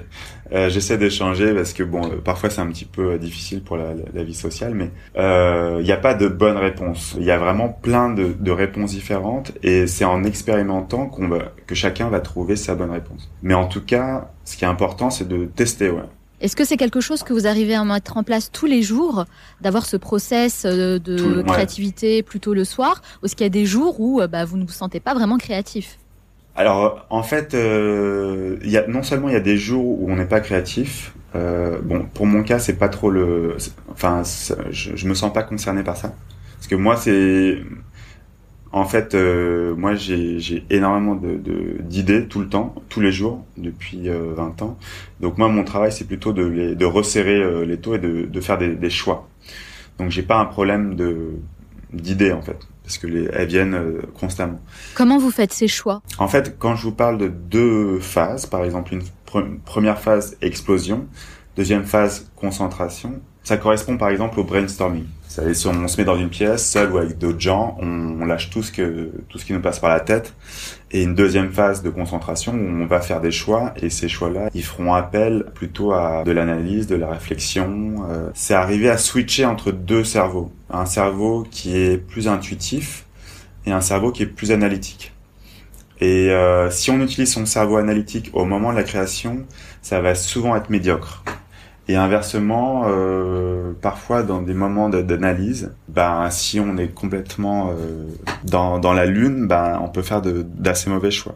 Euh, 0.54 0.70
j'essaie 0.70 0.98
de 0.98 1.08
changer 1.08 1.54
parce 1.54 1.74
que 1.74 1.84
bon, 1.84 2.04
euh, 2.04 2.16
parfois 2.24 2.50
c'est 2.50 2.62
un 2.62 2.68
petit 2.68 2.86
peu 2.86 3.12
euh, 3.12 3.18
difficile 3.20 3.62
pour 3.62 3.78
la, 3.78 3.94
la 4.12 4.24
vie 4.24 4.34
sociale, 4.34 4.74
mais 4.74 4.90
il 5.16 5.22
euh, 5.22 5.84
n'y 5.84 5.92
a 5.92 5.98
pas 5.98 6.16
de 6.16 6.28
bonne 6.28 6.58
réponse. 6.58 7.16
Il 7.20 7.24
y 7.24 7.30
a 7.30 7.38
vraiment 7.38 7.70
plein 7.70 8.10
de, 8.10 8.34
de 8.38 8.52
réponses 8.52 8.92
différentes 8.92 9.52
et 9.62 9.86
c'est 9.86 10.06
en 10.06 10.24
expérimentant 10.24 11.06
qu'on 11.06 11.28
va, 11.28 11.54
que 11.68 11.76
chacun 11.76 12.10
va 12.10 12.22
trouver 12.22 12.56
sa 12.56 12.74
bonne 12.74 12.90
réponse. 12.90 13.32
Mais 13.44 13.54
en 13.54 13.68
tout 13.68 13.82
cas, 13.86 14.32
ce 14.46 14.58
qui 14.58 14.66
est 14.66 14.68
important, 14.68 15.12
c'est 15.12 15.28
de 15.28 15.46
tester. 15.46 15.92
Ouais. 15.92 16.02
Est-ce 16.44 16.56
que 16.56 16.66
c'est 16.66 16.78
quelque 16.78 17.02
chose 17.02 17.24
que 17.24 17.34
vous 17.34 17.48
arrivez 17.48 17.74
à 17.74 17.84
mettre 17.86 18.18
en 18.18 18.24
place 18.24 18.52
tous 18.52 18.68
les 18.68 18.84
jours, 18.84 19.26
d'avoir 19.62 19.86
ce 19.86 19.98
process 19.98 20.66
de 20.66 20.98
Tout, 20.98 21.44
créativité 21.48 22.18
ouais. 22.18 22.22
plutôt 22.22 22.54
le 22.54 22.66
soir, 22.66 23.02
ou 23.22 23.26
est-ce 23.26 23.36
qu'il 23.36 23.46
y 23.46 23.48
a 23.48 23.50
des 23.50 23.66
jours 23.66 24.00
où 24.00 24.22
bah, 24.30 24.44
vous 24.44 24.58
ne 24.58 24.66
vous 24.66 24.72
sentez 24.72 25.00
pas 25.00 25.14
vraiment 25.16 25.38
créatif? 25.38 25.98
Alors 26.56 27.08
en 27.10 27.24
fait, 27.24 27.54
euh, 27.56 28.58
y 28.64 28.78
a, 28.78 28.86
non 28.88 29.04
seulement 29.04 29.30
il 29.30 29.34
y 29.34 29.38
a 29.38 29.40
des 29.40 29.58
jours 29.58 30.02
où 30.02 30.12
on 30.12 30.16
n'est 30.16 30.28
pas 30.28 30.40
créatif. 30.40 31.14
Euh, 31.36 31.80
bon, 31.82 32.06
pour 32.14 32.28
mon 32.28 32.44
cas, 32.44 32.60
c'est 32.60 32.78
pas 32.78 32.90
trop 32.90 33.10
le. 33.10 33.58
Enfin, 33.92 34.22
je, 34.70 34.96
je 34.96 35.08
me 35.08 35.16
sens 35.16 35.34
pas 35.34 35.42
concerné 35.42 35.82
par 35.82 35.98
ça, 35.98 36.14
parce 36.58 36.68
que 36.68 36.76
moi, 36.76 36.96
c'est. 36.98 37.64
En 38.74 38.86
fait, 38.86 39.14
euh, 39.14 39.76
moi, 39.76 39.94
j'ai 39.94 40.66
énormément 40.72 41.14
de 41.14 41.40
d'idées 41.82 42.28
tout 42.28 42.40
le 42.40 42.50
temps, 42.50 42.74
tous 42.90 43.02
les 43.02 43.12
jours, 43.12 43.46
depuis 43.56 44.10
euh, 44.10 44.34
20 44.36 44.64
ans. 44.64 44.78
Donc 45.20 45.38
moi, 45.38 45.48
mon 45.48 45.64
travail, 45.64 45.92
c'est 45.92 46.06
plutôt 46.08 46.34
de, 46.34 46.44
les, 46.44 46.76
de 46.76 46.86
resserrer 46.86 47.40
euh, 47.40 47.66
les 47.66 47.78
taux 47.78 47.94
et 47.94 48.00
de, 48.00 48.26
de 48.26 48.42
faire 48.42 48.58
des, 48.58 48.76
des 48.76 48.90
choix. 48.90 49.30
Donc 50.00 50.10
j'ai 50.10 50.24
pas 50.24 50.40
un 50.40 50.46
problème 50.46 50.96
de 50.96 51.34
d'idées 51.94 52.32
en 52.32 52.42
fait 52.42 52.58
parce 52.82 52.98
que 52.98 53.06
les, 53.06 53.30
elles 53.32 53.48
viennent 53.48 53.76
euh, 53.76 54.02
constamment. 54.20 54.60
Comment 54.96 55.20
vous 55.20 55.30
faites 55.30 55.54
ces 55.54 55.68
choix? 55.68 56.02
En 56.18 56.28
fait, 56.28 56.58
quand 56.58 56.76
je 56.76 56.84
vous 56.84 56.92
parle 56.96 57.20
de 57.20 57.28
deux 57.28 58.00
phases, 58.00 58.48
par 58.48 58.64
exemple 58.64 58.94
une 58.94 59.04
pr 59.26 59.40
première 59.66 60.00
phase 60.00 60.36
explosion, 60.42 61.06
deuxième 61.56 61.84
phase 61.86 62.32
concentration, 62.36 63.22
ça 63.44 63.58
correspond 63.58 63.98
par 63.98 64.10
exemple 64.10 64.40
au 64.40 64.44
brainstorming. 64.44 65.06
C'est 65.28 65.54
si 65.56 65.68
on 65.68 65.88
se 65.88 65.98
met 65.98 66.06
dans 66.06 66.16
une 66.16 66.30
pièce, 66.30 66.70
seul 66.70 66.92
ou 66.92 66.98
avec 66.98 67.18
d'autres 67.18 67.40
gens, 67.40 67.76
on, 67.82 68.22
on, 68.22 68.26
lâche 68.26 68.52
tout 68.52 68.62
ce 68.62 68.72
que 68.72 69.12
tout 69.30 69.40
ce 69.40 69.46
qui 69.46 69.54
nous 69.54 69.62
passe 69.62 69.80
par 69.80 69.90
la 69.90 70.00
tête. 70.00 70.34
Et 70.92 71.02
une 71.02 71.16
deuxième 71.16 71.52
phase 71.52 71.82
de 71.82 71.90
concentration 71.90 72.54
où 72.54 72.84
on 72.84 72.86
va 72.86 73.02
faire 73.02 73.20
des 73.20 73.32
choix 73.32 73.74
et 73.82 73.90
ces 73.90 74.08
choix-là, 74.08 74.50
ils 74.54 74.64
feront 74.64 74.94
appel 74.94 75.46
plutôt 75.56 75.92
à 75.92 76.24
de 76.24 76.32
l'analyse, 76.32 76.86
de 76.86 76.96
la 76.96 77.10
réflexion. 77.10 78.06
Euh, 78.10 78.30
c'est 78.36 78.54
arriver 78.54 78.90
à 78.90 79.00
switcher 79.00 79.46
entre 79.46 79.72
deux 79.72 80.04
cerveaux, 80.04 80.52
un 80.70 80.86
cerveau 80.86 81.48
qui 81.50 81.76
est 81.76 81.98
plus 81.98 82.28
intuitif 82.28 83.06
et 83.66 83.72
un 83.72 83.82
cerveau 83.82 84.12
qui 84.12 84.24
est 84.24 84.28
plus 84.28 84.52
analytique. 84.52 85.14
Et 86.00 86.30
euh, 86.30 86.70
si 86.70 86.92
on 86.92 87.02
utilise 87.02 87.32
son 87.32 87.46
cerveau 87.46 87.78
analytique 87.78 88.30
au 88.34 88.46
moment 88.46 88.72
de 88.72 88.78
la 88.78 88.84
création, 88.84 89.46
ça 89.82 90.02
va 90.02 90.16
souvent 90.16 90.56
être 90.56 90.70
médiocre. 90.70 91.24
Et 91.90 91.96
inversement, 91.96 92.84
euh, 92.88 93.74
parfois 93.82 94.24
dans 94.24 94.42
des 94.42 94.54
moments 94.54 94.90
d'analyse, 94.90 95.74
ben 95.90 96.30
si 96.30 96.60
on 96.60 96.78
est 96.78 96.94
complètement 96.94 97.72
euh, 97.72 98.08
dans, 98.46 98.80
dans 98.80 98.94
la 98.94 99.06
lune, 99.06 99.48
ben 99.48 99.80
on 99.84 99.90
peut 99.90 100.02
faire 100.02 100.22
d'assez 100.22 100.90
mauvais 100.90 101.12
choix. 101.12 101.36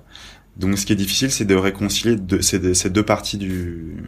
Donc 0.55 0.77
ce 0.77 0.85
qui 0.85 0.93
est 0.93 0.97
difficile, 0.97 1.31
c'est 1.31 1.45
de 1.45 1.55
réconcilier 1.55 2.15
de, 2.15 2.39
ces, 2.39 2.73
ces 2.73 2.89
deux 2.89 3.03
parties 3.03 3.37
du 3.37 4.03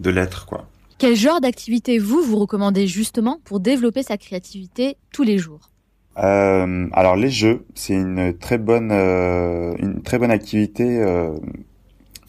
de 0.00 0.10
l'être, 0.10 0.46
quoi. 0.46 0.68
Quel 0.98 1.16
genre 1.16 1.40
d'activité 1.40 1.98
vous 1.98 2.22
vous 2.22 2.36
recommandez 2.36 2.86
justement 2.86 3.40
pour 3.44 3.60
développer 3.60 4.02
sa 4.02 4.16
créativité 4.16 4.96
tous 5.12 5.22
les 5.22 5.38
jours? 5.38 5.70
Euh, 6.18 6.88
Alors 6.92 7.16
les 7.16 7.30
jeux, 7.30 7.64
c'est 7.74 7.94
une 7.94 8.36
très 8.36 8.58
bonne 8.58 8.90
euh, 8.90 9.74
une 9.78 10.02
très 10.02 10.18
bonne 10.18 10.32
activité 10.32 11.00
euh, 11.00 11.30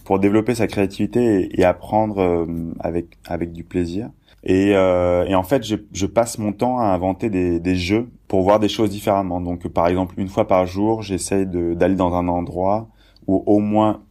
pour 0.10 0.18
développer 0.18 0.56
sa 0.56 0.66
créativité 0.66 1.52
et, 1.54 1.62
et 1.62 1.64
apprendre 1.64 2.18
euh, 2.20 2.48
avec 2.80 3.20
avec 3.28 3.54
du 3.54 3.64
plaisir. 3.64 4.10
Et, 4.44 4.72
euh, 4.74 5.24
et 5.28 5.36
en 5.36 5.44
fait, 5.44 5.64
je, 5.64 5.76
je, 5.94 6.08
passe 6.08 6.40
mon 6.40 6.52
temps 6.52 6.80
à 6.80 6.86
inventer 6.86 7.30
des, 7.30 7.60
des, 7.60 7.76
jeux 7.76 8.10
pour 8.28 8.42
voir 8.42 8.60
des 8.60 8.70
choses 8.70 8.90
différemment. 8.90 9.40
Donc, 9.40 9.68
par 9.68 9.88
exemple, 9.88 10.16
une 10.18 10.28
fois 10.28 10.48
par 10.48 10.66
jour, 10.66 11.04
j'essaye 11.04 11.46
d'aller 11.46 11.94
dans 11.94 12.16
un 12.16 12.28
endroit 12.28 12.88
ou 13.28 13.44
au 13.46 13.60
moins 13.60 14.02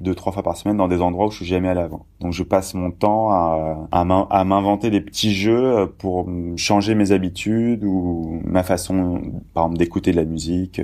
deux 0.00 0.14
trois 0.14 0.30
fois 0.30 0.44
par 0.44 0.56
semaine 0.56 0.76
dans 0.76 0.86
des 0.86 1.00
endroits 1.00 1.26
où 1.26 1.30
je 1.32 1.38
suis 1.38 1.46
jamais 1.46 1.70
allé 1.70 1.80
avant. 1.80 2.06
Donc, 2.20 2.34
je 2.34 2.44
passe 2.44 2.74
mon 2.74 2.92
temps 2.92 3.30
à, 3.32 3.88
à 3.90 4.44
m'inventer 4.44 4.90
des 4.90 5.00
petits 5.00 5.34
jeux 5.34 5.92
pour 5.98 6.28
changer 6.54 6.94
mes 6.94 7.10
habitudes 7.10 7.82
ou 7.82 8.40
ma 8.44 8.62
façon, 8.62 9.20
par 9.54 9.64
exemple, 9.64 9.78
d'écouter 9.78 10.12
de 10.12 10.18
la 10.18 10.24
musique, 10.24 10.80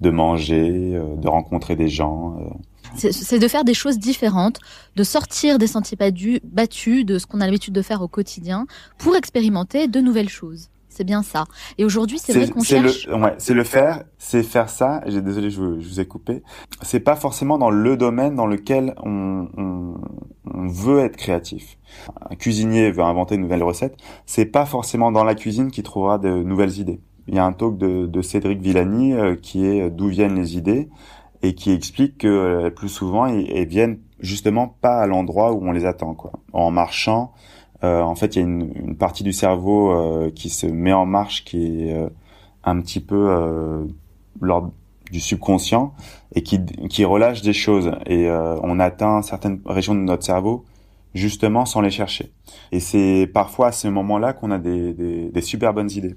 de 0.00 0.08
manger, 0.10 0.98
de 1.18 1.28
rencontrer 1.28 1.76
des 1.76 1.88
gens 1.88 2.38
c'est 2.96 3.38
de 3.38 3.48
faire 3.48 3.64
des 3.64 3.74
choses 3.74 3.98
différentes, 3.98 4.58
de 4.96 5.02
sortir 5.02 5.58
des 5.58 5.66
sentiers 5.66 5.96
battus, 5.96 7.04
de 7.04 7.18
ce 7.18 7.26
qu'on 7.26 7.40
a 7.40 7.46
l'habitude 7.46 7.74
de 7.74 7.82
faire 7.82 8.02
au 8.02 8.08
quotidien, 8.08 8.66
pour 8.98 9.16
expérimenter 9.16 9.88
de 9.88 10.00
nouvelles 10.00 10.28
choses. 10.28 10.68
C'est 10.94 11.04
bien 11.04 11.24
ça. 11.24 11.46
Et 11.76 11.84
aujourd'hui, 11.84 12.20
c'est 12.20 12.32
vrai 12.32 12.48
qu'on 12.48 12.62
cherche. 12.62 13.08
Le, 13.08 13.16
ouais, 13.16 13.34
c'est 13.38 13.52
le 13.52 13.64
faire, 13.64 14.04
c'est 14.16 14.44
faire 14.44 14.68
ça. 14.68 15.02
J'ai 15.06 15.20
désolé, 15.22 15.50
je, 15.50 15.60
vous, 15.60 15.80
je 15.80 15.88
vous 15.88 15.98
ai 15.98 16.06
coupé. 16.06 16.44
C'est 16.82 17.00
pas 17.00 17.16
forcément 17.16 17.58
dans 17.58 17.70
le 17.70 17.96
domaine 17.96 18.36
dans 18.36 18.46
lequel 18.46 18.94
on, 19.02 19.48
on, 19.56 19.94
on, 20.44 20.68
veut 20.68 21.00
être 21.00 21.16
créatif. 21.16 21.78
Un 22.30 22.36
cuisinier 22.36 22.92
veut 22.92 23.02
inventer 23.02 23.34
une 23.34 23.40
nouvelle 23.40 23.64
recette. 23.64 23.96
C'est 24.24 24.46
pas 24.46 24.66
forcément 24.66 25.10
dans 25.10 25.24
la 25.24 25.34
cuisine 25.34 25.72
qu'il 25.72 25.82
trouvera 25.82 26.18
de 26.18 26.30
nouvelles 26.30 26.78
idées. 26.78 27.00
Il 27.26 27.34
y 27.34 27.40
a 27.40 27.44
un 27.44 27.52
talk 27.52 27.76
de, 27.76 28.06
de 28.06 28.22
Cédric 28.22 28.60
Villani 28.60 29.14
euh, 29.14 29.34
qui 29.34 29.66
est 29.66 29.90
d'où 29.90 30.06
viennent 30.06 30.36
les 30.36 30.56
idées 30.56 30.88
et 31.44 31.54
qui 31.54 31.72
explique 31.72 32.18
que 32.18 32.26
euh, 32.26 32.70
plus 32.70 32.88
souvent 32.88 33.26
elles 33.26 33.68
viennent 33.68 33.98
justement 34.18 34.66
pas 34.66 35.00
à 35.00 35.06
l'endroit 35.06 35.52
où 35.52 35.60
on 35.62 35.72
les 35.72 35.84
attend 35.84 36.14
quoi. 36.14 36.32
En 36.54 36.70
marchant, 36.70 37.34
euh, 37.84 38.00
en 38.00 38.14
fait, 38.14 38.34
il 38.34 38.38
y 38.38 38.42
a 38.42 38.46
une, 38.46 38.72
une, 38.74 38.96
partie 38.96 39.24
du 39.24 39.32
cerveau 39.34 39.92
euh, 39.92 40.30
qui 40.30 40.48
se 40.48 40.66
met 40.66 40.94
en 40.94 41.04
marche 41.04 41.44
qui 41.44 41.88
est 41.88 41.92
euh, 41.92 42.08
un 42.64 42.80
petit 42.80 43.00
peu 43.00 43.28
euh, 43.28 43.84
lors 44.40 44.70
du 45.10 45.20
subconscient 45.20 45.92
et 46.34 46.42
qui, 46.42 46.64
qui 46.88 47.04
relâche 47.04 47.42
des 47.42 47.52
choses 47.52 47.92
et 48.06 48.26
euh, 48.26 48.56
on 48.62 48.80
atteint 48.80 49.20
certaines 49.20 49.60
régions 49.66 49.94
de 49.94 50.00
notre 50.00 50.24
cerveau 50.24 50.64
justement 51.14 51.66
sans 51.66 51.82
les 51.82 51.90
chercher. 51.90 52.32
Et 52.72 52.80
c'est 52.80 53.30
parfois 53.32 53.68
à 53.68 53.72
ce 53.72 53.86
moment-là 53.88 54.32
qu'on 54.32 54.50
a 54.50 54.58
des, 54.58 54.94
des, 54.94 55.28
des 55.28 55.40
super 55.42 55.74
bonnes 55.74 55.90
idées. 55.90 56.16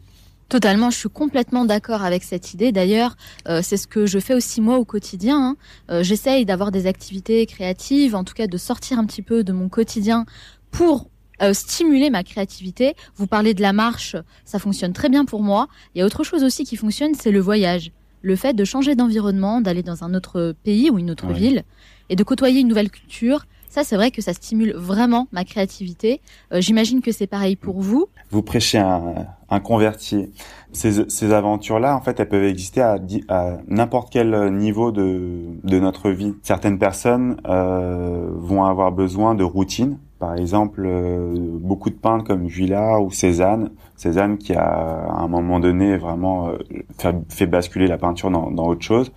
Totalement, 0.49 0.89
je 0.89 0.97
suis 0.97 1.09
complètement 1.09 1.65
d'accord 1.65 2.03
avec 2.03 2.23
cette 2.23 2.53
idée. 2.53 2.71
D'ailleurs, 2.71 3.17
euh, 3.49 3.61
c'est 3.61 3.75
ce 3.75 3.85
que 3.85 4.05
je 4.05 4.17
fais 4.19 4.33
aussi 4.33 4.61
moi 4.61 4.77
au 4.77 4.85
quotidien. 4.85 5.37
Hein. 5.37 5.57
Euh, 5.91 6.03
J'essaye 6.03 6.45
d'avoir 6.45 6.71
des 6.71 6.87
activités 6.87 7.45
créatives, 7.45 8.15
en 8.15 8.23
tout 8.23 8.33
cas 8.33 8.47
de 8.47 8.57
sortir 8.57 8.97
un 8.97 9.05
petit 9.05 9.21
peu 9.21 9.43
de 9.43 9.51
mon 9.51 9.67
quotidien 9.67 10.25
pour 10.71 11.09
euh, 11.41 11.53
stimuler 11.53 12.09
ma 12.09 12.23
créativité. 12.23 12.95
Vous 13.15 13.27
parlez 13.27 13.53
de 13.53 13.61
la 13.61 13.73
marche, 13.73 14.15
ça 14.45 14.57
fonctionne 14.57 14.93
très 14.93 15.09
bien 15.09 15.25
pour 15.25 15.43
moi. 15.43 15.67
Il 15.93 15.99
y 15.99 16.01
a 16.01 16.05
autre 16.05 16.23
chose 16.23 16.43
aussi 16.43 16.63
qui 16.63 16.77
fonctionne, 16.77 17.13
c'est 17.13 17.31
le 17.31 17.39
voyage. 17.41 17.91
Le 18.21 18.35
fait 18.35 18.53
de 18.53 18.63
changer 18.63 18.95
d'environnement, 18.95 19.61
d'aller 19.61 19.83
dans 19.83 20.03
un 20.03 20.13
autre 20.13 20.55
pays 20.63 20.89
ou 20.89 20.97
une 20.97 21.11
autre 21.11 21.27
ville 21.33 21.63
et 22.09 22.15
de 22.15 22.23
côtoyer 22.23 22.61
une 22.61 22.67
nouvelle 22.67 22.89
culture, 22.89 23.45
Ça, 23.69 23.83
c'est 23.83 23.95
vrai 23.97 24.11
que 24.11 24.21
ça 24.21 24.33
stimule 24.33 24.73
vraiment 24.73 25.27
ma 25.31 25.43
créativité. 25.43 26.21
Euh, 26.53 26.61
J'imagine 26.61 27.01
que 27.01 27.11
c'est 27.11 27.27
pareil 27.27 27.55
pour 27.55 27.81
vous. 27.81 28.07
Vous 28.31 28.41
prêchez 28.41 28.77
un, 28.77 29.27
un 29.49 29.59
converti. 29.59 30.31
Ces, 30.73 31.09
ces 31.09 31.33
aventures-là, 31.33 31.95
en 31.95 32.01
fait, 32.01 32.19
elles 32.19 32.29
peuvent 32.29 32.43
exister 32.43 32.81
à, 32.81 32.97
à 33.29 33.57
n'importe 33.67 34.11
quel 34.11 34.53
niveau 34.53 34.91
de, 34.91 35.41
de 35.63 35.79
notre 35.79 36.09
vie. 36.11 36.33
Certaines 36.43 36.77
personnes 36.77 37.37
euh, 37.47 38.29
vont 38.33 38.65
avoir 38.65 38.91
besoin 38.91 39.35
de 39.35 39.43
routine. 39.43 39.97
Par 40.19 40.35
exemple, 40.35 40.83
euh, 40.85 41.33
beaucoup 41.59 41.89
de 41.89 41.95
peintres 41.95 42.25
comme 42.25 42.47
Vuillard 42.47 43.03
ou 43.03 43.11
Cézanne. 43.11 43.71
Cézanne 43.95 44.37
qui 44.37 44.53
a, 44.53 44.63
à 44.63 45.21
un 45.21 45.27
moment 45.27 45.59
donné, 45.59 45.95
vraiment 45.95 46.49
euh, 46.49 47.13
fait, 47.29 47.45
basculer 47.45 47.87
la 47.87 47.97
peinture 47.97 48.31
dans, 48.31 48.51
dans 48.51 48.65
autre 48.67 48.81
chose, 48.81 49.11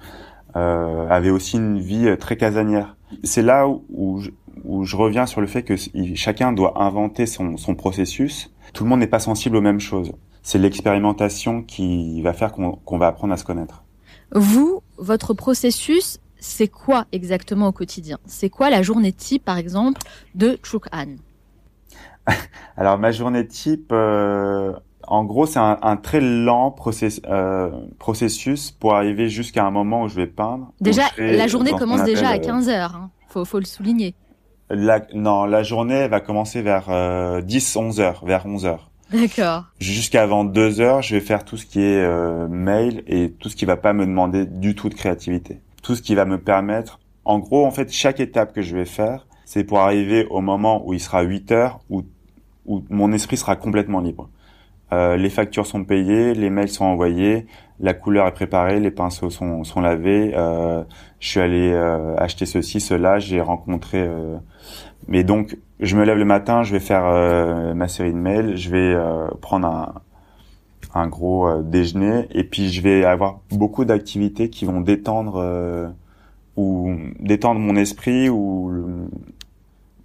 euh, 0.56 1.08
avait 1.08 1.30
aussi 1.30 1.56
une 1.56 1.78
vie 1.78 2.06
euh, 2.06 2.16
très 2.16 2.36
casanière. 2.36 2.96
C'est 3.24 3.42
là 3.42 3.66
où, 3.66 3.82
où, 3.90 4.18
je, 4.20 4.30
où 4.64 4.84
je 4.84 4.96
reviens 4.96 5.26
sur 5.26 5.40
le 5.40 5.46
fait 5.46 5.62
que 5.62 5.74
chacun 6.14 6.52
doit 6.52 6.82
inventer 6.82 7.26
son, 7.26 7.56
son 7.56 7.74
processus. 7.74 8.52
Tout 8.72 8.84
le 8.84 8.90
monde 8.90 9.00
n'est 9.00 9.06
pas 9.06 9.18
sensible 9.20 9.56
aux 9.56 9.60
mêmes 9.60 9.80
choses. 9.80 10.12
C'est 10.42 10.58
l'expérimentation 10.58 11.62
qui 11.62 12.22
va 12.22 12.32
faire 12.32 12.52
qu'on 12.52 12.98
va 12.98 13.08
apprendre 13.08 13.32
à 13.32 13.36
se 13.36 13.44
connaître. 13.44 13.82
Vous, 14.32 14.82
votre 14.96 15.34
processus, 15.34 16.18
c'est 16.38 16.68
quoi 16.68 17.04
exactement 17.12 17.68
au 17.68 17.72
quotidien? 17.72 18.18
C'est 18.26 18.48
quoi 18.48 18.70
la 18.70 18.82
journée 18.82 19.12
type, 19.12 19.44
par 19.44 19.58
exemple, 19.58 20.00
de 20.34 20.58
Truk 20.62 20.86
Anne 20.92 21.18
Alors 22.76 22.98
ma 22.98 23.12
journée 23.12 23.46
type, 23.46 23.90
euh, 23.92 24.72
en 25.06 25.24
gros, 25.24 25.46
c'est 25.46 25.58
un, 25.58 25.78
un 25.82 25.96
très 25.96 26.20
lent 26.20 26.70
process- 26.70 27.20
euh, 27.28 27.70
processus 27.98 28.70
pour 28.70 28.94
arriver 28.94 29.28
jusqu'à 29.28 29.64
un 29.66 29.70
moment 29.70 30.02
où 30.04 30.08
je 30.08 30.14
vais 30.14 30.26
peindre. 30.26 30.72
Déjà, 30.80 31.02
la 31.18 31.46
journée 31.48 31.72
commence 31.72 32.04
déjà 32.04 32.28
à 32.28 32.32
appelle, 32.32 32.50
euh, 32.50 32.52
15 32.52 32.68
heures. 32.68 32.96
Hein. 32.96 33.10
Faut, 33.28 33.44
faut 33.44 33.58
le 33.58 33.64
souligner. 33.64 34.14
La, 34.70 35.00
non, 35.14 35.44
la 35.46 35.62
journée 35.62 36.06
va 36.08 36.20
commencer 36.20 36.62
vers 36.62 36.86
euh, 36.88 37.42
10-11 37.42 38.00
heures, 38.00 38.24
vers 38.24 38.46
11 38.46 38.66
heures. 38.66 38.90
D'accord. 39.12 39.64
Jusqu'avant 39.80 40.44
2 40.44 40.80
heures, 40.80 41.02
je 41.02 41.16
vais 41.16 41.20
faire 41.20 41.44
tout 41.44 41.56
ce 41.56 41.66
qui 41.66 41.80
est 41.80 42.02
euh, 42.04 42.46
mail 42.48 43.02
et 43.08 43.32
tout 43.32 43.48
ce 43.48 43.56
qui 43.56 43.64
va 43.64 43.76
pas 43.76 43.92
me 43.92 44.06
demander 44.06 44.46
du 44.46 44.76
tout 44.76 44.88
de 44.88 44.94
créativité. 44.94 45.60
Tout 45.82 45.96
ce 45.96 46.02
qui 46.02 46.14
va 46.14 46.24
me 46.24 46.38
permettre, 46.38 47.00
en 47.24 47.40
gros, 47.40 47.66
en 47.66 47.72
fait, 47.72 47.92
chaque 47.92 48.20
étape 48.20 48.52
que 48.52 48.62
je 48.62 48.76
vais 48.76 48.84
faire, 48.84 49.26
c'est 49.44 49.64
pour 49.64 49.80
arriver 49.80 50.26
au 50.30 50.40
moment 50.40 50.86
où 50.86 50.94
il 50.94 51.00
sera 51.00 51.22
8 51.22 51.50
heures, 51.50 51.80
où, 51.90 52.02
où 52.66 52.84
mon 52.90 53.12
esprit 53.12 53.36
sera 53.36 53.56
complètement 53.56 54.00
libre. 54.00 54.28
Euh, 54.92 55.16
les 55.16 55.30
factures 55.30 55.66
sont 55.66 55.84
payées, 55.84 56.34
les 56.34 56.50
mails 56.50 56.68
sont 56.68 56.84
envoyés, 56.84 57.46
la 57.80 57.94
couleur 57.94 58.28
est 58.28 58.32
préparée, 58.34 58.78
les 58.78 58.90
pinceaux 58.92 59.30
sont, 59.30 59.64
sont 59.64 59.80
lavés. 59.80 60.32
euh, 60.36 60.84
je 61.18 61.28
suis 61.28 61.40
allé 61.40 61.70
euh, 61.72 62.14
acheter 62.16 62.46
ceci, 62.46 62.80
cela, 62.80 63.18
j'ai 63.18 63.40
rencontré. 63.40 64.08
Mais 65.08 65.24
donc, 65.24 65.56
je 65.80 65.96
me 65.96 66.04
lève 66.04 66.18
le 66.18 66.24
matin, 66.24 66.62
je 66.62 66.72
vais 66.72 66.80
faire 66.80 67.06
euh, 67.06 67.74
ma 67.74 67.88
série 67.88 68.12
de 68.12 68.18
mails, 68.18 68.56
je 68.56 68.70
vais 68.70 68.94
euh, 68.94 69.28
prendre 69.40 69.66
un, 69.66 69.94
un 70.94 71.08
gros 71.08 71.48
euh, 71.48 71.62
déjeuner 71.62 72.26
et 72.32 72.44
puis 72.44 72.70
je 72.70 72.82
vais 72.82 73.04
avoir 73.04 73.40
beaucoup 73.50 73.84
d'activités 73.84 74.50
qui 74.50 74.64
vont 74.64 74.80
détendre 74.80 75.36
euh, 75.36 75.88
ou 76.56 76.94
détendre 77.18 77.60
mon 77.60 77.76
esprit 77.76 78.28
ou 78.28 79.08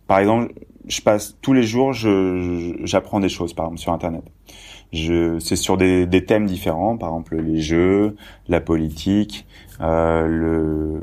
par 0.08 0.20
exemple, 0.20 0.54
je 0.88 1.02
passe 1.02 1.36
tous 1.42 1.54
les 1.54 1.64
jours, 1.64 1.92
j'apprends 1.94 3.20
des 3.20 3.30
choses 3.30 3.54
par 3.54 3.66
exemple 3.66 3.82
sur 3.82 3.92
internet. 3.92 4.24
C'est 4.94 5.56
sur 5.56 5.76
des 5.78 6.06
des 6.06 6.24
thèmes 6.24 6.46
différents, 6.46 6.96
par 6.96 7.10
exemple 7.10 7.38
les 7.38 7.60
jeux, 7.60 8.16
la 8.48 8.62
politique, 8.62 9.46
euh, 9.82 10.28
le 10.28 11.02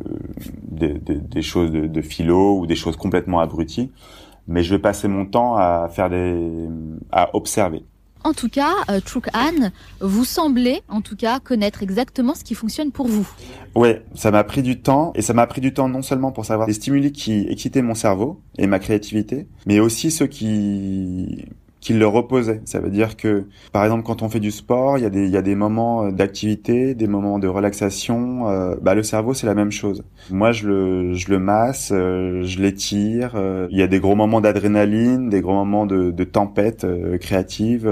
des, 0.63 0.95
des, 0.95 1.17
des 1.17 1.43
choses 1.43 1.71
de, 1.71 1.87
de 1.87 2.01
philo 2.03 2.59
ou 2.59 2.67
des 2.67 2.77
choses 2.77 2.97
complètement 2.97 3.41
abruties. 3.41 3.91
Mais 4.49 4.63
je 4.63 4.75
vais 4.75 4.81
passer 4.81 5.09
mon 5.09 5.27
temps 5.27 5.55
à 5.57 5.89
faire 5.91 6.11
des 6.11 6.69
à 7.13 7.35
observer. 7.35 7.85
En 8.25 8.35
tout 8.35 8.49
cas, 8.49 8.73
euh, 8.89 9.01
Truk 9.01 9.27
Anne, 9.33 9.73
vous 10.01 10.25
semblez, 10.25 10.83
en 10.89 11.01
tout 11.01 11.17
cas, 11.17 11.41
connaître 11.41 11.83
exactement 11.83 12.35
ce 12.35 12.45
qui 12.45 12.55
fonctionne 12.55 12.93
pour 12.93 13.09
vous. 13.09 13.29
Ouais, 13.75 14.05
ça 14.15 14.31
m'a 14.31 14.45
pris 14.45 14.63
du 14.63 14.81
temps 14.81 15.13
et 15.17 15.23
ça 15.23 15.35
m'a 15.35 15.47
pris 15.47 15.61
du 15.61 15.75
temps 15.75 15.89
non 15.89 16.03
seulement 16.03 16.31
pour 16.31 16.45
savoir 16.45 16.69
les 16.69 16.75
stimuli 16.75 17.11
qui 17.11 17.47
excitaient 17.49 17.83
mon 17.83 17.95
cerveau 17.95 18.41
et 18.59 18.69
ma 18.69 18.79
créativité, 18.79 19.49
mais 19.67 19.81
aussi 19.81 20.13
ceux 20.13 20.29
qui 20.29 21.47
qui 21.83 21.93
le 21.95 22.07
reposaient. 22.07 22.63
Ça 22.65 22.81
veut 22.81 22.91
dire 22.91 23.17
que, 23.19 23.47
par 23.73 23.85
exemple, 23.85 24.05
quand 24.05 24.23
on 24.23 24.31
fait 24.31 24.41
du 24.41 24.53
sport, 24.53 24.99
il 24.99 25.03
y 25.03 25.07
a 25.07 25.11
des 25.11 25.25
il 25.27 25.31
y 25.31 25.37
a 25.37 25.43
des 25.43 25.57
moments 25.57 26.07
euh, 26.07 26.13
d'activité, 26.13 26.95
des 26.95 27.09
moments 27.09 27.39
de 27.41 27.49
relaxation. 27.49 28.49
euh, 28.51 28.77
bah 28.83 28.95
le 28.95 29.03
cerveau 29.05 29.35
c'est 29.35 29.47
la 29.47 29.55
même 29.55 29.73
chose. 29.73 30.05
Moi 30.31 30.53
je 30.53 30.69
le 30.69 31.15
je 31.15 31.31
le 31.31 31.39
masse, 31.41 31.93
euh, 31.95 32.45
je 32.45 32.61
l'étire. 32.63 33.33
il 33.71 33.77
y 33.79 33.83
a 33.83 33.89
des 33.89 34.01
gros 34.01 34.15
moments 34.17 34.41
d'adrénaline, 34.41 35.29
des 35.31 35.41
gros 35.43 35.55
moments 35.55 35.87
de, 35.87 36.11
de 36.13 36.25
tempête 36.25 36.87
créative, 37.21 37.91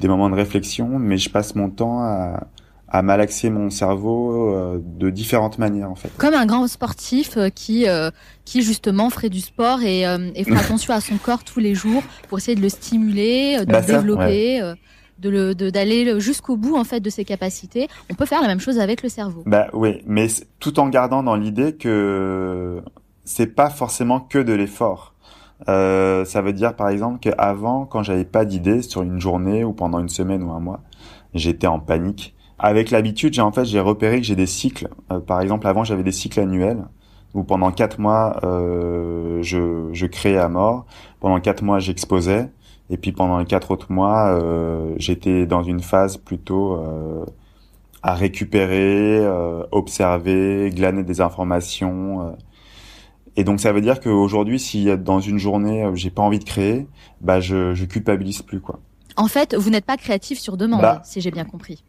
des 0.00 0.08
moments 0.08 0.30
de 0.30 0.34
réflexion, 0.34 0.98
mais 0.98 1.16
je 1.18 1.30
passe 1.30 1.54
mon 1.54 1.70
temps 1.70 2.00
à 2.02 2.48
à 2.94 3.02
malaxer 3.02 3.50
mon 3.50 3.70
cerveau 3.70 4.54
euh, 4.54 4.78
de 4.80 5.10
différentes 5.10 5.58
manières 5.58 5.90
en 5.90 5.96
fait. 5.96 6.10
Comme 6.16 6.34
un 6.34 6.46
grand 6.46 6.68
sportif 6.68 7.36
euh, 7.36 7.48
qui, 7.48 7.88
euh, 7.88 8.12
qui 8.44 8.62
justement 8.62 9.10
ferait 9.10 9.30
du 9.30 9.40
sport 9.40 9.82
et, 9.82 10.06
euh, 10.06 10.30
et 10.36 10.44
ferait 10.44 10.60
attention 10.64 10.94
à 10.94 11.00
son 11.00 11.16
corps 11.16 11.42
tous 11.42 11.58
les 11.58 11.74
jours 11.74 12.04
pour 12.28 12.38
essayer 12.38 12.54
de 12.54 12.60
le 12.62 12.68
stimuler, 12.68 13.56
euh, 13.58 13.64
de 13.64 13.72
Bah 13.72 13.80
le 13.80 13.86
ça, 13.88 13.92
développer, 13.94 14.62
euh, 14.62 14.76
de 15.18 15.28
le 15.28 15.54
de- 15.56 15.70
d'aller 15.70 16.20
jusqu'au 16.20 16.56
bout 16.56 16.76
en 16.76 16.84
fait 16.84 17.00
de 17.00 17.10
ses 17.10 17.24
capacités. 17.24 17.88
On 18.12 18.14
peut 18.14 18.26
faire 18.26 18.40
la 18.40 18.46
même 18.46 18.60
chose 18.60 18.78
avec 18.78 19.02
le 19.02 19.08
cerveau. 19.08 19.42
Bah 19.44 19.66
oui, 19.72 20.00
mais 20.06 20.28
tout 20.60 20.78
en 20.78 20.88
gardant 20.88 21.24
dans 21.24 21.34
l'idée 21.34 21.72
que 21.74 22.80
c'est 23.24 23.56
pas 23.56 23.70
forcément 23.70 24.20
que 24.20 24.38
de 24.38 24.52
l'effort. 24.52 25.14
Euh, 25.68 26.24
ça 26.24 26.42
veut 26.42 26.52
dire 26.52 26.76
par 26.76 26.90
exemple 26.90 27.18
qu'avant, 27.18 27.86
quand 27.86 28.04
j'avais 28.04 28.24
pas 28.24 28.44
d'idée 28.44 28.82
sur 28.82 29.02
une 29.02 29.20
journée 29.20 29.64
ou 29.64 29.72
pendant 29.72 29.98
une 29.98 30.08
semaine 30.08 30.44
ou 30.44 30.52
un 30.52 30.60
mois, 30.60 30.82
j'étais 31.34 31.66
en 31.66 31.80
panique. 31.80 32.33
Avec 32.58 32.90
l'habitude, 32.90 33.34
j'ai 33.34 33.42
en 33.42 33.52
fait 33.52 33.64
j'ai 33.64 33.80
repéré 33.80 34.20
que 34.20 34.26
j'ai 34.26 34.36
des 34.36 34.46
cycles. 34.46 34.88
Euh, 35.12 35.20
par 35.20 35.40
exemple, 35.40 35.66
avant 35.66 35.84
j'avais 35.84 36.02
des 36.04 36.12
cycles 36.12 36.40
annuels 36.40 36.84
où 37.34 37.42
pendant 37.42 37.72
quatre 37.72 37.98
mois 37.98 38.38
euh, 38.44 39.42
je, 39.42 39.88
je 39.92 40.06
créais 40.06 40.38
à 40.38 40.48
mort, 40.48 40.86
pendant 41.20 41.40
quatre 41.40 41.62
mois 41.64 41.80
j'exposais, 41.80 42.48
et 42.90 42.96
puis 42.96 43.10
pendant 43.12 43.38
les 43.38 43.44
quatre 43.44 43.72
autres 43.72 43.90
mois 43.90 44.28
euh, 44.28 44.94
j'étais 44.98 45.44
dans 45.46 45.64
une 45.64 45.80
phase 45.80 46.16
plutôt 46.16 46.74
euh, 46.74 47.24
à 48.04 48.14
récupérer, 48.14 49.18
euh, 49.18 49.64
observer, 49.72 50.70
glaner 50.72 51.02
des 51.02 51.20
informations. 51.20 52.28
euh. 52.28 52.30
Et 53.36 53.42
donc 53.42 53.58
ça 53.58 53.72
veut 53.72 53.80
dire 53.80 53.98
qu'aujourd'hui, 53.98 54.60
si 54.60 54.86
dans 54.96 55.18
une 55.18 55.38
journée 55.38 55.90
j'ai 55.94 56.10
pas 56.10 56.22
envie 56.22 56.38
de 56.38 56.44
créer, 56.44 56.86
bah 57.20 57.40
je, 57.40 57.74
je 57.74 57.84
culpabilise 57.84 58.42
plus 58.42 58.60
quoi. 58.60 58.78
En 59.16 59.26
fait, 59.26 59.54
vous 59.56 59.70
n'êtes 59.70 59.84
pas 59.86 59.96
créatif 59.96 60.38
sur 60.38 60.56
demande, 60.56 60.82
Bah. 60.82 61.00
si 61.04 61.20
j'ai 61.20 61.30
bien 61.32 61.44
compris. 61.44 61.82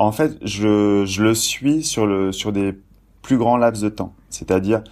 En 0.00 0.12
fait, 0.12 0.38
je, 0.40 1.04
je 1.04 1.22
le 1.22 1.34
suis 1.34 1.82
sur 1.82 2.06
le 2.06 2.32
sur 2.32 2.52
des 2.52 2.74
plus 3.20 3.36
grands 3.36 3.58
laps 3.58 3.84
de 3.84 3.90
temps. 3.90 4.14
C'est-à-dire 4.30 4.82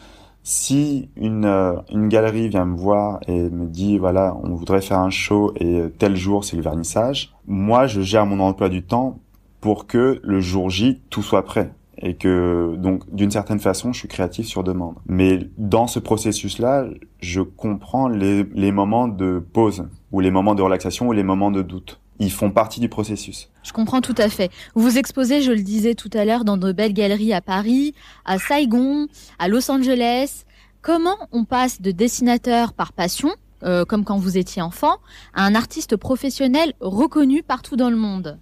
si 0.42 1.08
une 1.16 1.46
euh, 1.46 1.76
une 1.90 2.08
galerie 2.08 2.50
vient 2.50 2.66
me 2.66 2.76
voir 2.76 3.18
et 3.26 3.48
me 3.48 3.64
dit 3.64 3.96
voilà, 3.96 4.36
on 4.42 4.54
voudrait 4.54 4.82
faire 4.82 4.98
un 4.98 5.08
show 5.08 5.54
et 5.56 5.80
euh, 5.80 5.88
tel 5.88 6.14
jour 6.14 6.44
c'est 6.44 6.56
le 6.56 6.62
vernissage, 6.62 7.34
moi 7.46 7.86
je 7.86 8.02
gère 8.02 8.26
mon 8.26 8.38
emploi 8.38 8.68
du 8.68 8.82
temps 8.82 9.18
pour 9.62 9.86
que 9.86 10.20
le 10.22 10.40
jour 10.40 10.68
J 10.68 11.00
tout 11.08 11.22
soit 11.22 11.46
prêt 11.46 11.72
et 11.96 12.16
que 12.16 12.76
donc 12.76 13.02
d'une 13.10 13.30
certaine 13.30 13.60
façon 13.60 13.94
je 13.94 14.00
suis 14.00 14.08
créatif 14.08 14.46
sur 14.46 14.62
demande. 14.62 14.96
Mais 15.06 15.48
dans 15.56 15.86
ce 15.86 16.00
processus-là, 16.00 16.84
je 17.20 17.40
comprends 17.40 18.08
les 18.08 18.44
les 18.52 18.72
moments 18.72 19.08
de 19.08 19.42
pause 19.54 19.88
ou 20.12 20.20
les 20.20 20.30
moments 20.30 20.54
de 20.54 20.60
relaxation 20.60 21.08
ou 21.08 21.12
les 21.12 21.24
moments 21.24 21.50
de 21.50 21.62
doute. 21.62 21.98
Ils 22.20 22.32
font 22.32 22.50
partie 22.50 22.80
du 22.80 22.88
processus. 22.88 23.48
Je 23.62 23.72
comprends 23.72 24.00
tout 24.00 24.14
à 24.18 24.28
fait. 24.28 24.50
Vous 24.74 24.82
vous 24.82 24.98
exposez, 24.98 25.40
je 25.42 25.52
le 25.52 25.60
disais 25.62 25.94
tout 25.94 26.10
à 26.14 26.24
l'heure, 26.24 26.44
dans 26.44 26.56
de 26.56 26.72
belles 26.72 26.92
galeries 26.94 27.32
à 27.32 27.40
Paris, 27.40 27.94
à 28.24 28.38
Saigon, 28.38 29.06
à 29.38 29.48
Los 29.48 29.70
Angeles. 29.70 30.44
Comment 30.82 31.16
on 31.32 31.44
passe 31.44 31.80
de 31.80 31.90
dessinateur 31.90 32.72
par 32.72 32.92
passion, 32.92 33.30
euh, 33.62 33.84
comme 33.84 34.04
quand 34.04 34.16
vous 34.18 34.36
étiez 34.38 34.62
enfant, 34.62 34.96
à 35.34 35.44
un 35.44 35.54
artiste 35.54 35.96
professionnel 35.96 36.72
reconnu 36.80 37.42
partout 37.42 37.76
dans 37.76 37.90
le 37.90 37.96
monde? 37.96 38.38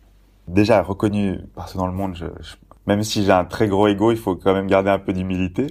Déjà 0.49 0.81
reconnu 0.83 1.41
partout 1.55 1.77
dans 1.79 1.87
le 1.87 1.93
monde. 1.93 2.15
Je, 2.15 2.27
je- 2.41 2.55
même 2.87 3.03
si 3.03 3.25
j'ai 3.25 3.33
un 3.33 3.45
très 3.45 3.67
gros 3.67 3.89
ego, 3.89 4.13
il 4.13 4.17
faut 4.17 4.37
quand 4.37 4.55
même 4.55 4.69
garder 4.69 4.91
un 4.91 4.99
peu 5.01 5.13
d'humilité. 5.13 5.67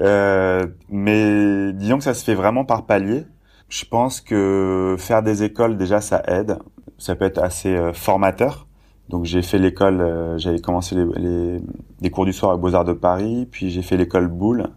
Euh, 0.00 0.66
mais 0.88 1.72
disons 1.72 1.98
que 1.98 2.04
ça 2.04 2.14
se 2.14 2.24
fait 2.24 2.34
vraiment 2.36 2.64
par 2.64 2.86
palier. 2.86 3.24
Je 3.68 3.84
pense 3.84 4.20
que 4.20 4.94
faire 4.98 5.22
des 5.22 5.42
écoles 5.42 5.76
déjà 5.76 6.00
ça 6.00 6.22
aide. 6.28 6.58
Ça 7.04 7.14
peut 7.16 7.26
être 7.26 7.36
assez 7.36 7.68
euh, 7.68 7.92
formateur. 7.92 8.66
Donc 9.10 9.26
j'ai 9.26 9.42
fait 9.42 9.58
l'école, 9.58 10.00
euh, 10.00 10.38
j'avais 10.38 10.58
commencé 10.58 10.94
les, 10.94 11.04
les, 11.16 11.60
les 12.00 12.10
cours 12.10 12.24
du 12.24 12.32
soir 12.32 12.52
à 12.52 12.56
Beaux 12.56 12.74
Arts 12.74 12.86
de 12.86 12.94
Paris, 12.94 13.46
puis 13.50 13.68
j'ai 13.68 13.82
fait 13.82 13.98
l'école 13.98 14.28
Boulle, 14.28 14.70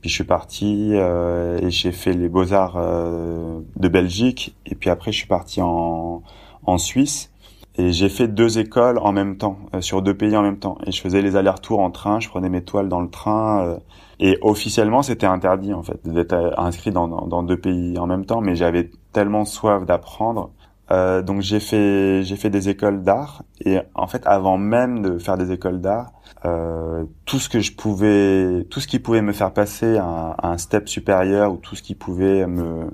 puis 0.00 0.08
je 0.08 0.14
suis 0.14 0.22
parti 0.22 0.90
euh, 0.92 1.58
et 1.60 1.70
j'ai 1.72 1.90
fait 1.90 2.12
les 2.12 2.28
Beaux 2.28 2.52
Arts 2.52 2.76
euh, 2.76 3.58
de 3.74 3.88
Belgique, 3.88 4.56
et 4.64 4.76
puis 4.76 4.90
après 4.90 5.10
je 5.10 5.18
suis 5.18 5.26
parti 5.26 5.60
en 5.60 6.22
en 6.64 6.78
Suisse. 6.78 7.32
Et 7.78 7.90
j'ai 7.92 8.08
fait 8.08 8.28
deux 8.28 8.58
écoles 8.58 8.98
en 8.98 9.10
même 9.12 9.36
temps, 9.36 9.58
euh, 9.74 9.80
sur 9.80 10.00
deux 10.02 10.14
pays 10.16 10.36
en 10.36 10.42
même 10.42 10.58
temps. 10.58 10.78
Et 10.86 10.92
je 10.92 11.00
faisais 11.00 11.20
les 11.20 11.34
allers-retours 11.34 11.80
en 11.80 11.90
train, 11.90 12.20
je 12.20 12.28
prenais 12.28 12.48
mes 12.48 12.62
toiles 12.62 12.88
dans 12.88 13.00
le 13.00 13.10
train. 13.10 13.66
euh, 13.66 13.76
et 14.18 14.38
officiellement, 14.40 15.02
c'était 15.02 15.26
interdit 15.26 15.74
en 15.74 15.82
fait 15.82 15.98
d'être 16.08 16.54
inscrit 16.56 16.90
dans, 16.92 17.06
dans 17.06 17.42
deux 17.42 17.58
pays 17.58 17.98
en 17.98 18.06
même 18.06 18.24
temps. 18.24 18.40
Mais 18.40 18.54
j'avais 18.56 18.90
tellement 19.12 19.44
soif 19.44 19.84
d'apprendre, 19.84 20.52
euh, 20.90 21.22
donc 21.22 21.40
j'ai 21.42 21.60
fait 21.60 22.22
j'ai 22.22 22.36
fait 22.36 22.50
des 22.50 22.68
écoles 22.68 23.02
d'art. 23.02 23.42
Et 23.64 23.78
en 23.94 24.06
fait, 24.06 24.22
avant 24.26 24.58
même 24.58 25.02
de 25.02 25.18
faire 25.18 25.36
des 25.36 25.52
écoles 25.52 25.80
d'art, 25.80 26.12
euh, 26.44 27.04
tout 27.24 27.38
ce 27.38 27.48
que 27.48 27.60
je 27.60 27.72
pouvais, 27.72 28.64
tout 28.70 28.80
ce 28.80 28.86
qui 28.86 28.98
pouvait 28.98 29.22
me 29.22 29.32
faire 29.32 29.52
passer 29.52 29.96
à, 29.96 30.34
à 30.38 30.48
un 30.48 30.58
step 30.58 30.88
supérieur 30.88 31.52
ou 31.52 31.56
tout 31.56 31.76
ce 31.76 31.82
qui 31.82 31.94
pouvait 31.94 32.46
me, 32.46 32.90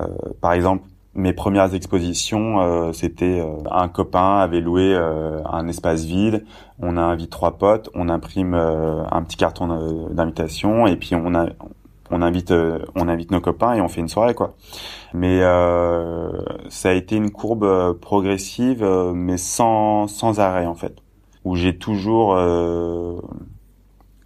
euh, 0.00 0.06
par 0.40 0.52
exemple, 0.52 0.84
mes 1.18 1.32
premières 1.32 1.74
expositions, 1.74 2.60
euh, 2.60 2.92
c'était 2.92 3.40
euh, 3.40 3.56
un 3.70 3.88
copain 3.88 4.38
avait 4.38 4.60
loué 4.60 4.94
euh, 4.94 5.40
un 5.44 5.66
espace 5.66 6.04
vide. 6.04 6.44
On 6.78 6.96
invite 6.96 7.30
trois 7.30 7.58
potes, 7.58 7.90
on 7.94 8.08
imprime 8.08 8.54
un 8.54 9.22
petit 9.24 9.36
carton 9.36 10.08
d'invitation 10.10 10.86
et 10.86 10.94
puis 10.94 11.16
on 11.16 11.34
a 11.34 11.46
on 12.10 12.22
invite 12.22 12.50
euh, 12.50 12.78
on 12.94 13.08
invite 13.08 13.30
nos 13.30 13.40
copains 13.40 13.74
et 13.74 13.80
on 13.80 13.88
fait 13.88 14.00
une 14.00 14.08
soirée 14.08 14.34
quoi. 14.34 14.54
Mais 15.14 15.40
euh, 15.42 16.30
ça 16.68 16.90
a 16.90 16.92
été 16.92 17.16
une 17.16 17.30
courbe 17.30 17.64
euh, 17.64 17.94
progressive 17.94 18.84
mais 19.14 19.36
sans 19.36 20.06
sans 20.06 20.40
arrêt 20.40 20.66
en 20.66 20.74
fait 20.74 20.96
où 21.44 21.56
j'ai 21.56 21.76
toujours 21.76 22.36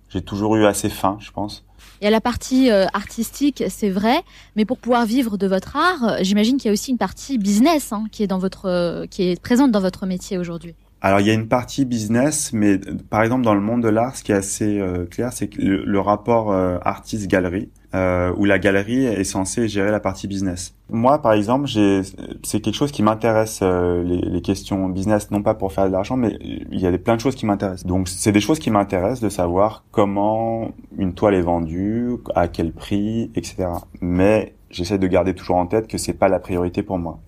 j'ai 0.08 0.22
toujours 0.22 0.56
eu 0.56 0.66
assez 0.66 0.88
faim, 0.88 1.16
je 1.20 1.30
pense. 1.30 1.64
Il 2.00 2.04
y 2.04 2.08
a 2.08 2.10
la 2.10 2.20
partie 2.20 2.70
artistique, 2.70 3.62
c'est 3.68 3.90
vrai, 3.90 4.22
mais 4.56 4.64
pour 4.64 4.76
pouvoir 4.76 5.06
vivre 5.06 5.38
de 5.38 5.46
votre 5.46 5.76
art, 5.76 6.16
j'imagine 6.20 6.56
qu'il 6.56 6.66
y 6.66 6.68
a 6.68 6.72
aussi 6.72 6.90
une 6.90 6.98
partie 6.98 7.38
business 7.38 7.92
hein, 7.92 8.04
qui 8.10 8.24
est 8.24 8.26
dans 8.26 8.38
votre, 8.38 9.06
qui 9.06 9.22
est 9.22 9.40
présente 9.40 9.70
dans 9.70 9.80
votre 9.80 10.04
métier 10.04 10.36
aujourd'hui. 10.36 10.74
Alors 11.04 11.18
il 11.18 11.26
y 11.26 11.30
a 11.30 11.34
une 11.34 11.48
partie 11.48 11.84
business, 11.84 12.52
mais 12.52 12.78
par 13.10 13.24
exemple 13.24 13.42
dans 13.42 13.54
le 13.54 13.60
monde 13.60 13.82
de 13.82 13.88
l'art, 13.88 14.14
ce 14.16 14.22
qui 14.22 14.30
est 14.30 14.36
assez 14.36 14.78
euh, 14.78 15.04
clair, 15.04 15.32
c'est 15.32 15.52
le, 15.56 15.84
le 15.84 16.00
rapport 16.00 16.52
euh, 16.52 16.78
artiste-galerie, 16.80 17.70
euh, 17.92 18.32
où 18.36 18.44
la 18.44 18.60
galerie 18.60 19.06
est 19.06 19.24
censée 19.24 19.66
gérer 19.66 19.90
la 19.90 19.98
partie 19.98 20.28
business. 20.28 20.76
Moi, 20.90 21.20
par 21.20 21.32
exemple, 21.32 21.68
c'est 21.68 22.60
quelque 22.60 22.76
chose 22.76 22.92
qui 22.92 23.02
m'intéresse 23.02 23.60
euh, 23.64 24.04
les, 24.04 24.20
les 24.20 24.42
questions 24.42 24.88
business, 24.88 25.32
non 25.32 25.42
pas 25.42 25.54
pour 25.54 25.72
faire 25.72 25.88
de 25.88 25.90
l'argent, 25.90 26.16
mais 26.16 26.38
il 26.40 26.78
y 26.78 26.86
a 26.86 26.92
des, 26.92 26.98
plein 26.98 27.16
de 27.16 27.20
choses 27.20 27.34
qui 27.34 27.46
m'intéressent. 27.46 27.84
Donc 27.84 28.08
c'est 28.08 28.30
des 28.30 28.40
choses 28.40 28.60
qui 28.60 28.70
m'intéressent 28.70 29.22
de 29.22 29.28
savoir 29.28 29.82
comment 29.90 30.70
une 30.96 31.14
toile 31.14 31.34
est 31.34 31.42
vendue, 31.42 32.12
à 32.36 32.46
quel 32.46 32.70
prix, 32.70 33.32
etc. 33.34 33.66
Mais 34.00 34.54
j'essaie 34.70 34.98
de 34.98 35.06
garder 35.08 35.34
toujours 35.34 35.56
en 35.56 35.66
tête 35.66 35.88
que 35.88 35.98
c'est 35.98 36.12
pas 36.12 36.28
la 36.28 36.38
priorité 36.38 36.84
pour 36.84 36.98
moi, 36.98 37.18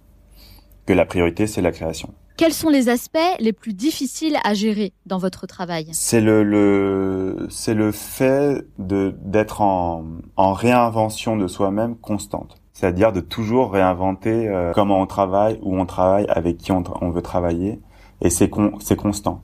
que 0.87 0.93
la 0.93 1.07
priorité 1.07 1.49
c'est 1.49 1.61
la 1.61 1.73
création. 1.73 2.15
Quels 2.37 2.53
sont 2.53 2.69
les 2.69 2.89
aspects 2.89 3.19
les 3.39 3.53
plus 3.53 3.75
difficiles 3.75 4.37
à 4.43 4.55
gérer 4.55 4.93
dans 5.07 5.19
votre 5.19 5.47
travail? 5.47 5.87
C'est 5.93 6.21
le, 6.21 6.43
le 6.43 7.47
c'est 7.49 7.75
le 7.75 7.93
fait 7.93 8.67
de 8.79 9.15
d'être 9.23 9.61
en 9.61 10.05
en 10.37 10.53
réinvention 10.53 11.37
de 11.37 11.47
soi-même 11.47 11.95
constante. 11.97 12.57
C'est-à-dire 12.73 13.13
de 13.13 13.21
toujours 13.21 13.73
réinventer 13.73 14.49
euh, 14.49 14.73
comment 14.75 15.01
on 15.01 15.07
travaille, 15.07 15.61
où 15.63 15.79
on 15.79 15.87
travaille, 15.87 16.27
avec 16.29 16.59
qui 16.59 16.73
on, 16.73 16.83
on 17.01 17.11
veut 17.11 17.23
travailler, 17.23 17.79
et 18.21 18.31
c'est 18.31 18.51
con, 18.51 18.73
c'est 18.81 18.97
constant. 18.97 19.43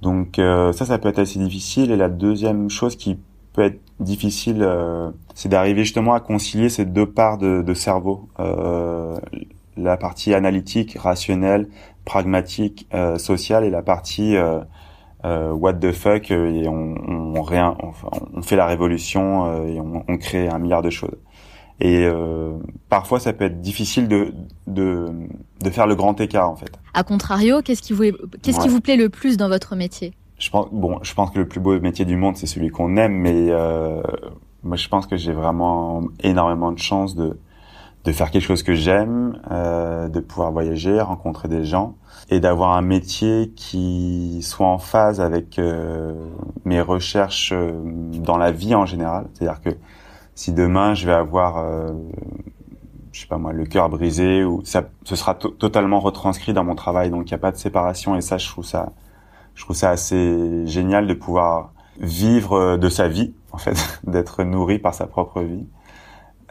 Donc 0.00 0.38
euh, 0.38 0.72
ça, 0.72 0.84
ça 0.84 0.98
peut 0.98 1.08
être 1.08 1.18
assez 1.18 1.40
difficile. 1.40 1.90
Et 1.90 1.96
la 1.96 2.08
deuxième 2.08 2.70
chose 2.70 2.94
qui 2.94 3.18
peut 3.52 3.62
être 3.62 3.80
difficile, 3.98 4.62
euh, 4.62 5.10
c'est 5.34 5.48
d'arriver 5.48 5.82
justement 5.82 6.14
à 6.14 6.20
concilier 6.20 6.68
ces 6.68 6.84
deux 6.84 7.06
parts 7.06 7.38
de, 7.38 7.62
de 7.62 7.74
cerveau, 7.74 8.28
euh, 8.38 9.18
la 9.82 9.96
partie 9.96 10.34
analytique, 10.34 10.96
rationnelle, 10.98 11.68
pragmatique, 12.04 12.86
euh, 12.94 13.18
sociale, 13.18 13.64
et 13.64 13.70
la 13.70 13.82
partie 13.82 14.36
euh, 14.36 14.60
euh, 15.24 15.52
what 15.52 15.74
the 15.74 15.92
fuck 15.92 16.30
euh, 16.30 16.50
et 16.50 16.68
on, 16.68 16.94
on, 17.36 17.42
rien, 17.42 17.76
on 18.34 18.42
fait 18.42 18.56
la 18.56 18.66
révolution 18.66 19.46
euh, 19.46 19.66
et 19.66 19.80
on, 19.80 20.04
on 20.08 20.16
crée 20.16 20.48
un 20.48 20.58
milliard 20.58 20.82
de 20.82 20.90
choses. 20.90 21.18
Et 21.82 22.04
euh, 22.04 22.58
parfois, 22.90 23.20
ça 23.20 23.32
peut 23.32 23.44
être 23.44 23.62
difficile 23.62 24.06
de, 24.06 24.34
de, 24.66 25.06
de 25.62 25.70
faire 25.70 25.86
le 25.86 25.94
grand 25.94 26.20
écart, 26.20 26.50
en 26.50 26.56
fait. 26.56 26.70
A 26.92 27.02
contrario, 27.04 27.62
qu'est-ce 27.62 27.80
qui 27.80 27.94
vous, 27.94 28.04
qu'est-ce 28.42 28.60
qui 28.60 28.68
vous 28.68 28.82
plaît 28.82 28.96
le 28.96 29.08
plus 29.08 29.38
dans 29.38 29.48
votre 29.48 29.76
métier? 29.76 30.12
Je 30.38 30.50
pense, 30.50 30.68
bon, 30.72 30.98
je 31.02 31.14
pense 31.14 31.30
que 31.30 31.38
le 31.38 31.48
plus 31.48 31.60
beau 31.60 31.78
métier 31.80 32.04
du 32.04 32.16
monde, 32.16 32.36
c'est 32.36 32.46
celui 32.46 32.68
qu'on 32.68 32.96
aime, 32.96 33.14
mais 33.14 33.46
euh, 33.48 34.02
moi, 34.62 34.76
je 34.76 34.88
pense 34.88 35.06
que 35.06 35.16
j'ai 35.16 35.32
vraiment 35.32 36.02
énormément 36.22 36.72
de 36.72 36.78
chance 36.78 37.14
de, 37.16 37.38
de 38.04 38.12
faire 38.12 38.30
quelque 38.30 38.42
chose 38.44 38.62
que 38.62 38.74
j'aime, 38.74 39.38
euh, 39.50 40.08
de 40.08 40.20
pouvoir 40.20 40.52
voyager, 40.52 41.00
rencontrer 41.00 41.48
des 41.48 41.64
gens, 41.64 41.96
et 42.30 42.40
d'avoir 42.40 42.76
un 42.76 42.82
métier 42.82 43.52
qui 43.56 44.40
soit 44.42 44.66
en 44.66 44.78
phase 44.78 45.20
avec 45.20 45.58
euh, 45.58 46.14
mes 46.64 46.80
recherches 46.80 47.52
euh, 47.52 47.72
dans 47.84 48.38
la 48.38 48.52
vie 48.52 48.74
en 48.74 48.86
général. 48.86 49.26
C'est-à-dire 49.34 49.60
que 49.60 49.70
si 50.34 50.52
demain 50.52 50.94
je 50.94 51.06
vais 51.06 51.12
avoir, 51.12 51.58
euh, 51.58 51.92
je 53.12 53.20
sais 53.20 53.26
pas 53.26 53.38
moi, 53.38 53.52
le 53.52 53.64
cœur 53.66 53.88
brisé, 53.88 54.44
ou 54.44 54.62
ça, 54.64 54.88
ce 55.04 55.16
sera 55.16 55.34
to- 55.34 55.50
totalement 55.50 56.00
retranscrit 56.00 56.52
dans 56.52 56.64
mon 56.64 56.74
travail. 56.74 57.10
Donc 57.10 57.30
il 57.30 57.34
n'y 57.34 57.36
a 57.36 57.38
pas 57.38 57.52
de 57.52 57.56
séparation, 57.56 58.16
et 58.16 58.20
ça, 58.20 58.38
je 58.38 58.48
trouve 58.48 58.64
ça, 58.64 58.92
je 59.54 59.64
trouve 59.64 59.76
ça 59.76 59.90
assez 59.90 60.66
génial 60.66 61.06
de 61.06 61.14
pouvoir 61.14 61.72
vivre 62.00 62.54
euh, 62.54 62.76
de 62.78 62.88
sa 62.88 63.08
vie, 63.08 63.34
en 63.52 63.58
fait, 63.58 63.76
d'être 64.06 64.44
nourri 64.44 64.78
par 64.78 64.94
sa 64.94 65.06
propre 65.06 65.42
vie. 65.42 65.66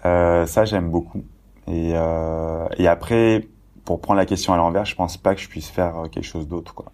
Euh, 0.05 0.45
ça, 0.45 0.65
j'aime 0.65 0.89
beaucoup. 0.89 1.23
Et, 1.69 1.91
euh, 1.93 2.67
et 2.77 2.87
après, 2.87 3.47
pour 3.85 4.01
prendre 4.01 4.17
la 4.17 4.25
question 4.25 4.53
à 4.53 4.57
l'envers, 4.57 4.85
je 4.85 4.95
pense 4.95 5.17
pas 5.17 5.35
que 5.35 5.41
je 5.41 5.47
puisse 5.47 5.69
faire 5.69 5.99
euh, 5.99 6.07
quelque 6.07 6.25
chose 6.25 6.47
d'autre, 6.47 6.73
quoi. 6.73 6.91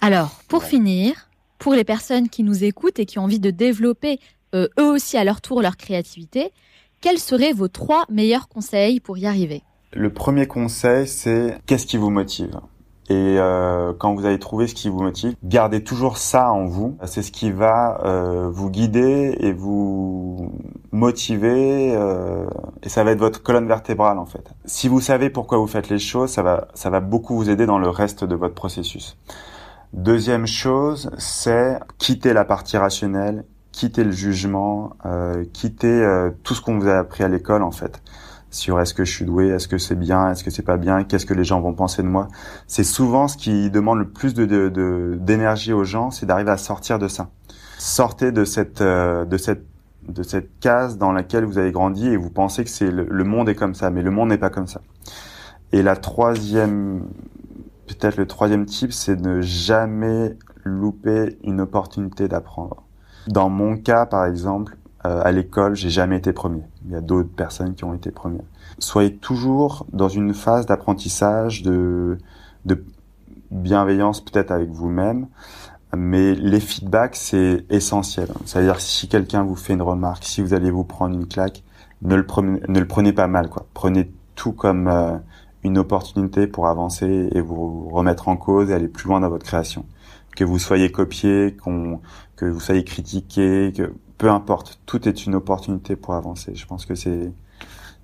Alors, 0.00 0.40
pour 0.48 0.64
finir, 0.64 1.28
pour 1.58 1.74
les 1.74 1.84
personnes 1.84 2.28
qui 2.28 2.42
nous 2.42 2.64
écoutent 2.64 2.98
et 2.98 3.06
qui 3.06 3.18
ont 3.18 3.24
envie 3.24 3.38
de 3.38 3.50
développer 3.50 4.18
euh, 4.54 4.66
eux 4.78 4.90
aussi 4.90 5.16
à 5.16 5.24
leur 5.24 5.40
tour 5.40 5.60
leur 5.62 5.76
créativité, 5.76 6.52
quels 7.00 7.18
seraient 7.18 7.52
vos 7.52 7.68
trois 7.68 8.04
meilleurs 8.08 8.48
conseils 8.48 9.00
pour 9.00 9.18
y 9.18 9.26
arriver? 9.26 9.62
Le 9.92 10.12
premier 10.12 10.46
conseil, 10.46 11.06
c'est 11.06 11.58
qu'est-ce 11.66 11.86
qui 11.86 11.96
vous 11.96 12.10
motive? 12.10 12.60
Et 13.10 13.40
euh, 13.40 13.92
quand 13.98 14.14
vous 14.14 14.24
avez 14.24 14.38
trouvé 14.38 14.68
ce 14.68 14.74
qui 14.74 14.88
vous 14.88 15.02
motive, 15.02 15.34
gardez 15.42 15.82
toujours 15.82 16.16
ça 16.16 16.52
en 16.52 16.66
vous. 16.66 16.96
C'est 17.06 17.22
ce 17.22 17.32
qui 17.32 17.50
va 17.50 18.00
euh, 18.04 18.48
vous 18.52 18.70
guider 18.70 19.36
et 19.40 19.52
vous 19.52 20.52
motiver. 20.92 21.92
euh, 21.96 22.46
et 22.84 22.88
ça 22.88 23.02
va 23.02 23.10
être 23.10 23.18
votre 23.18 23.42
colonne 23.42 23.66
vertébrale 23.66 24.16
en 24.18 24.26
fait. 24.26 24.52
Si 24.64 24.86
vous 24.86 25.00
savez 25.00 25.28
pourquoi 25.28 25.58
vous 25.58 25.66
faites 25.66 25.88
les 25.88 25.98
choses, 25.98 26.30
ça 26.30 26.44
va, 26.44 26.68
ça 26.74 26.88
va 26.88 27.00
beaucoup 27.00 27.34
vous 27.34 27.50
aider 27.50 27.66
dans 27.66 27.80
le 27.80 27.88
reste 27.88 28.22
de 28.22 28.36
votre 28.36 28.54
processus. 28.54 29.18
Deuxième 29.92 30.46
chose, 30.46 31.10
c'est 31.18 31.80
quitter 31.98 32.32
la 32.32 32.44
partie 32.44 32.76
rationnelle, 32.76 33.44
quitter 33.72 34.04
le 34.04 34.12
jugement, 34.12 34.92
euh, 35.04 35.44
quitter 35.52 35.88
euh, 35.88 36.30
tout 36.44 36.54
ce 36.54 36.60
qu'on 36.60 36.78
vous 36.78 36.86
a 36.86 36.98
appris 36.98 37.24
à 37.24 37.28
l'école 37.28 37.64
en 37.64 37.72
fait 37.72 38.00
sur 38.50 38.80
est-ce 38.80 38.94
que 38.94 39.04
je 39.04 39.12
suis 39.12 39.24
doué, 39.24 39.48
est-ce 39.48 39.68
que 39.68 39.78
c'est 39.78 39.94
bien, 39.98 40.30
est-ce 40.30 40.42
que 40.44 40.50
c'est 40.50 40.62
pas 40.64 40.76
bien, 40.76 41.04
qu'est-ce 41.04 41.26
que 41.26 41.34
les 41.34 41.44
gens 41.44 41.60
vont 41.60 41.72
penser 41.72 42.02
de 42.02 42.08
moi. 42.08 42.28
C'est 42.66 42.84
souvent 42.84 43.28
ce 43.28 43.36
qui 43.36 43.70
demande 43.70 43.98
le 43.98 44.08
plus 44.08 44.34
de 44.34 44.44
de- 44.44 44.68
de- 44.68 45.16
d'énergie 45.20 45.72
aux 45.72 45.84
gens, 45.84 46.10
c'est 46.10 46.26
d'arriver 46.26 46.50
à 46.50 46.56
sortir 46.56 46.98
de 46.98 47.08
ça. 47.08 47.30
Sortez 47.78 48.32
de 48.32 48.44
cette 48.44 48.80
euh, 48.80 49.24
de 49.24 49.36
cette 49.36 49.64
de 50.08 50.22
cette 50.22 50.58
case 50.60 50.98
dans 50.98 51.12
laquelle 51.12 51.44
vous 51.44 51.58
avez 51.58 51.70
grandi 51.72 52.08
et 52.08 52.16
vous 52.16 52.30
pensez 52.30 52.64
que 52.64 52.70
c'est 52.70 52.90
le, 52.90 53.06
le 53.08 53.24
monde 53.24 53.48
est 53.48 53.54
comme 53.54 53.74
ça, 53.74 53.90
mais 53.90 54.02
le 54.02 54.10
monde 54.10 54.30
n'est 54.30 54.38
pas 54.38 54.50
comme 54.50 54.66
ça. 54.66 54.80
Et 55.72 55.82
la 55.82 55.94
troisième, 55.94 57.04
peut-être 57.86 58.16
le 58.16 58.26
troisième 58.26 58.66
type, 58.66 58.92
c'est 58.92 59.14
de 59.14 59.28
ne 59.28 59.40
jamais 59.40 60.36
louper 60.64 61.38
une 61.44 61.60
opportunité 61.60 62.26
d'apprendre. 62.26 62.82
Dans 63.28 63.48
mon 63.50 63.76
cas, 63.76 64.04
par 64.06 64.24
exemple, 64.24 64.76
euh, 65.06 65.22
à 65.24 65.32
l'école, 65.32 65.76
j'ai 65.76 65.90
jamais 65.90 66.18
été 66.18 66.32
premier. 66.32 66.62
Il 66.84 66.92
y 66.92 66.94
a 66.94 67.00
d'autres 67.00 67.30
personnes 67.30 67.74
qui 67.74 67.84
ont 67.84 67.94
été 67.94 68.10
premières. 68.10 68.44
Soyez 68.78 69.16
toujours 69.16 69.86
dans 69.92 70.08
une 70.08 70.34
phase 70.34 70.66
d'apprentissage, 70.66 71.62
de, 71.62 72.18
de 72.66 72.84
bienveillance 73.50 74.20
peut-être 74.20 74.50
avec 74.50 74.70
vous-même, 74.70 75.26
mais 75.96 76.34
les 76.34 76.60
feedbacks, 76.60 77.16
c'est 77.16 77.64
essentiel. 77.70 78.28
C'est-à-dire 78.44 78.80
si 78.80 79.08
quelqu'un 79.08 79.42
vous 79.42 79.56
fait 79.56 79.72
une 79.72 79.82
remarque, 79.82 80.24
si 80.24 80.42
vous 80.42 80.54
allez 80.54 80.70
vous 80.70 80.84
prendre 80.84 81.14
une 81.14 81.26
claque, 81.26 81.62
ne 82.02 82.14
le 82.14 82.26
prenez, 82.26 82.60
ne 82.68 82.78
le 82.78 82.86
prenez 82.86 83.12
pas 83.12 83.26
mal, 83.26 83.48
quoi. 83.48 83.66
Prenez 83.74 84.10
tout 84.34 84.52
comme 84.52 84.88
euh, 84.88 85.16
une 85.62 85.78
opportunité 85.78 86.46
pour 86.46 86.68
avancer 86.68 87.28
et 87.32 87.40
vous 87.40 87.88
remettre 87.88 88.28
en 88.28 88.36
cause 88.36 88.70
et 88.70 88.74
aller 88.74 88.88
plus 88.88 89.08
loin 89.08 89.20
dans 89.20 89.28
votre 89.28 89.44
création. 89.44 89.84
Que 90.36 90.44
vous 90.44 90.58
soyez 90.58 90.90
copié, 90.90 91.56
qu'on, 91.56 92.00
que 92.36 92.46
vous 92.46 92.60
soyez 92.60 92.84
critiqué, 92.84 93.72
que 93.76 93.92
peu 94.20 94.30
importe, 94.30 94.78
tout 94.84 95.08
est 95.08 95.24
une 95.24 95.34
opportunité 95.34 95.96
pour 95.96 96.12
avancer. 96.12 96.54
Je 96.54 96.66
pense 96.66 96.84
que 96.84 96.94
c'est 96.94 97.32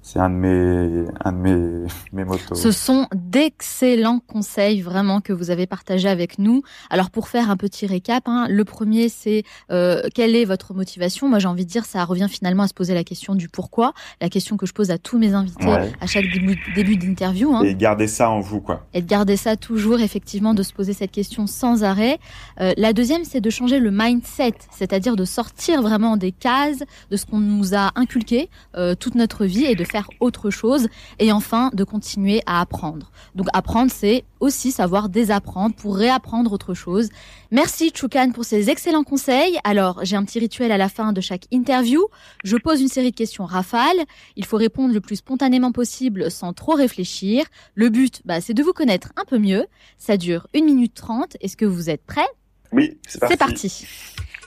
C'est 0.07 0.21
un 0.21 0.31
de 0.31 0.37
mes, 0.37 1.05
un 1.25 1.33
de 1.33 1.37
mes, 1.39 1.87
mes 2.13 2.25
motos. 2.25 2.55
Ce 2.55 2.71
sont 2.71 3.09
d'excellents 3.13 4.21
conseils 4.25 4.81
vraiment 4.81 5.21
que 5.21 5.33
vous 5.33 5.51
avez 5.51 5.67
partagés 5.67 6.09
avec 6.09 6.39
nous. 6.39 6.63
Alors 6.91 7.11
pour 7.11 7.27
faire 7.27 7.51
un 7.51 7.57
petit 7.57 7.89
récap, 7.89 8.23
hein, 8.27 8.47
le 8.49 8.65
premier 8.65 9.09
c'est 9.09 9.43
euh, 9.73 10.03
quelle 10.15 10.37
est 10.37 10.45
votre 10.45 10.75
motivation? 10.75 11.29
Moi 11.29 11.41
j'ai 11.41 11.49
envie 11.49 11.65
de 11.65 11.71
dire 11.71 11.85
ça 11.87 12.05
revient 12.05 12.29
finalement 12.31 12.63
à 12.63 12.69
se 12.69 12.75
poser 12.75 12.95
la 12.95 13.03
question 13.03 13.35
du 13.35 13.49
pourquoi, 13.49 13.95
la 14.21 14.29
question 14.29 14.57
que 14.57 14.65
je 14.65 14.73
pose 14.73 14.93
à 14.93 14.99
tous 14.99 15.19
mes 15.19 15.35
invités 15.35 15.67
Ouais. 15.67 15.91
à 16.01 16.07
chaque 16.07 16.31
début, 16.33 16.57
début 16.77 16.97
d'interview. 16.97 17.53
Hein. 17.53 17.65
Et 17.65 17.75
garder 17.75 18.07
ça 18.07 18.31
en 18.31 18.39
vous, 18.39 18.61
quoi. 18.61 18.87
Et 18.95 19.03
de 19.03 19.09
garder 19.09 19.37
ça 19.37 19.57
toujours, 19.57 19.99
effectivement, 19.99 20.55
de 20.55 20.63
se 20.63 20.73
poser 20.73 20.93
cette 20.93 21.11
question 21.11 21.49
sans 21.49 21.83
arrêt. 21.83 22.21
Euh, 22.61 22.73
la 22.77 22.93
deuxième, 22.93 23.25
c'est 23.25 23.41
de 23.41 23.51
changer 23.51 23.81
le 23.81 23.91
mindset, 23.91 24.55
c'est-à-dire 24.71 25.17
de 25.17 25.25
sortir 25.25 25.83
vraiment 25.83 26.17
des 26.17 26.31
cases 26.31 26.85
de 27.11 27.17
ce 27.17 27.27
qu'on 27.27 27.41
nous 27.41 27.75
a 27.75 27.91
inculqué 27.97 28.51
euh, 28.77 28.95
toute 28.95 29.17
notre 29.17 29.45
vie 29.45 29.65
et 29.65 29.75
de 29.75 29.83
faire 29.83 29.96
autre 30.21 30.51
chose. 30.51 30.89
Et 31.19 31.33
enfin, 31.33 31.71
de 31.75 31.85
continuer 31.85 32.43
à 32.47 32.61
apprendre. 32.61 33.11
Donc 33.35 33.47
apprendre, 33.53 33.91
c'est 33.93 34.25
aussi 34.41 34.71
savoir 34.73 35.09
désapprendre 35.09 35.75
pour 35.75 35.97
réapprendre 35.97 36.53
autre 36.53 36.75
chose. 36.75 37.09
Merci 37.51 37.93
Choukan 37.95 38.33
pour 38.33 38.45
ces 38.45 38.71
excellents 38.71 39.05
conseils. 39.05 39.59
Alors, 39.65 40.01
j'ai 40.05 40.17
un 40.17 40.25
petit 40.25 40.39
rituel 40.39 40.73
à 40.73 40.79
la 40.79 40.89
fin 40.89 41.13
de 41.13 41.21
chaque 41.21 41.47
interview. 41.51 42.07
Je 42.45 42.57
pose 42.57 42.81
une 42.81 42.89
série 42.89 43.11
de 43.11 43.17
questions 43.17 43.45
rafales. 43.45 44.05
Il 44.37 44.45
faut 44.45 44.57
répondre 44.57 44.93
le 44.93 45.01
plus 45.01 45.17
spontanément 45.17 45.73
possible 45.73 46.31
sans 46.31 46.53
trop 46.53 46.75
réfléchir. 46.75 47.45
Le 47.75 47.89
but, 47.89 48.23
bah, 48.25 48.41
c'est 48.41 48.55
de 48.55 48.63
vous 48.63 48.73
connaître 48.73 49.13
un 49.17 49.25
peu 49.25 49.39
mieux. 49.39 49.67
Ça 49.99 50.17
dure 50.17 50.47
1 50.55 50.65
minute 50.65 50.95
30. 50.95 51.37
Est-ce 51.41 51.57
que 51.57 51.65
vous 51.65 51.91
êtes 51.91 52.05
prêts? 52.05 52.29
Oui, 52.73 52.99
c'est 53.07 53.21
parti. 53.21 53.33
C'est 53.33 53.39
parti. 53.39 53.87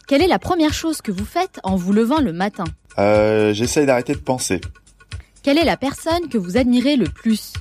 Quelle 0.08 0.22
est 0.24 0.28
la 0.28 0.40
première 0.40 0.74
chose 0.74 1.02
que 1.02 1.12
vous 1.12 1.26
faites 1.26 1.60
en 1.64 1.76
vous 1.76 1.94
levant 1.94 2.20
le 2.20 2.34
matin? 2.34 2.64
Euh, 2.98 3.54
j'essaye 3.54 3.86
d'arrêter 3.86 4.14
de 4.14 4.20
penser. 4.20 4.60
Quelle 5.44 5.58
est 5.58 5.66
la 5.66 5.78
personne 5.78 6.28
que 6.30 6.38
vous 6.38 6.58
admirez 6.58 6.96
le 6.96 7.06
plus 7.08 7.54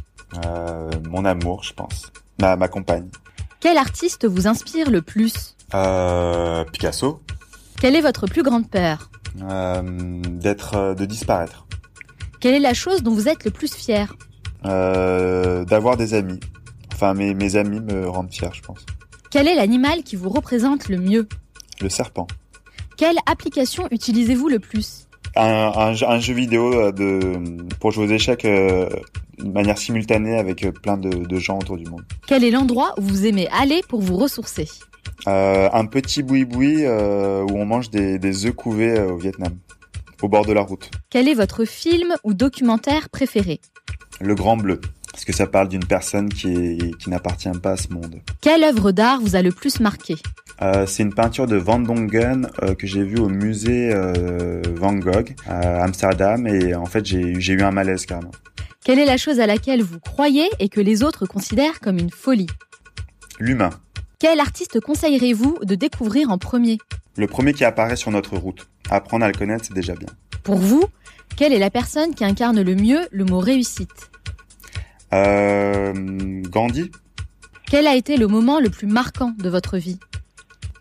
Euh, 0.44 0.90
mon 1.08 1.24
amour, 1.24 1.62
je 1.62 1.72
pense. 1.72 2.10
Ma, 2.40 2.56
ma 2.56 2.68
compagne. 2.68 3.08
Quel 3.60 3.76
artiste 3.76 4.26
vous 4.26 4.46
inspire 4.46 4.90
le 4.90 5.02
plus 5.02 5.56
Euh, 5.74 6.64
Picasso. 6.64 7.20
Quelle 7.80 7.96
est 7.96 8.00
votre 8.00 8.26
plus 8.26 8.42
grande 8.42 8.68
peur 8.68 9.10
Euh, 9.42 9.82
d'être, 10.28 10.74
euh, 10.74 10.94
de 10.94 11.04
disparaître. 11.04 11.66
Quelle 12.40 12.54
est 12.54 12.60
la 12.60 12.74
chose 12.74 13.02
dont 13.02 13.12
vous 13.14 13.28
êtes 13.28 13.44
le 13.44 13.50
plus 13.50 13.72
fier 13.74 14.14
Euh, 14.64 15.64
d'avoir 15.64 15.96
des 15.96 16.14
amis. 16.14 16.40
Enfin, 16.92 17.14
mes, 17.14 17.32
mes 17.34 17.56
amis 17.56 17.80
me 17.80 18.08
rendent 18.08 18.32
fier, 18.32 18.52
je 18.54 18.62
pense. 18.62 18.84
Quel 19.30 19.46
est 19.46 19.54
l'animal 19.54 20.02
qui 20.02 20.16
vous 20.16 20.28
représente 20.30 20.88
le 20.88 20.98
mieux 20.98 21.28
Le 21.80 21.88
serpent. 21.88 22.26
Quelle 22.96 23.16
application 23.26 23.86
utilisez-vous 23.90 24.48
le 24.48 24.58
plus 24.58 25.06
Un, 25.36 25.72
un, 25.76 25.92
jeu- 25.94 26.06
un 26.08 26.18
jeu 26.18 26.34
vidéo 26.34 26.72
euh, 26.72 26.90
de, 26.92 27.38
pour 27.80 27.92
jouer 27.92 28.06
aux 28.06 28.10
échecs 28.10 28.44
euh, 28.44 28.88
de 29.38 29.50
manière 29.50 29.78
simultanée 29.78 30.36
avec 30.36 30.64
euh, 30.64 30.72
plein 30.72 30.96
de, 30.96 31.10
de 31.10 31.38
gens 31.38 31.58
autour 31.58 31.76
du 31.76 31.84
monde. 31.84 32.02
Quel 32.26 32.42
est 32.44 32.50
l'endroit 32.50 32.94
où 32.98 33.02
vous 33.02 33.26
aimez 33.26 33.46
aller 33.52 33.82
pour 33.88 34.00
vous 34.00 34.16
ressourcer? 34.16 34.68
Euh, 35.26 35.68
un 35.72 35.84
petit 35.86 36.22
boui-boui 36.22 36.84
euh, 36.84 37.42
où 37.42 37.56
on 37.56 37.66
mange 37.66 37.90
des, 37.90 38.18
des 38.18 38.46
œufs 38.46 38.54
couvés 38.54 39.00
au 39.00 39.16
Vietnam, 39.16 39.54
au 40.22 40.28
bord 40.28 40.44
de 40.44 40.52
la 40.52 40.62
route. 40.62 40.90
Quel 41.10 41.28
est 41.28 41.34
votre 41.34 41.64
film 41.64 42.14
ou 42.24 42.34
documentaire 42.34 43.08
préféré? 43.10 43.60
Le 44.20 44.34
Grand 44.34 44.56
Bleu, 44.56 44.80
parce 45.18 45.24
que 45.24 45.32
ça 45.32 45.48
parle 45.48 45.68
d'une 45.68 45.84
personne 45.84 46.28
qui, 46.28 46.46
est, 46.46 46.96
qui 46.96 47.10
n'appartient 47.10 47.50
pas 47.60 47.72
à 47.72 47.76
ce 47.76 47.92
monde. 47.92 48.20
Quelle 48.40 48.62
œuvre 48.62 48.92
d'art 48.92 49.20
vous 49.20 49.34
a 49.34 49.42
le 49.42 49.50
plus 49.50 49.80
marqué? 49.80 50.14
Euh, 50.62 50.86
c'est 50.86 51.02
une 51.02 51.12
peinture 51.12 51.48
de 51.48 51.56
Van 51.56 51.80
Dongen 51.80 52.48
euh, 52.62 52.76
que 52.76 52.86
j'ai 52.86 53.02
vue 53.02 53.18
au 53.18 53.28
musée 53.28 53.90
euh, 53.92 54.62
Van 54.76 54.92
Gogh 54.92 55.34
à 55.48 55.82
Amsterdam 55.82 56.46
et 56.46 56.76
en 56.76 56.86
fait 56.86 57.04
j'ai 57.04 57.40
j'ai 57.40 57.54
eu 57.54 57.62
un 57.62 57.72
malaise 57.72 58.06
carrément. 58.06 58.30
Quelle 58.84 59.00
est 59.00 59.06
la 59.06 59.16
chose 59.16 59.40
à 59.40 59.48
laquelle 59.48 59.82
vous 59.82 59.98
croyez 59.98 60.48
et 60.60 60.68
que 60.68 60.80
les 60.80 61.02
autres 61.02 61.26
considèrent 61.26 61.80
comme 61.80 61.98
une 61.98 62.10
folie? 62.10 62.46
L'humain, 63.40 63.70
Quel 64.20 64.38
artiste 64.38 64.78
conseillerez-vous 64.78 65.58
de 65.64 65.74
découvrir 65.74 66.30
en 66.30 66.38
premier? 66.38 66.78
Le 67.16 67.26
premier 67.26 67.54
qui 67.54 67.64
apparaît 67.64 67.96
sur 67.96 68.12
notre 68.12 68.36
route. 68.36 68.68
Apprendre 68.88 69.24
à 69.24 69.28
le 69.28 69.34
connaître, 69.34 69.64
c'est 69.64 69.74
déjà 69.74 69.96
bien. 69.96 70.10
Pour 70.44 70.58
vous, 70.58 70.84
quelle 71.36 71.52
est 71.52 71.58
la 71.58 71.70
personne 71.70 72.14
qui 72.14 72.24
incarne 72.24 72.62
le 72.62 72.74
mieux 72.76 73.00
le 73.10 73.24
mot 73.24 73.40
réussite? 73.40 74.10
Euh, 75.12 76.42
Gandhi, 76.48 76.90
Quel 77.70 77.86
a 77.86 77.94
été 77.94 78.16
le 78.16 78.26
moment 78.26 78.60
le 78.60 78.70
plus 78.70 78.86
marquant 78.86 79.32
de 79.38 79.48
votre 79.48 79.78
vie? 79.78 79.98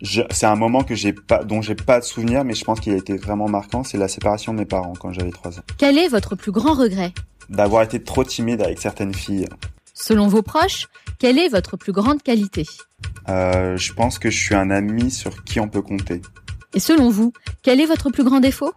C'est 0.01 0.45
un 0.45 0.55
moment 0.55 0.84
que 0.84 0.93
j'ai 0.93 1.13
pas, 1.13 1.43
dont 1.43 1.61
j'ai 1.61 1.73
pas 1.75 1.99
de 1.99 2.05
souvenir, 2.05 2.43
mais 2.43 2.53
je 2.53 2.63
pense 2.63 2.80
qu'il 2.80 2.93
a 2.93 2.97
été 2.97 3.17
vraiment 3.17 3.47
marquant. 3.49 3.84
C'est 3.84 3.97
la 3.97 4.07
séparation 4.07 4.53
de 4.53 4.59
mes 4.59 4.65
parents 4.65 4.93
quand 4.99 5.11
j'avais 5.11 5.32
3 5.32 5.59
ans. 5.59 5.63
Quel 5.78 5.97
est 5.97 6.07
votre 6.07 6.36
plus 6.36 6.51
grand 6.51 6.73
regret? 6.73 7.13
D'avoir 7.49 7.82
été 7.82 8.03
trop 8.03 8.23
timide 8.23 8.61
avec 8.61 8.80
certaines 8.80 9.13
filles. 9.13 9.47
Selon 9.93 10.28
vos 10.28 10.43
proches, 10.43 10.88
quelle 11.17 11.39
est 11.39 11.49
votre 11.49 11.78
plus 11.78 11.93
grande 11.93 12.21
qualité? 12.21 12.67
Euh, 13.30 13.75
je 13.78 13.93
pense 13.93 14.19
que 14.19 14.30
je 14.30 14.38
suis 14.38 14.53
un 14.53 14.69
ami 14.69 15.09
sur 15.09 15.43
qui 15.43 15.59
on 15.59 15.67
peut 15.67 15.82
compter. 15.82 16.21
Et 16.75 16.80
selon 16.80 17.09
vous, 17.09 17.34
quel 17.63 17.80
est 17.80 17.86
votre 17.88 18.11
plus 18.11 18.23
grand 18.23 18.39
défaut? 18.39 18.73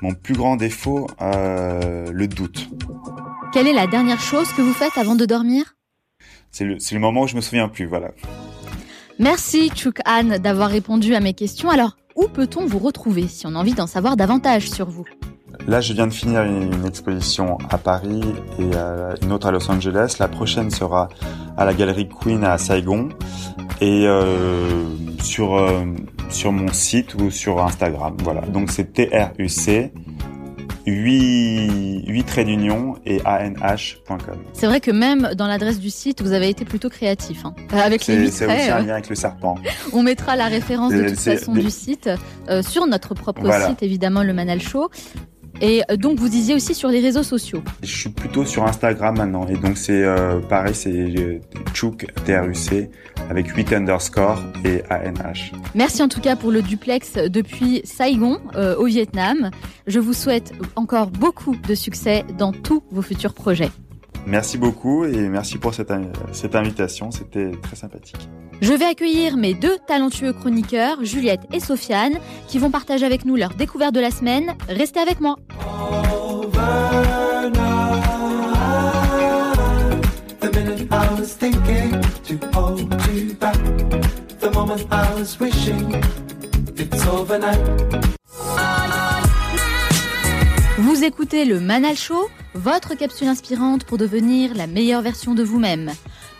Mon 0.00 0.14
plus 0.14 0.34
grand 0.34 0.56
défaut, 0.56 1.06
euh, 1.20 2.10
le 2.10 2.26
doute. 2.26 2.68
Quelle 3.52 3.68
est 3.68 3.74
la 3.74 3.86
dernière 3.86 4.20
chose 4.20 4.50
que 4.54 4.62
vous 4.62 4.72
faites 4.72 4.96
avant 4.96 5.14
de 5.14 5.26
dormir? 5.26 5.74
C'est 6.50 6.64
le, 6.64 6.98
moment 6.98 7.22
où 7.22 7.26
je 7.26 7.36
me 7.36 7.42
souviens 7.42 7.68
plus, 7.68 7.84
voilà. 7.84 8.12
Merci 9.18 9.70
Chuk 9.74 9.98
Anne 10.06 10.38
d'avoir 10.38 10.70
répondu 10.70 11.14
à 11.14 11.20
mes 11.20 11.34
questions. 11.34 11.68
Alors, 11.68 11.98
où 12.16 12.28
peut-on 12.28 12.64
vous 12.64 12.78
retrouver 12.78 13.28
si 13.28 13.46
on 13.46 13.54
a 13.54 13.58
envie 13.58 13.74
d'en 13.74 13.86
savoir 13.86 14.16
davantage 14.16 14.70
sur 14.70 14.88
vous? 14.88 15.04
Là, 15.66 15.82
je 15.82 15.92
viens 15.92 16.06
de 16.06 16.14
finir 16.14 16.42
une, 16.44 16.72
une 16.72 16.86
exposition 16.86 17.58
à 17.68 17.76
Paris 17.76 18.22
et 18.58 18.70
euh, 18.74 19.14
une 19.20 19.32
autre 19.32 19.48
à 19.48 19.50
Los 19.50 19.70
Angeles. 19.70 20.16
La 20.18 20.28
prochaine 20.28 20.70
sera 20.70 21.10
à 21.58 21.66
la 21.66 21.74
Galerie 21.74 22.08
Queen 22.08 22.44
à 22.44 22.56
Saigon 22.56 23.10
et 23.82 24.06
euh, 24.06 24.86
sur 25.22 25.56
euh, 25.56 25.84
sur 26.30 26.52
mon 26.52 26.72
site 26.72 27.14
ou 27.16 27.30
sur 27.30 27.62
Instagram. 27.62 28.16
Voilà. 28.22 28.40
Donc 28.40 28.70
c'est 28.70 28.94
TRUC 28.94 29.92
8 30.86 32.04
8 32.06 32.24
traits 32.24 32.46
d'union 32.46 32.94
et 33.06 33.20
anh.com. 33.24 34.36
C'est 34.52 34.66
vrai 34.66 34.80
que 34.80 34.90
même 34.90 35.30
dans 35.36 35.46
l'adresse 35.46 35.78
du 35.78 35.90
site, 35.90 36.22
vous 36.22 36.32
avez 36.32 36.48
été 36.48 36.64
plutôt 36.64 36.88
créatif. 36.88 37.44
hein. 37.44 37.54
Euh, 37.72 37.78
Avec 37.78 38.06
les 38.06 38.30
C'est 38.30 38.46
aussi 38.46 38.70
un 38.70 38.78
euh, 38.78 38.82
lien 38.82 38.92
avec 38.94 39.08
le 39.08 39.14
serpent. 39.14 39.56
on 39.92 40.02
mettra 40.02 40.36
la 40.36 40.46
référence 40.46 40.92
de 40.92 41.08
toute 41.08 41.18
façon 41.18 41.52
du 41.54 41.70
site 41.70 42.10
euh, 42.48 42.62
sur 42.62 42.86
notre 42.86 43.14
propre 43.14 43.42
Voilà. 43.42 43.68
site, 43.68 43.82
évidemment, 43.82 44.22
le 44.22 44.32
Manal 44.32 44.60
Show. 44.60 44.90
Et 45.60 45.82
euh, 45.90 45.96
donc, 45.96 46.18
vous 46.18 46.28
disiez 46.28 46.54
aussi 46.54 46.74
sur 46.74 46.88
les 46.88 47.00
réseaux 47.00 47.22
sociaux. 47.22 47.62
Je 47.82 47.94
suis 47.94 48.08
plutôt 48.10 48.44
sur 48.44 48.64
Instagram 48.64 49.16
maintenant 49.16 49.46
et 49.48 49.56
donc 49.56 49.76
c'est 49.78 50.02
euh, 50.02 50.40
pareil, 50.40 50.74
c'est 50.74 50.90
euh, 50.90 51.38
Chouk 51.74 52.06
TRUC 52.24 52.88
avec 53.32 53.48
8 53.48 53.72
underscore 53.72 54.38
et 54.62 54.82
ANH. 54.90 55.52
Merci 55.74 56.02
en 56.02 56.08
tout 56.08 56.20
cas 56.20 56.36
pour 56.36 56.50
le 56.50 56.60
duplex 56.60 57.14
depuis 57.14 57.80
Saigon, 57.84 58.40
euh, 58.56 58.76
au 58.76 58.84
Vietnam. 58.84 59.50
Je 59.86 60.00
vous 60.00 60.12
souhaite 60.12 60.52
encore 60.76 61.06
beaucoup 61.06 61.56
de 61.56 61.74
succès 61.74 62.24
dans 62.36 62.52
tous 62.52 62.82
vos 62.90 63.00
futurs 63.00 63.32
projets. 63.32 63.70
Merci 64.26 64.58
beaucoup 64.58 65.06
et 65.06 65.28
merci 65.30 65.56
pour 65.56 65.72
cette, 65.72 65.90
in- 65.90 66.12
cette 66.32 66.54
invitation, 66.54 67.10
c'était 67.10 67.52
très 67.62 67.74
sympathique. 67.74 68.28
Je 68.60 68.72
vais 68.74 68.84
accueillir 68.84 69.38
mes 69.38 69.54
deux 69.54 69.78
talentueux 69.88 70.34
chroniqueurs, 70.34 71.02
Juliette 71.02 71.40
et 71.54 71.58
Sofiane, 71.58 72.18
qui 72.48 72.58
vont 72.58 72.70
partager 72.70 73.06
avec 73.06 73.24
nous 73.24 73.34
leur 73.36 73.54
découverte 73.54 73.94
de 73.94 74.00
la 74.00 74.10
semaine. 74.10 74.52
Restez 74.68 75.00
avec 75.00 75.20
moi. 75.20 75.36
The 80.40 80.50
minute 80.54 80.88
I 80.92 81.08
was 81.18 81.34
thinking 81.34 82.00
to 82.28 82.38
hold 82.52 82.78
you 82.80 82.86
back. 82.86 82.91
Vous 90.78 91.04
écoutez 91.04 91.44
le 91.44 91.60
Manal 91.60 91.94
Show, 91.94 92.30
votre 92.54 92.94
capsule 92.94 93.28
inspirante 93.28 93.84
pour 93.84 93.98
devenir 93.98 94.54
la 94.54 94.66
meilleure 94.66 95.02
version 95.02 95.34
de 95.34 95.42
vous-même. 95.42 95.90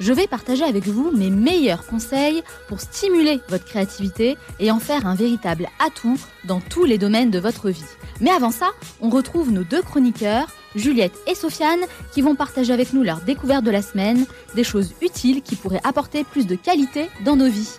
Je 0.00 0.14
vais 0.14 0.26
partager 0.26 0.64
avec 0.64 0.86
vous 0.86 1.10
mes 1.10 1.28
meilleurs 1.28 1.86
conseils 1.86 2.42
pour 2.68 2.80
stimuler 2.80 3.40
votre 3.50 3.66
créativité 3.66 4.38
et 4.60 4.70
en 4.70 4.78
faire 4.78 5.06
un 5.06 5.14
véritable 5.14 5.68
atout 5.84 6.18
dans 6.44 6.60
tous 6.60 6.84
les 6.84 6.96
domaines 6.96 7.30
de 7.30 7.38
votre 7.38 7.68
vie. 7.68 7.84
Mais 8.20 8.30
avant 8.30 8.50
ça, 8.50 8.70
on 9.02 9.10
retrouve 9.10 9.52
nos 9.52 9.64
deux 9.64 9.82
chroniqueurs, 9.82 10.48
Juliette 10.74 11.14
et 11.26 11.34
Sofiane, 11.34 11.80
qui 12.12 12.22
vont 12.22 12.34
partager 12.34 12.72
avec 12.72 12.92
nous 12.92 13.02
leur 13.02 13.20
découverte 13.20 13.64
de 13.64 13.70
la 13.70 13.82
semaine, 13.82 14.26
des 14.54 14.64
choses 14.64 14.94
utiles 15.00 15.42
qui 15.42 15.56
pourraient 15.56 15.80
apporter 15.84 16.24
plus 16.24 16.46
de 16.46 16.54
qualité 16.54 17.08
dans 17.24 17.36
nos 17.36 17.48
vies. 17.48 17.76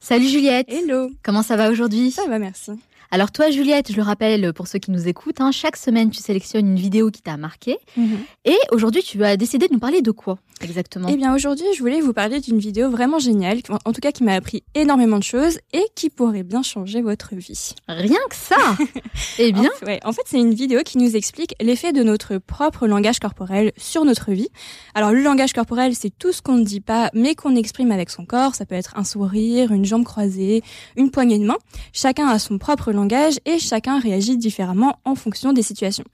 Salut 0.00 0.28
Juliette 0.28 0.66
Hello 0.68 1.10
Comment 1.22 1.42
ça 1.42 1.56
va 1.56 1.70
aujourd'hui? 1.70 2.10
Ça 2.10 2.26
va, 2.26 2.38
merci. 2.38 2.72
Alors 3.14 3.30
toi, 3.30 3.50
Juliette, 3.50 3.92
je 3.92 3.96
le 3.96 4.02
rappelle 4.02 4.54
pour 4.54 4.66
ceux 4.66 4.78
qui 4.78 4.90
nous 4.90 5.06
écoutent, 5.06 5.42
hein, 5.42 5.52
chaque 5.52 5.76
semaine 5.76 6.08
tu 6.10 6.22
sélectionnes 6.22 6.66
une 6.66 6.76
vidéo 6.78 7.10
qui 7.10 7.20
t'a 7.20 7.36
marqué. 7.36 7.76
Mhm. 7.98 8.18
Et 8.46 8.56
aujourd'hui, 8.72 9.02
tu 9.02 9.22
as 9.22 9.36
décidé 9.36 9.68
de 9.68 9.74
nous 9.74 9.78
parler 9.78 10.00
de 10.00 10.10
quoi 10.10 10.38
exactement? 10.62 11.08
Eh 11.10 11.16
bien, 11.16 11.34
aujourd'hui, 11.34 11.66
je 11.76 11.80
voulais 11.80 12.00
vous 12.00 12.12
parler 12.14 12.40
d'une 12.40 12.58
vidéo 12.58 12.88
vraiment 12.88 13.18
géniale, 13.18 13.58
en- 13.68 13.78
en 13.84 13.92
tout 13.92 14.00
cas 14.00 14.12
qui 14.12 14.24
m'a 14.24 14.32
appris 14.32 14.62
énormément 14.74 15.18
de 15.18 15.24
choses 15.24 15.58
et 15.74 15.82
qui 15.94 16.08
pourrait 16.08 16.42
bien 16.42 16.62
changer 16.62 17.02
votre 17.02 17.34
vie. 17.34 17.74
Rien 17.86 18.18
que 18.30 18.34
ça 18.36 18.56
Eh 19.38 19.52
bien 19.52 19.68
en, 19.82 19.86
ouais, 19.86 20.00
en 20.04 20.12
fait, 20.12 20.22
c'est 20.24 20.38
une 20.38 20.54
vidéo 20.54 20.80
qui 20.82 20.96
nous 20.96 21.14
explique 21.14 21.54
l'effet 21.60 21.92
de 21.92 22.02
notre 22.02 22.38
propre 22.38 22.86
langage 22.86 23.18
corporel 23.18 23.72
sur 23.76 24.06
notre 24.06 24.30
vie. 24.32 24.48
Alors, 24.94 25.10
le 25.12 25.20
langage 25.22 25.52
corporel, 25.52 25.94
c'est 25.94 26.16
tout 26.16 26.32
ce 26.32 26.40
qu'on 26.40 26.56
ne 26.56 26.64
dit 26.64 26.80
pas, 26.80 27.10
mais 27.12 27.34
qu'on 27.34 27.56
exprime 27.56 27.90
avec 27.92 28.08
son 28.08 28.24
corps. 28.24 28.54
Ça 28.54 28.64
peut 28.64 28.74
être 28.74 28.94
un 28.96 29.04
sourire, 29.04 29.70
une 29.72 29.84
jambe 29.84 30.04
croisée, 30.04 30.62
une 30.96 31.10
poignée 31.10 31.38
de 31.38 31.44
main. 31.44 31.58
Chacun 31.92 32.26
a 32.28 32.38
son 32.38 32.56
propre 32.56 32.90
langage 32.92 33.01
et 33.44 33.58
chacun 33.58 33.98
réagit 33.98 34.36
différemment 34.36 34.98
en 35.04 35.14
fonction 35.14 35.52
des 35.52 35.62
situations. 35.62 36.04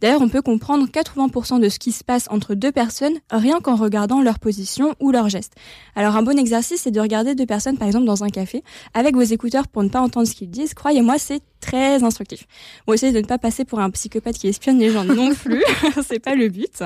D'ailleurs, 0.00 0.22
on 0.22 0.28
peut 0.28 0.42
comprendre 0.42 0.86
80% 0.86 1.60
de 1.60 1.68
ce 1.68 1.78
qui 1.78 1.92
se 1.92 2.04
passe 2.04 2.26
entre 2.30 2.54
deux 2.54 2.72
personnes 2.72 3.18
rien 3.30 3.60
qu'en 3.60 3.76
regardant 3.76 4.22
leur 4.22 4.38
position 4.38 4.94
ou 5.00 5.10
leurs 5.10 5.28
gestes. 5.28 5.54
Alors, 5.94 6.16
un 6.16 6.22
bon 6.22 6.38
exercice, 6.38 6.82
c'est 6.82 6.90
de 6.90 7.00
regarder 7.00 7.34
deux 7.34 7.46
personnes, 7.46 7.76
par 7.76 7.86
exemple, 7.86 8.06
dans 8.06 8.24
un 8.24 8.28
café, 8.28 8.62
avec 8.94 9.14
vos 9.14 9.22
écouteurs 9.22 9.68
pour 9.68 9.82
ne 9.82 9.88
pas 9.88 10.00
entendre 10.00 10.26
ce 10.26 10.34
qu'ils 10.34 10.50
disent. 10.50 10.74
Croyez-moi, 10.74 11.18
c'est 11.18 11.40
très 11.60 12.02
instructif. 12.02 12.46
Bon, 12.86 12.92
essayez 12.92 13.12
de 13.12 13.20
ne 13.20 13.26
pas 13.26 13.38
passer 13.38 13.64
pour 13.64 13.80
un 13.80 13.90
psychopathe 13.90 14.38
qui 14.38 14.48
espionne 14.48 14.78
les 14.78 14.90
gens 14.90 15.04
non 15.04 15.34
plus. 15.34 15.62
c'est 16.06 16.20
pas 16.20 16.34
le 16.34 16.48
but. 16.48 16.82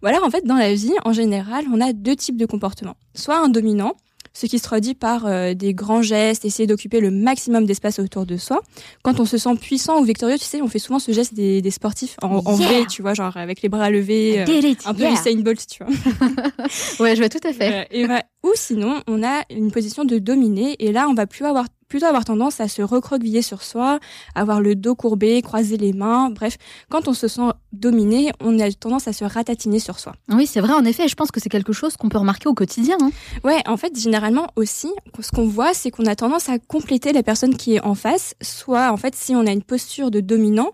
Voilà, 0.00 0.22
en 0.22 0.30
fait, 0.30 0.44
dans 0.44 0.56
la 0.56 0.74
vie, 0.74 0.94
en 1.04 1.12
général, 1.12 1.64
on 1.72 1.80
a 1.80 1.92
deux 1.92 2.16
types 2.16 2.36
de 2.36 2.46
comportements. 2.46 2.96
Soit 3.14 3.38
un 3.38 3.48
dominant, 3.48 3.94
ce 4.32 4.46
qui 4.46 4.58
se 4.58 4.64
traduit 4.64 4.94
par 4.94 5.26
euh, 5.26 5.54
des 5.54 5.74
grands 5.74 6.02
gestes, 6.02 6.44
essayer 6.44 6.66
d'occuper 6.66 7.00
le 7.00 7.10
maximum 7.10 7.66
d'espace 7.66 7.98
autour 7.98 8.26
de 8.26 8.36
soi. 8.36 8.60
Quand 9.02 9.20
on 9.20 9.24
se 9.24 9.38
sent 9.38 9.54
puissant 9.60 10.00
ou 10.00 10.04
victorieux, 10.04 10.38
tu 10.38 10.44
sais, 10.44 10.62
on 10.62 10.68
fait 10.68 10.78
souvent 10.78 10.98
ce 10.98 11.12
geste 11.12 11.34
des, 11.34 11.60
des 11.60 11.70
sportifs 11.70 12.16
en, 12.22 12.42
en 12.44 12.62
Yeah. 12.62 12.68
V, 12.80 12.86
tu 12.86 13.02
vois, 13.02 13.14
genre 13.14 13.36
avec 13.36 13.62
les 13.62 13.68
bras 13.68 13.90
levés, 13.90 14.40
euh, 14.40 14.60
it, 14.60 14.80
un 14.86 14.94
peu 14.94 15.02
yeah. 15.02 15.12
Usain 15.12 15.40
Bolt, 15.40 15.66
tu 15.66 15.82
vois. 15.82 15.92
Ouais, 17.00 17.16
je 17.16 17.20
vois 17.20 17.28
tout 17.28 17.46
à 17.46 17.52
fait. 17.52 17.72
Euh, 17.72 17.84
et 17.90 18.04
voilà. 18.06 18.22
Ou 18.44 18.50
sinon, 18.54 19.02
on 19.06 19.22
a 19.22 19.42
une 19.50 19.70
position 19.70 20.04
de 20.04 20.18
dominer, 20.18 20.76
et 20.78 20.92
là, 20.92 21.08
on 21.08 21.14
va 21.14 21.26
plus 21.26 21.44
avoir 21.44 21.66
plutôt 21.92 22.06
avoir 22.06 22.24
tendance 22.24 22.58
à 22.58 22.68
se 22.68 22.80
recroqueviller 22.80 23.42
sur 23.42 23.62
soi, 23.62 24.00
avoir 24.34 24.62
le 24.62 24.74
dos 24.74 24.94
courbé, 24.94 25.42
croiser 25.42 25.76
les 25.76 25.92
mains. 25.92 26.30
Bref, 26.30 26.56
quand 26.88 27.06
on 27.06 27.12
se 27.12 27.28
sent 27.28 27.50
dominé, 27.74 28.32
on 28.40 28.58
a 28.60 28.72
tendance 28.72 29.08
à 29.08 29.12
se 29.12 29.26
ratatiner 29.26 29.78
sur 29.78 29.98
soi. 29.98 30.14
Oui, 30.30 30.46
c'est 30.46 30.60
vrai, 30.60 30.72
en 30.72 30.86
effet, 30.86 31.06
je 31.06 31.14
pense 31.14 31.30
que 31.30 31.38
c'est 31.38 31.50
quelque 31.50 31.74
chose 31.74 31.98
qu'on 31.98 32.08
peut 32.08 32.16
remarquer 32.16 32.48
au 32.48 32.54
quotidien. 32.54 32.96
hein. 33.02 33.10
Ouais, 33.44 33.60
en 33.68 33.76
fait, 33.76 33.94
généralement 34.00 34.46
aussi, 34.56 34.88
ce 35.20 35.30
qu'on 35.32 35.46
voit, 35.46 35.74
c'est 35.74 35.90
qu'on 35.90 36.06
a 36.06 36.16
tendance 36.16 36.48
à 36.48 36.58
compléter 36.58 37.12
la 37.12 37.22
personne 37.22 37.58
qui 37.58 37.74
est 37.74 37.84
en 37.84 37.94
face. 37.94 38.36
Soit, 38.40 38.90
en 38.90 38.96
fait, 38.96 39.14
si 39.14 39.36
on 39.36 39.46
a 39.46 39.52
une 39.52 39.62
posture 39.62 40.10
de 40.10 40.20
dominant, 40.20 40.70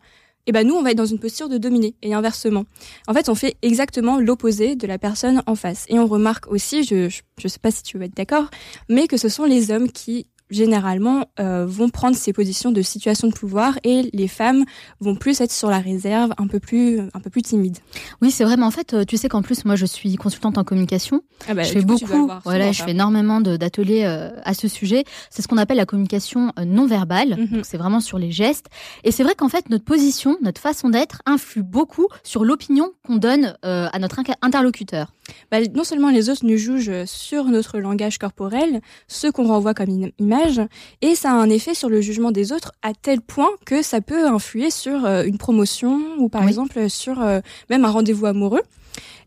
eh 0.47 0.53
ben 0.53 0.65
nous, 0.65 0.75
on 0.75 0.83
va 0.83 0.93
être 0.93 0.97
dans 0.99 1.05
une 1.05 1.19
posture 1.19 1.49
de 1.49 1.59
dominer 1.59 1.97
et 2.01 2.15
inversement. 2.15 2.63
En 3.09 3.13
fait, 3.13 3.29
on 3.29 3.35
fait 3.35 3.57
exactement 3.63 4.21
l'opposé 4.21 4.77
de 4.77 4.87
la 4.87 4.99
personne 4.99 5.43
en 5.47 5.57
face. 5.57 5.85
Et 5.89 5.99
on 5.99 6.07
remarque 6.07 6.47
aussi, 6.47 6.85
je, 6.85 7.09
je, 7.09 7.23
je 7.39 7.49
sais 7.49 7.59
pas 7.59 7.73
si 7.73 7.83
tu 7.83 7.99
veux 7.99 8.05
être 8.05 8.17
d'accord, 8.17 8.49
mais 8.89 9.09
que 9.09 9.17
ce 9.17 9.29
sont 9.29 9.45
les 9.45 9.73
hommes 9.73 9.91
qui 9.91 10.29
généralement 10.51 11.27
euh, 11.41 11.67
vont 11.67 11.89
prendre 11.89 12.17
ces 12.17 12.33
positions 12.33 12.73
de 12.73 12.83
situation 12.83 13.29
de 13.29 13.33
pouvoir 13.33 13.79
et 13.85 14.11
les 14.13 14.29
femmes 14.29 14.65
vont 15.01 15.15
plus 15.15 15.41
être 15.41 15.53
sur 15.53 15.71
la 15.71 15.79
réserve, 15.79 16.33
un 16.39 16.47
peu 16.47 16.61
plus 16.61 17.01
un 17.15 17.21
peu 17.21 17.31
plus 17.31 17.43
timides. 17.43 17.79
Oui, 18.23 18.31
c'est 18.31 18.45
vrai, 18.45 18.57
mais 18.57 18.65
en 18.65 18.71
fait, 18.71 18.95
euh, 18.95 19.05
tu 19.05 19.17
sais 19.17 19.29
qu'en 19.29 19.43
plus, 19.43 19.65
moi, 19.65 19.77
je 19.77 19.87
suis 19.87 20.17
consultante 20.17 20.59
en 20.59 20.65
communication. 20.65 21.23
Ah 21.49 21.55
bah, 21.55 21.63
je 21.63 21.73
fais 21.73 21.81
coup, 21.81 21.87
beaucoup, 21.87 22.31
voilà, 22.45 22.73
je 22.73 22.83
fais 22.83 22.91
énormément 22.93 23.41
d'ateliers 23.41 24.05
euh, 24.05 24.31
à 24.45 24.55
ce 24.55 24.69
sujet. 24.69 25.05
C'est 25.31 25.43
ce 25.43 25.49
qu'on 25.49 25.59
appelle 25.59 25.77
la 25.77 25.87
communication 25.87 26.53
euh, 26.59 26.65
non 26.65 26.87
verbale. 26.87 27.37
Mhm. 27.39 27.47
Donc, 27.47 27.67
c'est 27.67 27.79
vraiment 27.79 28.01
sur 28.01 28.19
les 28.19 28.31
gestes. 28.31 28.67
Et 29.05 29.13
c'est 29.13 29.23
vrai 29.23 29.35
qu'en 29.35 29.49
fait, 29.49 29.71
notre 29.71 29.85
position, 29.85 30.37
notre 30.43 30.61
façon 30.61 30.89
d'être 30.89 31.23
influe 31.27 31.63
beaucoup 31.63 32.09
sur 32.23 32.45
l'opinion 32.45 32.91
qu'on 33.07 33.17
donne 33.17 33.57
euh, 33.65 33.89
à 33.93 33.99
notre 33.99 34.21
interlocuteur. 34.43 35.13
Bah, 35.51 35.59
non 35.75 35.85
seulement 35.85 36.11
les 36.11 36.31
autres 36.31 36.45
nous 36.45 36.57
jugent 36.57 37.05
sur 37.07 37.45
notre 37.45 37.79
langage 37.79 38.19
corporel, 38.19 38.81
ce 39.09 39.27
qu'on 39.29 39.47
renvoie 39.47 39.75
comme 39.75 39.91
im- 40.05 40.11
image, 40.19 40.61
et 41.03 41.15
ça 41.15 41.31
a 41.31 41.35
un 41.35 41.51
effet 41.51 41.75
sur 41.75 41.89
le 41.89 42.01
jugement 42.01 42.31
des 42.33 42.53
autres 42.53 42.73
à 42.83 42.93
tel 42.95 43.21
point 43.21 43.51
que 43.67 43.83
ça 43.83 44.01
peut 44.01 44.27
influer 44.27 44.71
sur 44.71 45.05
euh, 45.05 45.25
une 45.25 45.39
promotion 45.39 46.01
ou 46.19 46.29
par 46.29 46.43
Oui. 46.43 46.49
exemple 46.49 46.89
sur 46.91 47.23
euh, 47.23 47.41
même 47.71 47.85
un 47.85 47.91
rendez-vous 47.91 48.27
amoureux. 48.27 48.63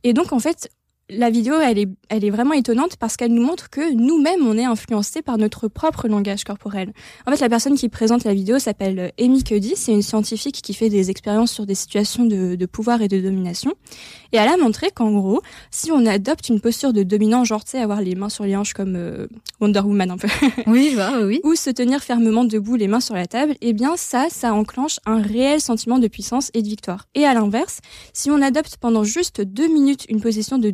Et 0.03 0.13
donc 0.13 0.33
en 0.33 0.39
fait, 0.39 0.69
la 1.11 1.29
vidéo, 1.29 1.55
elle 1.61 1.77
est, 1.77 1.89
elle 2.09 2.25
est 2.25 2.29
vraiment 2.29 2.53
étonnante 2.53 2.95
parce 2.97 3.17
qu'elle 3.17 3.33
nous 3.33 3.43
montre 3.45 3.69
que 3.69 3.93
nous-mêmes, 3.93 4.47
on 4.47 4.57
est 4.57 4.65
influencés 4.65 5.21
par 5.21 5.37
notre 5.37 5.67
propre 5.67 6.07
langage 6.07 6.43
corporel. 6.43 6.93
En 7.27 7.31
fait, 7.31 7.39
la 7.39 7.49
personne 7.49 7.75
qui 7.75 7.89
présente 7.89 8.23
la 8.23 8.33
vidéo 8.33 8.59
s'appelle 8.59 9.11
Amy 9.19 9.43
Cuddy. 9.43 9.73
C'est 9.75 9.91
une 9.91 10.01
scientifique 10.01 10.61
qui 10.61 10.73
fait 10.73 10.89
des 10.89 11.09
expériences 11.09 11.51
sur 11.51 11.65
des 11.65 11.75
situations 11.75 12.25
de, 12.25 12.55
de 12.55 12.65
pouvoir 12.65 13.01
et 13.01 13.07
de 13.07 13.19
domination. 13.19 13.73
Et 14.33 14.37
elle 14.37 14.47
a 14.47 14.57
montré 14.57 14.91
qu'en 14.91 15.11
gros, 15.11 15.41
si 15.71 15.91
on 15.91 16.05
adopte 16.05 16.47
une 16.49 16.61
posture 16.61 16.93
de 16.93 17.03
dominant, 17.03 17.43
genre, 17.43 17.63
tu 17.63 17.71
sais, 17.71 17.79
avoir 17.79 18.01
les 18.01 18.15
mains 18.15 18.29
sur 18.29 18.45
les 18.45 18.55
hanches 18.55 18.73
comme 18.73 18.95
euh, 18.95 19.27
Wonder 19.59 19.81
Woman 19.81 20.11
un 20.11 20.17
peu. 20.17 20.27
Oui, 20.67 20.89
je 20.91 20.95
vois, 20.95 21.25
oui. 21.25 21.41
Ou 21.43 21.55
se 21.55 21.69
tenir 21.69 22.01
fermement 22.01 22.45
debout, 22.45 22.75
les 22.75 22.87
mains 22.87 22.99
sur 22.99 23.15
la 23.15 23.25
table, 23.25 23.55
eh 23.61 23.73
bien 23.73 23.97
ça, 23.97 24.27
ça 24.29 24.53
enclenche 24.53 24.99
un 25.05 25.21
réel 25.21 25.59
sentiment 25.59 25.99
de 25.99 26.07
puissance 26.07 26.49
et 26.53 26.61
de 26.61 26.67
victoire. 26.67 27.07
Et 27.15 27.25
à 27.25 27.33
l'inverse, 27.33 27.79
si 28.13 28.31
on 28.31 28.41
adopte 28.41 28.77
pendant 28.77 29.03
juste 29.03 29.41
deux 29.41 29.67
minutes 29.67 30.05
une 30.09 30.21
position 30.21 30.57
de 30.57 30.69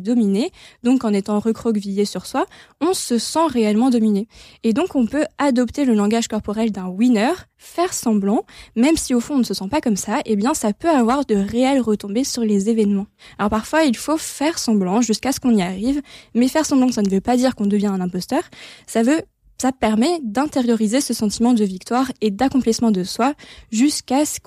donc 0.82 1.04
en 1.04 1.12
étant 1.12 1.38
recroquevillé 1.38 2.04
sur 2.04 2.26
soi, 2.26 2.46
on 2.80 2.94
se 2.94 3.18
sent 3.18 3.46
réellement 3.48 3.90
dominé. 3.90 4.28
Et 4.62 4.72
donc 4.72 4.94
on 4.94 5.06
peut 5.06 5.24
adopter 5.38 5.84
le 5.84 5.94
langage 5.94 6.28
corporel 6.28 6.70
d'un 6.70 6.88
winner, 6.88 7.32
faire 7.56 7.92
semblant, 7.92 8.44
même 8.76 8.96
si 8.96 9.14
au 9.14 9.20
fond 9.20 9.34
on 9.34 9.38
ne 9.38 9.44
se 9.44 9.54
sent 9.54 9.68
pas 9.70 9.80
comme 9.80 9.96
ça, 9.96 10.20
eh 10.24 10.36
bien 10.36 10.54
ça 10.54 10.72
peut 10.72 10.90
avoir 10.90 11.24
de 11.24 11.34
réelles 11.34 11.80
retombées 11.80 12.24
sur 12.24 12.42
les 12.42 12.68
événements. 12.68 13.06
Alors 13.38 13.50
parfois 13.50 13.84
il 13.84 13.96
faut 13.96 14.18
faire 14.18 14.58
semblant 14.58 15.00
jusqu'à 15.00 15.32
ce 15.32 15.40
qu'on 15.40 15.54
y 15.54 15.62
arrive, 15.62 16.00
mais 16.34 16.48
faire 16.48 16.66
semblant 16.66 16.90
ça 16.92 17.02
ne 17.02 17.10
veut 17.10 17.20
pas 17.20 17.36
dire 17.36 17.54
qu'on 17.54 17.66
devient 17.66 17.86
un 17.86 18.00
imposteur, 18.00 18.42
ça 18.86 19.02
veut 19.02 19.22
ça 19.60 19.72
permet 19.72 20.20
d'intérioriser 20.22 21.00
ce 21.00 21.12
sentiment 21.12 21.52
de 21.52 21.64
victoire 21.64 22.12
et 22.20 22.30
d'accomplissement 22.30 22.92
de 22.92 23.02
soi 23.02 23.34
jusqu'à 23.72 24.24
ce 24.24 24.38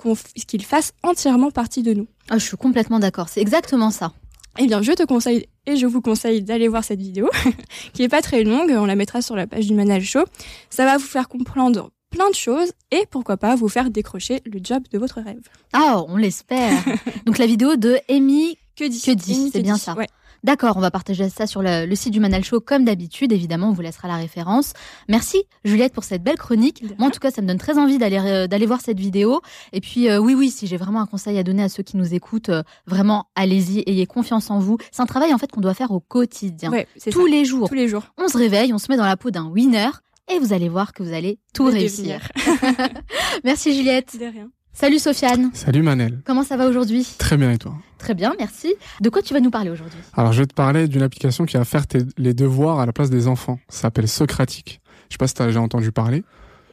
qu'il 0.46 0.64
fasse 0.64 0.92
entièrement 1.02 1.50
partie 1.50 1.82
de 1.82 1.92
nous. 1.92 2.06
Ah, 2.30 2.38
je 2.38 2.46
suis 2.46 2.56
complètement 2.56 2.98
d'accord. 2.98 3.28
C'est 3.28 3.42
exactement 3.42 3.90
ça. 3.90 4.12
Eh 4.58 4.66
bien, 4.66 4.82
je 4.82 4.92
te 4.92 5.04
conseille 5.04 5.46
et 5.66 5.76
je 5.76 5.86
vous 5.86 6.00
conseille 6.00 6.42
d'aller 6.42 6.68
voir 6.68 6.84
cette 6.84 7.00
vidéo, 7.00 7.30
qui 7.94 8.02
est 8.02 8.08
pas 8.08 8.20
très 8.20 8.44
longue. 8.44 8.70
On 8.70 8.84
la 8.84 8.96
mettra 8.96 9.22
sur 9.22 9.36
la 9.36 9.46
page 9.46 9.66
du 9.66 9.74
Manal 9.74 10.02
Show. 10.02 10.24
Ça 10.70 10.84
va 10.84 10.98
vous 10.98 11.06
faire 11.06 11.28
comprendre 11.28 11.90
plein 12.10 12.28
de 12.28 12.34
choses 12.34 12.72
et 12.90 13.06
pourquoi 13.10 13.38
pas 13.38 13.54
vous 13.56 13.68
faire 13.68 13.90
décrocher 13.90 14.42
le 14.44 14.60
job 14.62 14.82
de 14.90 14.98
votre 14.98 15.20
rêve. 15.20 15.48
Ah, 15.72 16.02
on 16.08 16.16
l'espère. 16.16 16.72
Donc 17.26 17.38
la 17.38 17.46
vidéo 17.46 17.76
de 17.76 17.98
Amy 18.10 18.58
Que 18.76 18.84
dit 18.84 19.00
Que 19.00 19.12
dit, 19.12 19.50
c'est 19.50 19.62
bien 19.62 19.78
ça. 19.78 19.94
Ouais. 19.94 20.08
D'accord, 20.44 20.76
on 20.76 20.80
va 20.80 20.90
partager 20.90 21.28
ça 21.28 21.46
sur 21.46 21.62
le, 21.62 21.86
le 21.86 21.94
site 21.94 22.12
du 22.12 22.18
Manal 22.18 22.42
Show 22.42 22.60
comme 22.60 22.84
d'habitude. 22.84 23.32
Évidemment, 23.32 23.68
on 23.68 23.72
vous 23.72 23.80
laissera 23.82 24.08
la 24.08 24.16
référence. 24.16 24.72
Merci 25.08 25.44
Juliette 25.64 25.92
pour 25.92 26.02
cette 26.04 26.22
belle 26.22 26.36
chronique. 26.36 26.82
Moi, 26.98 27.08
en 27.08 27.10
tout 27.10 27.20
cas, 27.20 27.30
ça 27.30 27.42
me 27.42 27.46
donne 27.46 27.58
très 27.58 27.78
envie 27.78 27.98
d'aller 27.98 28.18
euh, 28.18 28.46
d'aller 28.48 28.66
voir 28.66 28.80
cette 28.80 28.98
vidéo. 28.98 29.40
Et 29.72 29.80
puis, 29.80 30.08
euh, 30.08 30.18
oui, 30.18 30.34
oui, 30.34 30.50
si 30.50 30.66
j'ai 30.66 30.76
vraiment 30.76 31.00
un 31.00 31.06
conseil 31.06 31.38
à 31.38 31.44
donner 31.44 31.62
à 31.62 31.68
ceux 31.68 31.82
qui 31.84 31.96
nous 31.96 32.12
écoutent, 32.12 32.48
euh, 32.48 32.62
vraiment, 32.86 33.26
allez-y, 33.36 33.84
ayez 33.86 34.06
confiance 34.06 34.50
en 34.50 34.58
vous. 34.58 34.78
C'est 34.90 35.02
un 35.02 35.06
travail 35.06 35.32
en 35.32 35.38
fait 35.38 35.50
qu'on 35.50 35.60
doit 35.60 35.74
faire 35.74 35.92
au 35.92 36.00
quotidien, 36.00 36.70
Ouais, 36.72 36.88
tous 37.12 37.26
ça. 37.26 37.30
les 37.30 37.44
jours. 37.44 37.68
Tous 37.68 37.74
les 37.74 37.86
jours. 37.88 38.04
On 38.18 38.26
se 38.28 38.36
réveille, 38.36 38.72
on 38.72 38.78
se 38.78 38.90
met 38.90 38.96
dans 38.96 39.06
la 39.06 39.16
peau 39.16 39.30
d'un 39.30 39.46
winner. 39.46 39.90
Et 40.32 40.38
vous 40.38 40.52
allez 40.52 40.68
voir 40.68 40.92
que 40.92 41.02
vous 41.02 41.12
allez 41.12 41.38
tout 41.54 41.64
réussir. 41.66 42.20
Merci 43.44 43.74
Juliette. 43.76 44.16
De 44.18 44.24
rien. 44.26 44.50
Salut 44.72 44.98
Sofiane. 44.98 45.50
Salut 45.54 45.82
Manel. 45.82 46.20
Comment 46.24 46.42
ça 46.42 46.56
va 46.56 46.66
aujourd'hui? 46.66 47.06
Très 47.18 47.36
bien 47.36 47.50
et 47.52 47.58
toi? 47.58 47.74
Très 47.98 48.14
bien, 48.14 48.34
merci. 48.38 48.74
De 49.00 49.10
quoi 49.10 49.22
tu 49.22 49.34
vas 49.34 49.40
nous 49.40 49.50
parler 49.50 49.70
aujourd'hui? 49.70 49.98
Alors 50.16 50.32
je 50.32 50.40
vais 50.40 50.46
te 50.46 50.54
parler 50.54 50.88
d'une 50.88 51.02
application 51.02 51.44
qui 51.44 51.56
va 51.56 51.64
faire 51.64 51.86
tes- 51.86 51.98
les 52.16 52.34
devoirs 52.34 52.80
à 52.80 52.86
la 52.86 52.92
place 52.92 53.10
des 53.10 53.28
enfants. 53.28 53.58
Ça 53.68 53.82
s'appelle 53.82 54.08
Socratique. 54.08 54.80
Je 55.08 55.14
sais 55.14 55.18
pas 55.18 55.28
si 55.28 55.34
tu 55.34 55.42
as 55.42 55.46
déjà 55.46 55.60
entendu 55.60 55.92
parler. 55.92 56.24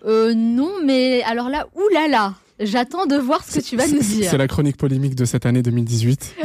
Euh, 0.06 0.34
non, 0.34 0.72
mais 0.86 1.22
alors 1.24 1.50
là, 1.50 1.68
oulala, 1.76 2.34
j'attends 2.60 3.06
de 3.06 3.16
voir 3.16 3.44
ce 3.44 3.60
que 3.60 3.64
tu 3.64 3.76
vas 3.76 3.88
nous 3.88 4.00
dire. 4.00 4.30
C'est 4.30 4.38
la 4.38 4.48
chronique 4.48 4.78
polémique 4.78 5.16
de 5.16 5.26
cette 5.26 5.46
année 5.46 5.62
2018. 5.62 6.36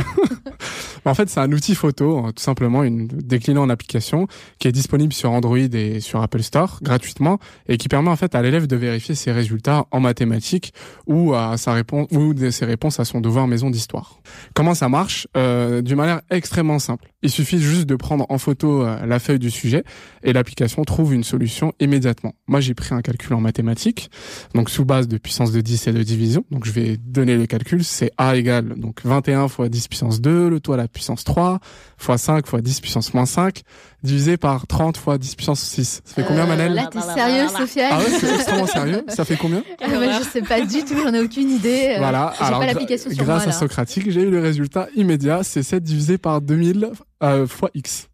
en 1.05 1.15
fait, 1.15 1.29
c'est 1.29 1.41
un 1.41 1.51
outil 1.53 1.75
photo, 1.75 2.19
hein, 2.19 2.33
tout 2.35 2.43
simplement, 2.43 2.83
une, 2.83 3.07
décliné 3.07 3.59
en 3.59 3.69
application, 3.69 4.27
qui 4.59 4.69
est 4.69 4.73
disponible 4.73 5.13
sur 5.13 5.31
Android 5.31 5.59
et 5.59 6.01
sur 6.01 6.23
Apple 6.23 6.43
Store 6.43 6.79
gratuitement, 6.83 7.39
et 7.69 7.77
qui 7.77 7.89
permet 7.89 8.11
en 8.11 8.17
fait 8.17 8.35
à 8.35 8.43
l'élève 8.43 8.67
de 8.67 8.77
vérifier 8.77 9.15
ses 9.15 9.33
résultats 9.33 9.87
en 9.91 10.01
mathématiques 10.01 10.73
ou 11.07 11.35
à 11.35 11.57
sa 11.57 11.73
réponse 11.73 12.09
ou 12.13 12.35
ses 12.51 12.65
réponses 12.65 13.01
à 13.01 13.05
son 13.05 13.21
devoir 13.21 13.47
maison 13.47 13.71
d'histoire. 13.71 14.21
Comment 14.55 14.75
ça 14.75 14.89
marche? 14.89 15.27
Euh, 15.37 15.83
D'une 15.83 15.97
manière 15.97 16.21
extrêmement 16.31 16.79
simple. 16.79 17.09
Il 17.23 17.31
suffit 17.31 17.59
juste 17.59 17.87
de 17.87 17.97
prendre 17.97 18.27
en 18.29 18.39
photo 18.39 18.83
euh, 18.83 19.07
la 19.07 19.19
feuille 19.19 19.39
du 19.39 19.51
sujet 19.51 19.85
et 20.23 20.33
l'application 20.33 20.85
trouve 20.85 21.15
une 21.15 21.25
solution 21.25 21.73
immédiatement. 21.81 22.35
Moi, 22.47 22.61
j'ai 22.61 22.75
pris 22.75 22.95
un 22.95 23.03
calcul 23.03 23.35
en 23.35 23.41
mathématiques, 23.41 24.11
donc 24.55 24.71
sous 24.71 24.85
base 24.85 25.09
de 25.09 25.19
puissance 25.19 25.53
de 25.53 25.61
10 25.61 25.89
et 25.89 25.93
de 25.93 26.03
division. 26.05 26.45
Donc 26.51 26.65
je 26.67 26.73
vais 26.73 26.97
donner 26.97 27.37
le 27.37 27.47
calcul, 27.47 27.83
c'est 27.85 28.11
A 28.19 28.37
égale 28.37 28.75
donc 28.77 29.01
21 29.05 29.49
fois 29.49 29.69
10 29.69 29.89
puissance 29.89 30.21
2, 30.21 30.49
le 30.49 30.61
tout 30.61 30.73
à 30.73 30.77
la 30.77 30.89
puissance 30.89 31.25
3, 31.25 31.59
fois 31.97 32.19
5 32.19 32.47
fois 32.47 32.61
10 32.61 32.81
puissance 32.81 33.15
moins 33.15 33.27
5, 33.27 33.63
divisé 34.03 34.37
par 34.37 34.67
30 34.67 34.97
fois 34.97 35.19
10 35.19 35.35
puissance 35.37 35.61
6. 35.61 36.03
Ça 36.05 36.15
fait 36.15 36.25
combien 36.27 36.47
Manel 36.47 36.75
Là, 36.75 36.89
t'es 36.91 37.01
sérieux, 37.01 37.49
Sofiane 37.49 37.91
Ah 37.93 37.99
ouais, 37.99 38.05
c'est 38.21 38.35
extrêmement 38.35 38.67
sérieux. 38.67 39.05
Ça 39.09 39.25
fait 39.25 39.37
combien 39.37 39.63
Ah 39.83 39.89
ouais, 39.99 40.09
Je 40.19 40.29
sais 40.29 40.43
pas 40.43 40.61
du 40.61 40.85
tout, 40.85 40.95
j'en 41.03 41.13
ai 41.15 41.21
aucune 41.21 41.51
idée. 41.51 41.95
euh, 41.95 41.99
Voilà. 41.99 42.27
Alors, 42.41 42.61
pas 42.61 42.65
gra- 42.67 42.69
l'application 42.73 43.11
sur 43.11 43.25
grâce 43.25 43.45
moi, 43.47 43.55
à. 43.55 43.59
Socratique, 43.59 44.11
j'ai 44.11 44.23
eu 44.23 44.31
le 44.31 44.41
résultat 44.41 44.89
immédiat. 44.97 45.43
C'est 45.43 45.63
7 45.63 45.83
divisé 45.83 46.19
par 46.19 46.41
2000 46.41 46.91
euh, 47.23 47.47
fois 47.47 47.71
x. 47.75 48.09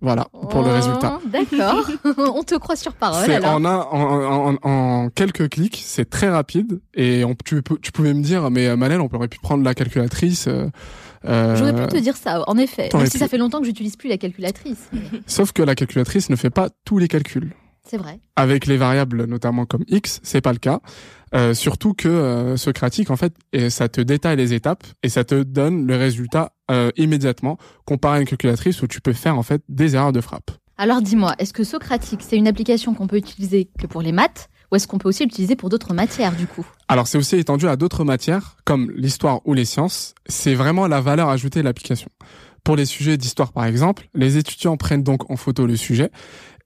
Voilà 0.00 0.26
pour 0.50 0.62
le 0.62 0.70
Oh, 0.70 0.74
résultat. 0.74 1.18
D'accord. 1.26 1.86
On 2.34 2.42
te 2.42 2.54
croit 2.56 2.76
sur 2.76 2.94
parole 2.94 3.30
alors. 3.30 3.54
en, 3.56 3.64
un, 3.64 3.76
en, 3.76 4.54
en, 4.54 4.56
en 4.62 5.10
quelques 5.10 5.48
clics, 5.50 5.82
c'est 5.84 6.08
très 6.08 6.28
rapide. 6.30 6.80
Et 6.94 7.22
on, 7.24 7.34
tu, 7.44 7.62
pouvais 7.92 8.14
me 8.14 8.22
dire, 8.22 8.50
mais 8.50 8.66
euh, 8.66 8.76
Manel, 8.76 9.00
on 9.00 9.08
aurait 9.12 9.28
pu 9.28 9.38
prendre 9.40 9.62
la 9.62 9.74
calculatrice. 9.74 10.46
euh, 10.48 10.68
euh, 11.26 11.54
J'aurais 11.56 11.74
pu 11.74 11.86
te 11.86 11.96
dire 11.98 12.16
ça, 12.16 12.42
en 12.48 12.56
effet. 12.56 12.88
Même 12.94 13.04
si 13.06 13.12
pu. 13.12 13.18
ça 13.18 13.28
fait 13.28 13.36
longtemps 13.38 13.58
que 13.60 13.66
j'utilise 13.66 13.96
plus 13.96 14.08
la 14.08 14.16
calculatrice. 14.16 14.88
Sauf 15.26 15.52
que 15.52 15.62
la 15.62 15.74
calculatrice 15.74 16.30
ne 16.30 16.36
fait 16.36 16.50
pas 16.50 16.70
tous 16.86 16.96
les 16.98 17.08
calculs. 17.08 17.52
C'est 17.86 17.96
vrai. 17.96 18.20
Avec 18.36 18.66
les 18.66 18.76
variables 18.76 19.24
notamment 19.24 19.64
comme 19.66 19.84
x, 19.88 20.20
c'est 20.22 20.40
pas 20.40 20.52
le 20.52 20.58
cas. 20.58 20.80
Euh, 21.34 21.54
surtout 21.54 21.92
que 21.94 22.08
euh, 22.08 22.56
Socratique, 22.56 23.10
en 23.10 23.16
fait, 23.16 23.32
et 23.52 23.68
ça 23.70 23.88
te 23.88 24.00
détaille 24.00 24.36
les 24.36 24.52
étapes 24.54 24.84
et 25.02 25.08
ça 25.08 25.24
te 25.24 25.42
donne 25.42 25.86
le 25.86 25.96
résultat 25.96 26.52
euh, 26.70 26.90
immédiatement, 26.96 27.58
comparé 27.84 28.18
à 28.18 28.20
une 28.20 28.26
calculatrice 28.26 28.80
où 28.82 28.86
tu 28.86 29.00
peux 29.00 29.12
faire 29.12 29.36
en 29.36 29.42
fait 29.42 29.62
des 29.68 29.96
erreurs 29.96 30.12
de 30.12 30.20
frappe. 30.20 30.50
Alors 30.78 31.02
dis-moi, 31.02 31.34
est-ce 31.38 31.52
que 31.52 31.64
Socratique, 31.64 32.20
c'est 32.26 32.36
une 32.38 32.48
application 32.48 32.94
qu'on 32.94 33.06
peut 33.06 33.18
utiliser 33.18 33.68
que 33.78 33.86
pour 33.86 34.00
les 34.00 34.12
maths 34.12 34.48
ou 34.72 34.76
est-ce 34.76 34.86
qu'on 34.86 34.98
peut 34.98 35.08
aussi 35.08 35.24
l'utiliser 35.24 35.56
pour 35.56 35.68
d'autres 35.68 35.92
matières 35.94 36.34
du 36.34 36.46
coup? 36.46 36.64
Alors 36.88 37.06
c'est 37.08 37.18
aussi 37.18 37.36
étendu 37.36 37.66
à 37.68 37.76
d'autres 37.76 38.04
matières 38.04 38.56
comme 38.64 38.90
l'histoire 38.96 39.40
ou 39.44 39.52
les 39.52 39.64
sciences. 39.66 40.14
C'est 40.26 40.54
vraiment 40.54 40.86
la 40.86 41.00
valeur 41.00 41.28
ajoutée 41.28 41.58
de 41.60 41.64
l'application. 41.64 42.08
Pour 42.64 42.76
les 42.76 42.84
sujets 42.86 43.16
d'histoire 43.16 43.52
par 43.52 43.64
exemple, 43.64 44.08
les 44.14 44.36
étudiants 44.38 44.76
prennent 44.76 45.02
donc 45.02 45.30
en 45.30 45.36
photo 45.36 45.66
le 45.66 45.76
sujet, 45.76 46.10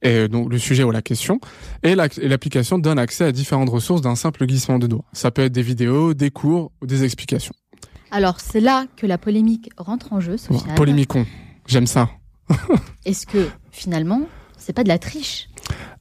et 0.02 0.28
donc 0.28 0.52
le 0.52 0.58
sujet 0.58 0.84
ou 0.84 0.90
la 0.90 1.02
question, 1.02 1.40
et 1.82 1.94
la- 1.94 2.08
et 2.20 2.28
l'application 2.28 2.78
donne 2.78 2.98
accès 2.98 3.24
à 3.24 3.32
différentes 3.32 3.70
ressources 3.70 4.02
d'un 4.02 4.16
simple 4.16 4.44
glissement 4.46 4.78
de 4.78 4.86
doigt. 4.86 5.04
Ça 5.12 5.30
peut 5.30 5.42
être 5.42 5.52
des 5.52 5.62
vidéos, 5.62 6.12
des 6.12 6.30
cours 6.30 6.72
ou 6.82 6.86
des 6.86 7.04
explications. 7.04 7.54
Alors 8.10 8.40
c'est 8.40 8.60
là 8.60 8.86
que 8.96 9.06
la 9.06 9.18
polémique 9.18 9.70
rentre 9.76 10.12
en 10.12 10.20
jeu, 10.20 10.36
Bon, 10.48 10.58
Sofiane. 10.58 10.74
Polémicon, 10.76 11.26
j'aime 11.66 11.86
ça. 11.86 12.10
Est-ce 13.04 13.26
que 13.26 13.48
finalement, 13.70 14.22
c'est 14.56 14.72
pas 14.72 14.82
de 14.84 14.88
la 14.88 14.98
triche? 14.98 15.48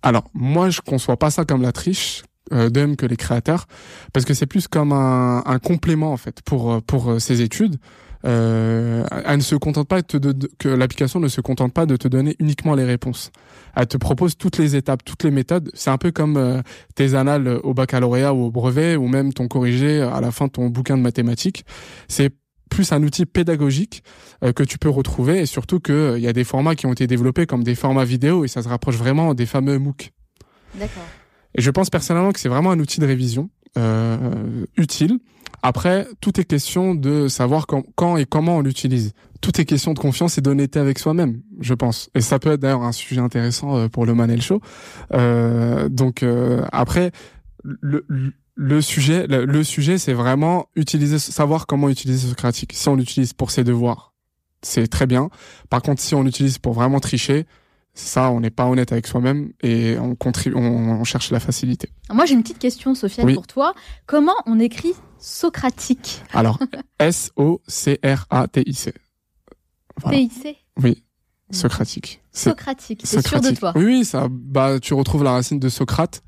Alors, 0.02 0.26
moi, 0.34 0.70
je 0.70 0.82
conçois 0.82 1.18
pas 1.18 1.32
ça 1.32 1.46
comme 1.46 1.62
la 1.62 1.72
triche, 1.72 2.24
euh, 2.52 2.70
de 2.70 2.82
même 2.82 2.96
que 2.98 3.06
les 3.06 3.16
créateurs, 3.16 3.66
parce 4.12 4.26
que 4.26 4.34
c'est 4.34 4.46
plus 4.46 4.68
comme 4.68 4.92
un, 4.92 5.42
un 5.46 5.60
complément, 5.60 6.12
en 6.12 6.18
fait, 6.18 6.42
pour, 6.42 6.72
euh, 6.74 6.82
pour 6.82 7.10
euh, 7.10 7.20
ces 7.20 7.42
études. 7.42 7.78
Euh, 8.26 9.04
elle 9.26 9.38
ne 9.38 9.42
se 9.42 9.56
contente 9.56 9.88
pas 9.88 10.02
te 10.02 10.16
de- 10.18 10.50
que 10.58 10.70
l'application 10.70 11.20
ne 11.20 11.28
se 11.28 11.42
contente 11.42 11.74
pas 11.74 11.86
de 11.86 11.98
te 11.98 12.08
donner 12.08 12.36
uniquement 12.40 12.74
les 12.74 12.86
réponses. 12.86 13.32
Elle 13.76 13.88
te 13.88 13.98
propose 13.98 14.38
toutes 14.38 14.58
les 14.58 14.76
étapes, 14.76 15.04
toutes 15.04 15.24
les 15.24 15.32
méthodes. 15.32 15.70
C'est 15.74 15.90
un 15.90 15.98
peu 15.98 16.12
comme 16.12 16.38
euh, 16.38 16.62
tes 16.96 17.16
annales 17.16 17.60
au 17.64 17.74
baccalauréat 17.74 18.34
ou 18.34 18.46
au 18.46 18.52
brevet, 18.52 18.96
ou 18.96 19.08
même 19.08 19.34
ton 19.34 19.48
corrigé 19.48 20.02
à 20.02 20.22
la 20.22 20.32
fin 20.32 20.48
de 20.48 20.52
ton 20.52 20.70
bouquin 20.70 20.96
de 20.98 21.02
mathématiques. 21.02 21.66
C'est 22.08 22.30
plus 22.70 22.92
un 22.92 23.04
outil 23.04 23.26
pédagogique 23.26 24.04
euh, 24.44 24.52
que 24.54 24.64
tu 24.64 24.78
peux 24.78 24.90
retrouver 24.90 25.40
et 25.42 25.46
surtout 25.46 25.80
que 25.80 25.94
euh, 25.94 26.20
y 26.20 26.28
a 26.28 26.34
des 26.34 26.44
formats 26.44 26.76
qui 26.76 26.86
ont 26.86 26.92
été 26.94 27.08
développés 27.08 27.46
comme 27.46 27.64
des 27.64 27.76
formats 27.76 28.06
vidéo 28.06 28.46
et 28.46 28.48
ça 28.48 28.64
se 28.64 28.68
rapproche 28.70 28.96
vraiment 28.96 29.34
des 29.34 29.46
fameux 29.46 29.78
MOOC. 29.78 30.12
D'accord. 30.76 31.04
Et 31.56 31.62
je 31.62 31.70
pense 31.70 31.90
personnellement 31.90 32.32
que 32.32 32.40
c'est 32.40 32.50
vraiment 32.50 32.72
un 32.72 32.80
outil 32.80 33.00
de 33.00 33.06
révision 33.06 33.50
euh, 33.78 34.66
utile. 34.78 35.20
Après, 35.66 36.06
tout 36.20 36.42
est 36.42 36.44
question 36.44 36.94
de 36.94 37.30
savoir 37.30 37.68
quand, 37.68 38.18
et 38.18 38.26
comment 38.26 38.58
on 38.58 38.62
l'utilise. 38.62 39.14
Tout 39.40 39.62
est 39.62 39.66
question 39.66 39.94
de 39.94 40.00
confiance 40.00 40.38
et 40.38 40.42
d'honnêteté 40.42 40.78
avec 40.78 41.00
soi-même, 41.00 41.42
je 41.62 41.74
pense. 41.74 42.10
Et 42.16 42.22
ça 42.22 42.38
peut 42.38 42.52
être 42.52 42.60
d'ailleurs 42.60 42.84
un 42.84 42.92
sujet 42.92 43.22
intéressant 43.22 43.78
euh, 43.78 43.88
pour 43.88 44.06
le 44.06 44.14
Manel 44.14 44.42
Show. 44.42 44.60
Euh, 45.14 45.88
donc 45.88 46.22
euh, 46.22 46.66
après, 46.74 47.12
le, 47.64 48.82
sujet, 48.82 49.26
le, 49.26 49.64
sujet, 49.64 49.98
c'est 49.98 50.14
vraiment 50.14 50.68
utiliser, 50.76 51.18
savoir 51.18 51.66
comment 51.66 51.88
utiliser 51.88 52.28
Socratique. 52.28 52.74
Si 52.74 52.90
on 52.90 52.98
l'utilise 52.98 53.32
pour 53.32 53.50
ses 53.50 53.64
devoirs, 53.64 54.14
c'est 54.64 54.88
très 54.88 55.08
bien. 55.08 55.30
Par 55.70 55.82
contre, 55.82 56.02
si 56.02 56.14
on 56.14 56.24
l'utilise 56.24 56.58
pour 56.58 56.74
vraiment 56.74 57.00
tricher, 57.00 57.46
ça, 57.96 58.32
on 58.32 58.40
n'est 58.40 58.50
pas 58.50 58.66
honnête 58.68 58.92
avec 58.92 59.06
soi-même 59.08 59.52
et 59.62 59.98
on, 60.00 60.16
contribue, 60.16 60.56
on, 60.56 60.62
on 61.00 61.04
cherche 61.04 61.30
la 61.32 61.40
facilité. 61.40 61.90
Alors, 62.10 62.16
Moi 62.18 62.26
j'ai 62.26 62.34
une 62.34 62.42
petite 62.42 62.58
question, 62.60 62.96
Sofiane, 62.96 63.28
Oui. 63.28 63.34
pour 63.36 63.46
toi. 63.48 63.74
Comment 64.08 64.34
on 64.48 64.60
écrit 64.60 64.94
Socratique? 65.20 66.22
Alors, 66.34 66.60
S-O-C-R-A-T-I-C. 67.74 68.94
Voilà. 70.02 70.18
T-I-C 70.18 70.56
Oui, 70.82 71.04
Socratique. 71.52 72.22
C'est- 72.32 72.50
Socratique, 72.50 73.02
c'est 73.04 73.22
sûr 73.22 73.40
de 73.40 73.46
Socratique. 73.48 73.60
toi. 73.60 73.74
Oui, 73.76 73.86
oui, 73.86 74.06
ça, 74.06 74.28
bah, 74.30 74.80
tu 74.80 74.94
retrouves 74.94 75.24
la 75.24 75.32
racine 75.34 75.60
de 75.60 75.70
Socrate 75.70 76.24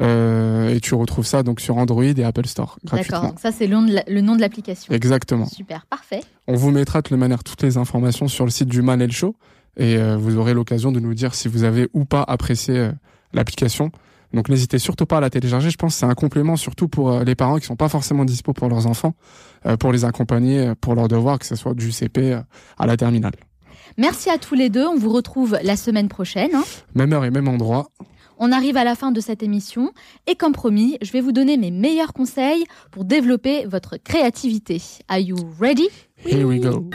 euh, 0.00 0.74
et 0.74 0.80
tu 0.80 0.94
retrouves 0.94 1.26
ça 1.26 1.42
donc 1.42 1.60
sur 1.60 1.76
Android 1.76 2.02
et 2.02 2.24
Apple 2.24 2.46
Store 2.46 2.78
D'accord, 2.84 3.22
donc 3.22 3.38
ça 3.40 3.52
c'est 3.52 3.66
le 3.66 4.20
nom 4.22 4.34
de 4.36 4.40
l'application. 4.40 4.94
Exactement. 4.94 5.44
Super, 5.46 5.84
parfait. 5.86 6.22
On 6.48 6.54
vous 6.54 6.70
mettra 6.70 7.02
de 7.02 7.08
toute 7.08 7.18
manière 7.18 7.44
toutes 7.44 7.62
les 7.62 7.76
informations 7.76 8.26
sur 8.26 8.46
le 8.46 8.50
site 8.50 8.68
du 8.68 8.80
Manel 8.80 9.12
Show 9.12 9.36
et 9.76 9.96
euh, 9.96 10.16
vous 10.16 10.36
aurez 10.36 10.54
l'occasion 10.54 10.92
de 10.92 11.00
nous 11.00 11.14
dire 11.14 11.34
si 11.34 11.48
vous 11.48 11.64
avez 11.64 11.88
ou 11.92 12.04
pas 12.04 12.22
apprécié 12.26 12.76
euh, 12.78 12.92
l'application. 13.32 13.90
Donc 14.32 14.48
n'hésitez 14.48 14.78
surtout 14.78 15.06
pas 15.06 15.16
à 15.18 15.20
la 15.20 15.30
télécharger. 15.30 15.70
Je 15.70 15.76
pense 15.76 15.94
que 15.94 16.00
c'est 16.00 16.06
un 16.06 16.14
complément 16.14 16.56
surtout 16.56 16.88
pour 16.88 17.10
euh, 17.10 17.24
les 17.24 17.34
parents 17.34 17.58
qui 17.58 17.66
sont 17.66 17.76
pas 17.76 17.88
forcément 17.88 18.24
dispo 18.24 18.52
pour 18.52 18.68
leurs 18.68 18.86
enfants, 18.86 19.14
pour 19.80 19.92
les 19.92 20.04
accompagner 20.04 20.72
pour 20.80 20.94
leurs 20.94 21.08
devoirs, 21.08 21.38
que 21.38 21.46
ce 21.46 21.56
soit 21.56 21.74
du 21.74 21.90
CP 21.92 22.38
à 22.78 22.86
la 22.86 22.96
terminale. 22.96 23.32
Merci 23.98 24.30
à 24.30 24.38
tous 24.38 24.54
les 24.54 24.70
deux. 24.70 24.86
On 24.86 24.96
vous 24.96 25.10
retrouve 25.12 25.58
la 25.62 25.76
semaine 25.76 26.08
prochaine. 26.08 26.50
hein. 26.54 26.62
Même 26.94 27.12
heure 27.12 27.24
et 27.24 27.30
même 27.30 27.48
endroit. 27.48 27.90
On 28.38 28.52
arrive 28.52 28.76
à 28.78 28.84
la 28.84 28.94
fin 28.94 29.10
de 29.10 29.20
cette 29.20 29.42
émission 29.42 29.90
et 30.26 30.34
comme 30.34 30.52
promis, 30.52 30.96
je 31.02 31.12
vais 31.12 31.20
vous 31.20 31.32
donner 31.32 31.58
mes 31.58 31.70
meilleurs 31.70 32.12
conseils 32.14 32.64
pour 32.90 33.04
développer 33.04 33.66
votre 33.66 33.96
créativité. 33.98 34.80
Are 35.08 35.18
you 35.18 35.36
ready? 35.60 35.88
Here 36.24 36.44
we 36.46 36.58
go. 36.60 36.88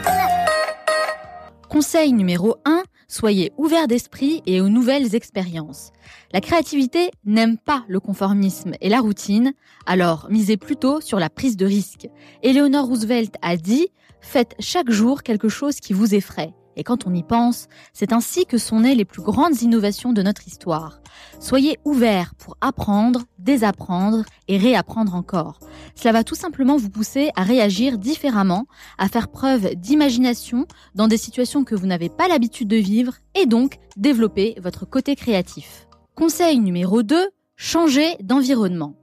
Conseil 1.68 2.12
numéro 2.12 2.56
1, 2.64 2.84
soyez 3.08 3.52
ouverts 3.58 3.88
d'esprit 3.88 4.40
et 4.46 4.60
aux 4.60 4.68
nouvelles 4.68 5.14
expériences. 5.14 5.90
La 6.32 6.40
créativité 6.40 7.10
n'aime 7.24 7.58
pas 7.58 7.84
le 7.88 7.98
conformisme 7.98 8.74
et 8.80 8.88
la 8.88 9.00
routine, 9.00 9.52
alors 9.84 10.28
misez 10.30 10.56
plutôt 10.56 11.00
sur 11.00 11.18
la 11.18 11.28
prise 11.28 11.56
de 11.56 11.66
risque. 11.66 12.08
Eleanor 12.42 12.86
Roosevelt 12.86 13.34
a 13.42 13.56
dit 13.56 13.88
Faites 14.20 14.54
chaque 14.60 14.90
jour 14.90 15.22
quelque 15.22 15.48
chose 15.48 15.80
qui 15.80 15.92
vous 15.92 16.14
effraie. 16.14 16.54
Et 16.76 16.84
quand 16.84 17.06
on 17.06 17.14
y 17.14 17.22
pense, 17.22 17.68
c'est 17.92 18.12
ainsi 18.12 18.44
que 18.46 18.58
sont 18.58 18.80
nées 18.80 18.94
les 18.94 19.04
plus 19.04 19.22
grandes 19.22 19.62
innovations 19.62 20.12
de 20.12 20.22
notre 20.22 20.46
histoire. 20.46 21.00
Soyez 21.40 21.78
ouverts 21.84 22.34
pour 22.34 22.56
apprendre, 22.60 23.22
désapprendre 23.38 24.24
et 24.48 24.58
réapprendre 24.58 25.14
encore. 25.14 25.58
Cela 25.94 26.12
va 26.12 26.24
tout 26.24 26.34
simplement 26.34 26.76
vous 26.76 26.90
pousser 26.90 27.30
à 27.34 27.42
réagir 27.42 27.98
différemment, 27.98 28.66
à 28.98 29.08
faire 29.08 29.28
preuve 29.28 29.74
d'imagination 29.74 30.66
dans 30.94 31.08
des 31.08 31.16
situations 31.16 31.64
que 31.64 31.74
vous 31.74 31.86
n'avez 31.86 32.10
pas 32.10 32.28
l'habitude 32.28 32.68
de 32.68 32.76
vivre 32.76 33.14
et 33.34 33.46
donc 33.46 33.78
développer 33.96 34.56
votre 34.62 34.84
côté 34.84 35.16
créatif. 35.16 35.86
Conseil 36.14 36.58
numéro 36.60 37.02
2, 37.02 37.30
changez 37.56 38.16
d'environnement. 38.20 38.94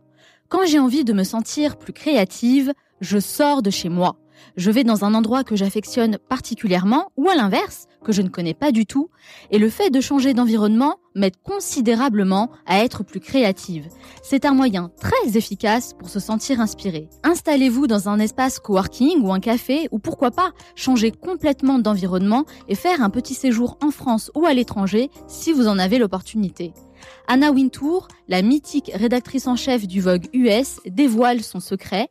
Quand 0.49 0.65
j'ai 0.67 0.79
envie 0.79 1.03
de 1.03 1.13
me 1.13 1.23
sentir 1.23 1.77
plus 1.77 1.93
créative, 1.93 2.73
je 3.01 3.19
sors 3.19 3.63
de 3.63 3.71
chez 3.71 3.89
moi. 3.89 4.17
Je 4.55 4.71
vais 4.71 4.83
dans 4.83 5.05
un 5.05 5.13
endroit 5.13 5.43
que 5.43 5.55
j'affectionne 5.55 6.17
particulièrement 6.29 7.11
ou 7.17 7.29
à 7.29 7.35
l'inverse, 7.35 7.87
que 8.03 8.11
je 8.11 8.21
ne 8.21 8.29
connais 8.29 8.53
pas 8.53 8.71
du 8.71 8.85
tout, 8.85 9.09
et 9.51 9.59
le 9.59 9.69
fait 9.69 9.89
de 9.89 10.01
changer 10.01 10.33
d'environnement 10.33 10.97
m'aide 11.15 11.37
considérablement 11.43 12.49
à 12.65 12.83
être 12.83 13.03
plus 13.03 13.19
créative. 13.19 13.87
C'est 14.21 14.45
un 14.45 14.53
moyen 14.53 14.91
très 14.99 15.37
efficace 15.37 15.93
pour 15.93 16.09
se 16.09 16.19
sentir 16.19 16.59
inspiré. 16.59 17.09
Installez-vous 17.23 17.87
dans 17.87 18.09
un 18.09 18.19
espace 18.19 18.59
coworking 18.59 19.21
ou 19.21 19.31
un 19.31 19.39
café 19.39 19.87
ou 19.91 19.99
pourquoi 19.99 20.31
pas 20.31 20.51
changer 20.75 21.11
complètement 21.11 21.79
d'environnement 21.79 22.45
et 22.67 22.75
faire 22.75 23.01
un 23.01 23.09
petit 23.09 23.35
séjour 23.35 23.77
en 23.83 23.91
France 23.91 24.31
ou 24.35 24.45
à 24.45 24.53
l'étranger 24.53 25.09
si 25.27 25.53
vous 25.53 25.67
en 25.67 25.79
avez 25.79 25.97
l'opportunité. 25.97 26.73
Anna 27.27 27.51
Wintour, 27.51 28.07
la 28.27 28.41
mythique 28.41 28.91
rédactrice 28.93 29.47
en 29.47 29.55
chef 29.55 29.87
du 29.87 30.01
Vogue 30.01 30.27
US, 30.33 30.79
dévoile 30.85 31.41
son 31.41 31.59
secret. 31.59 32.09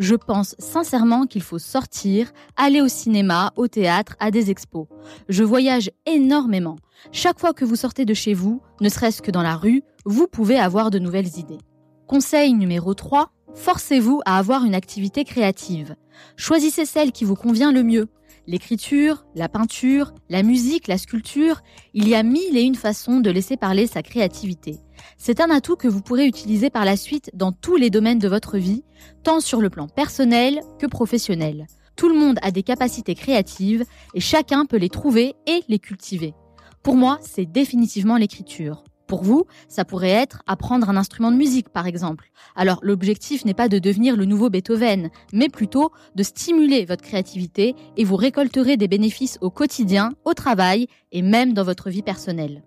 Je 0.00 0.14
pense 0.14 0.56
sincèrement 0.58 1.26
qu'il 1.26 1.42
faut 1.42 1.58
sortir, 1.58 2.32
aller 2.56 2.80
au 2.80 2.88
cinéma, 2.88 3.52
au 3.56 3.68
théâtre, 3.68 4.16
à 4.18 4.30
des 4.30 4.50
expos. 4.50 4.86
Je 5.28 5.44
voyage 5.44 5.90
énormément. 6.06 6.76
Chaque 7.12 7.38
fois 7.38 7.52
que 7.52 7.66
vous 7.66 7.76
sortez 7.76 8.06
de 8.06 8.14
chez 8.14 8.32
vous, 8.32 8.62
ne 8.80 8.88
serait-ce 8.88 9.20
que 9.20 9.30
dans 9.30 9.42
la 9.42 9.56
rue, 9.56 9.82
vous 10.06 10.26
pouvez 10.26 10.58
avoir 10.58 10.90
de 10.90 10.98
nouvelles 10.98 11.36
idées. 11.36 11.58
Conseil 12.06 12.54
numéro 12.54 12.94
3, 12.94 13.30
forcez-vous 13.54 14.22
à 14.24 14.38
avoir 14.38 14.64
une 14.64 14.74
activité 14.74 15.24
créative. 15.24 15.94
Choisissez 16.34 16.86
celle 16.86 17.12
qui 17.12 17.26
vous 17.26 17.36
convient 17.36 17.70
le 17.70 17.82
mieux. 17.82 18.08
L'écriture, 18.46 19.26
la 19.34 19.50
peinture, 19.50 20.14
la 20.30 20.42
musique, 20.42 20.88
la 20.88 20.96
sculpture, 20.96 21.60
il 21.92 22.08
y 22.08 22.14
a 22.14 22.22
mille 22.22 22.56
et 22.56 22.62
une 22.62 22.74
façons 22.74 23.20
de 23.20 23.30
laisser 23.30 23.58
parler 23.58 23.86
sa 23.86 24.02
créativité. 24.02 24.78
C'est 25.18 25.40
un 25.40 25.50
atout 25.50 25.76
que 25.76 25.88
vous 25.88 26.02
pourrez 26.02 26.26
utiliser 26.26 26.70
par 26.70 26.84
la 26.84 26.96
suite 26.96 27.30
dans 27.34 27.52
tous 27.52 27.76
les 27.76 27.90
domaines 27.90 28.18
de 28.18 28.28
votre 28.28 28.58
vie, 28.58 28.84
tant 29.22 29.40
sur 29.40 29.60
le 29.60 29.70
plan 29.70 29.88
personnel 29.88 30.60
que 30.78 30.86
professionnel. 30.86 31.66
Tout 31.96 32.08
le 32.08 32.18
monde 32.18 32.38
a 32.42 32.50
des 32.50 32.62
capacités 32.62 33.14
créatives 33.14 33.84
et 34.14 34.20
chacun 34.20 34.64
peut 34.64 34.78
les 34.78 34.88
trouver 34.88 35.34
et 35.46 35.62
les 35.68 35.78
cultiver. 35.78 36.34
Pour 36.82 36.96
moi, 36.96 37.18
c'est 37.22 37.44
définitivement 37.44 38.16
l'écriture. 38.16 38.84
Pour 39.10 39.24
vous, 39.24 39.44
ça 39.66 39.84
pourrait 39.84 40.08
être 40.08 40.40
apprendre 40.46 40.88
un 40.88 40.96
instrument 40.96 41.32
de 41.32 41.36
musique, 41.36 41.68
par 41.68 41.88
exemple. 41.88 42.30
Alors, 42.54 42.78
l'objectif 42.80 43.44
n'est 43.44 43.54
pas 43.54 43.68
de 43.68 43.80
devenir 43.80 44.16
le 44.16 44.24
nouveau 44.24 44.50
Beethoven, 44.50 45.10
mais 45.32 45.48
plutôt 45.48 45.90
de 46.14 46.22
stimuler 46.22 46.84
votre 46.84 47.02
créativité 47.02 47.74
et 47.96 48.04
vous 48.04 48.14
récolterez 48.14 48.76
des 48.76 48.86
bénéfices 48.86 49.36
au 49.40 49.50
quotidien, 49.50 50.12
au 50.24 50.32
travail 50.32 50.86
et 51.10 51.22
même 51.22 51.54
dans 51.54 51.64
votre 51.64 51.90
vie 51.90 52.02
personnelle. 52.02 52.62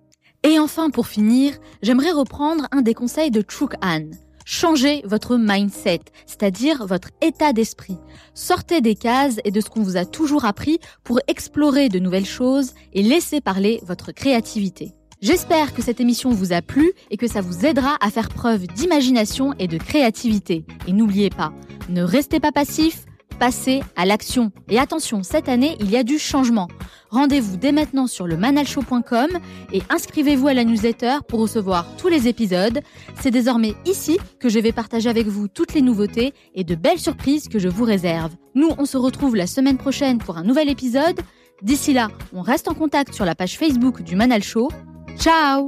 Et 0.46 0.60
enfin, 0.60 0.90
pour 0.90 1.08
finir, 1.08 1.54
j'aimerais 1.82 2.12
reprendre 2.12 2.68
un 2.72 2.82
des 2.82 2.94
conseils 2.94 3.32
de 3.32 3.42
Truk 3.42 3.76
Han. 3.82 4.10
Changez 4.46 5.02
votre 5.06 5.38
mindset, 5.38 6.02
c'est-à-dire 6.26 6.86
votre 6.86 7.12
état 7.22 7.54
d'esprit. 7.54 7.98
Sortez 8.34 8.82
des 8.82 8.96
cases 8.96 9.40
et 9.46 9.52
de 9.52 9.62
ce 9.62 9.70
qu'on 9.70 9.84
vous 9.84 9.96
a 9.96 10.04
toujours 10.04 10.44
appris 10.44 10.80
pour 11.06 11.22
explorer 11.30 11.88
de 11.88 12.00
nouvelles 12.00 12.26
choses 12.26 12.74
et 12.92 13.04
laisser 13.04 13.40
parler 13.40 13.80
votre 13.84 14.12
créativité. 14.12 14.92
J'espère 15.22 15.74
que 15.74 15.82
cette 15.82 16.02
émission 16.02 16.32
vous 16.32 16.52
a 16.52 16.62
plu 16.62 16.92
et 17.10 17.16
que 17.16 17.28
ça 17.28 17.40
vous 17.40 17.66
aidera 17.66 17.96
à 18.02 18.10
faire 18.10 18.28
preuve 18.28 18.68
d'imagination 18.68 19.54
et 19.60 19.70
de 19.70 19.78
créativité. 19.78 20.66
Et 20.88 20.92
n'oubliez 20.92 21.30
pas, 21.30 21.54
ne 21.88 22.04
restez 22.04 22.42
pas 22.42 22.52
passif, 22.52 23.06
passez 23.44 23.84
à 23.98 24.06
l'action. 24.06 24.54
Et 24.70 24.80
attention, 24.80 25.22
cette 25.22 25.50
année, 25.50 25.76
il 25.82 25.92
y 25.92 25.98
a 25.98 26.04
du 26.04 26.18
changement. 26.18 26.70
Rendez-vous 27.10 27.58
dès 27.58 27.74
maintenant 27.74 28.08
sur 28.08 28.26
le 28.26 28.38
manalshow.com 28.38 29.28
et 29.74 29.82
inscrivez-vous 29.90 30.48
à 30.48 30.54
la 30.54 30.64
newsletter 30.64 31.18
pour 31.28 31.42
recevoir 31.42 31.86
tous 31.98 32.08
les 32.08 32.30
épisodes. 32.30 32.80
C'est 33.20 33.32
désormais 33.32 33.74
ici 33.86 34.18
que 34.40 34.48
je 34.48 34.60
vais 34.60 34.72
partager 34.72 35.10
avec 35.10 35.28
vous 35.28 35.50
toutes 35.50 35.74
les 35.74 35.82
nouveautés 35.82 36.34
et 36.56 36.64
de 36.64 36.74
belles 36.74 37.00
surprises 37.00 37.50
que 37.50 37.60
je 37.60 37.68
vous 37.68 37.84
réserve. 37.84 38.32
Nous, 38.56 38.70
on 38.78 38.86
se 38.86 38.96
retrouve 38.96 39.36
la 39.36 39.46
semaine 39.46 39.78
prochaine 39.78 40.20
pour 40.20 40.38
un 40.38 40.44
nouvel 40.44 40.70
épisode. 40.70 41.20
D'ici 41.62 41.92
là, 41.92 42.12
on 42.32 42.44
reste 42.44 42.70
en 42.70 42.74
contact 42.74 43.14
sur 43.14 43.26
la 43.26 43.36
page 43.36 43.58
Facebook 43.58 44.04
du 44.04 44.16
Manal 44.16 44.42
Show. 44.42 44.70
Ciao 45.18 45.68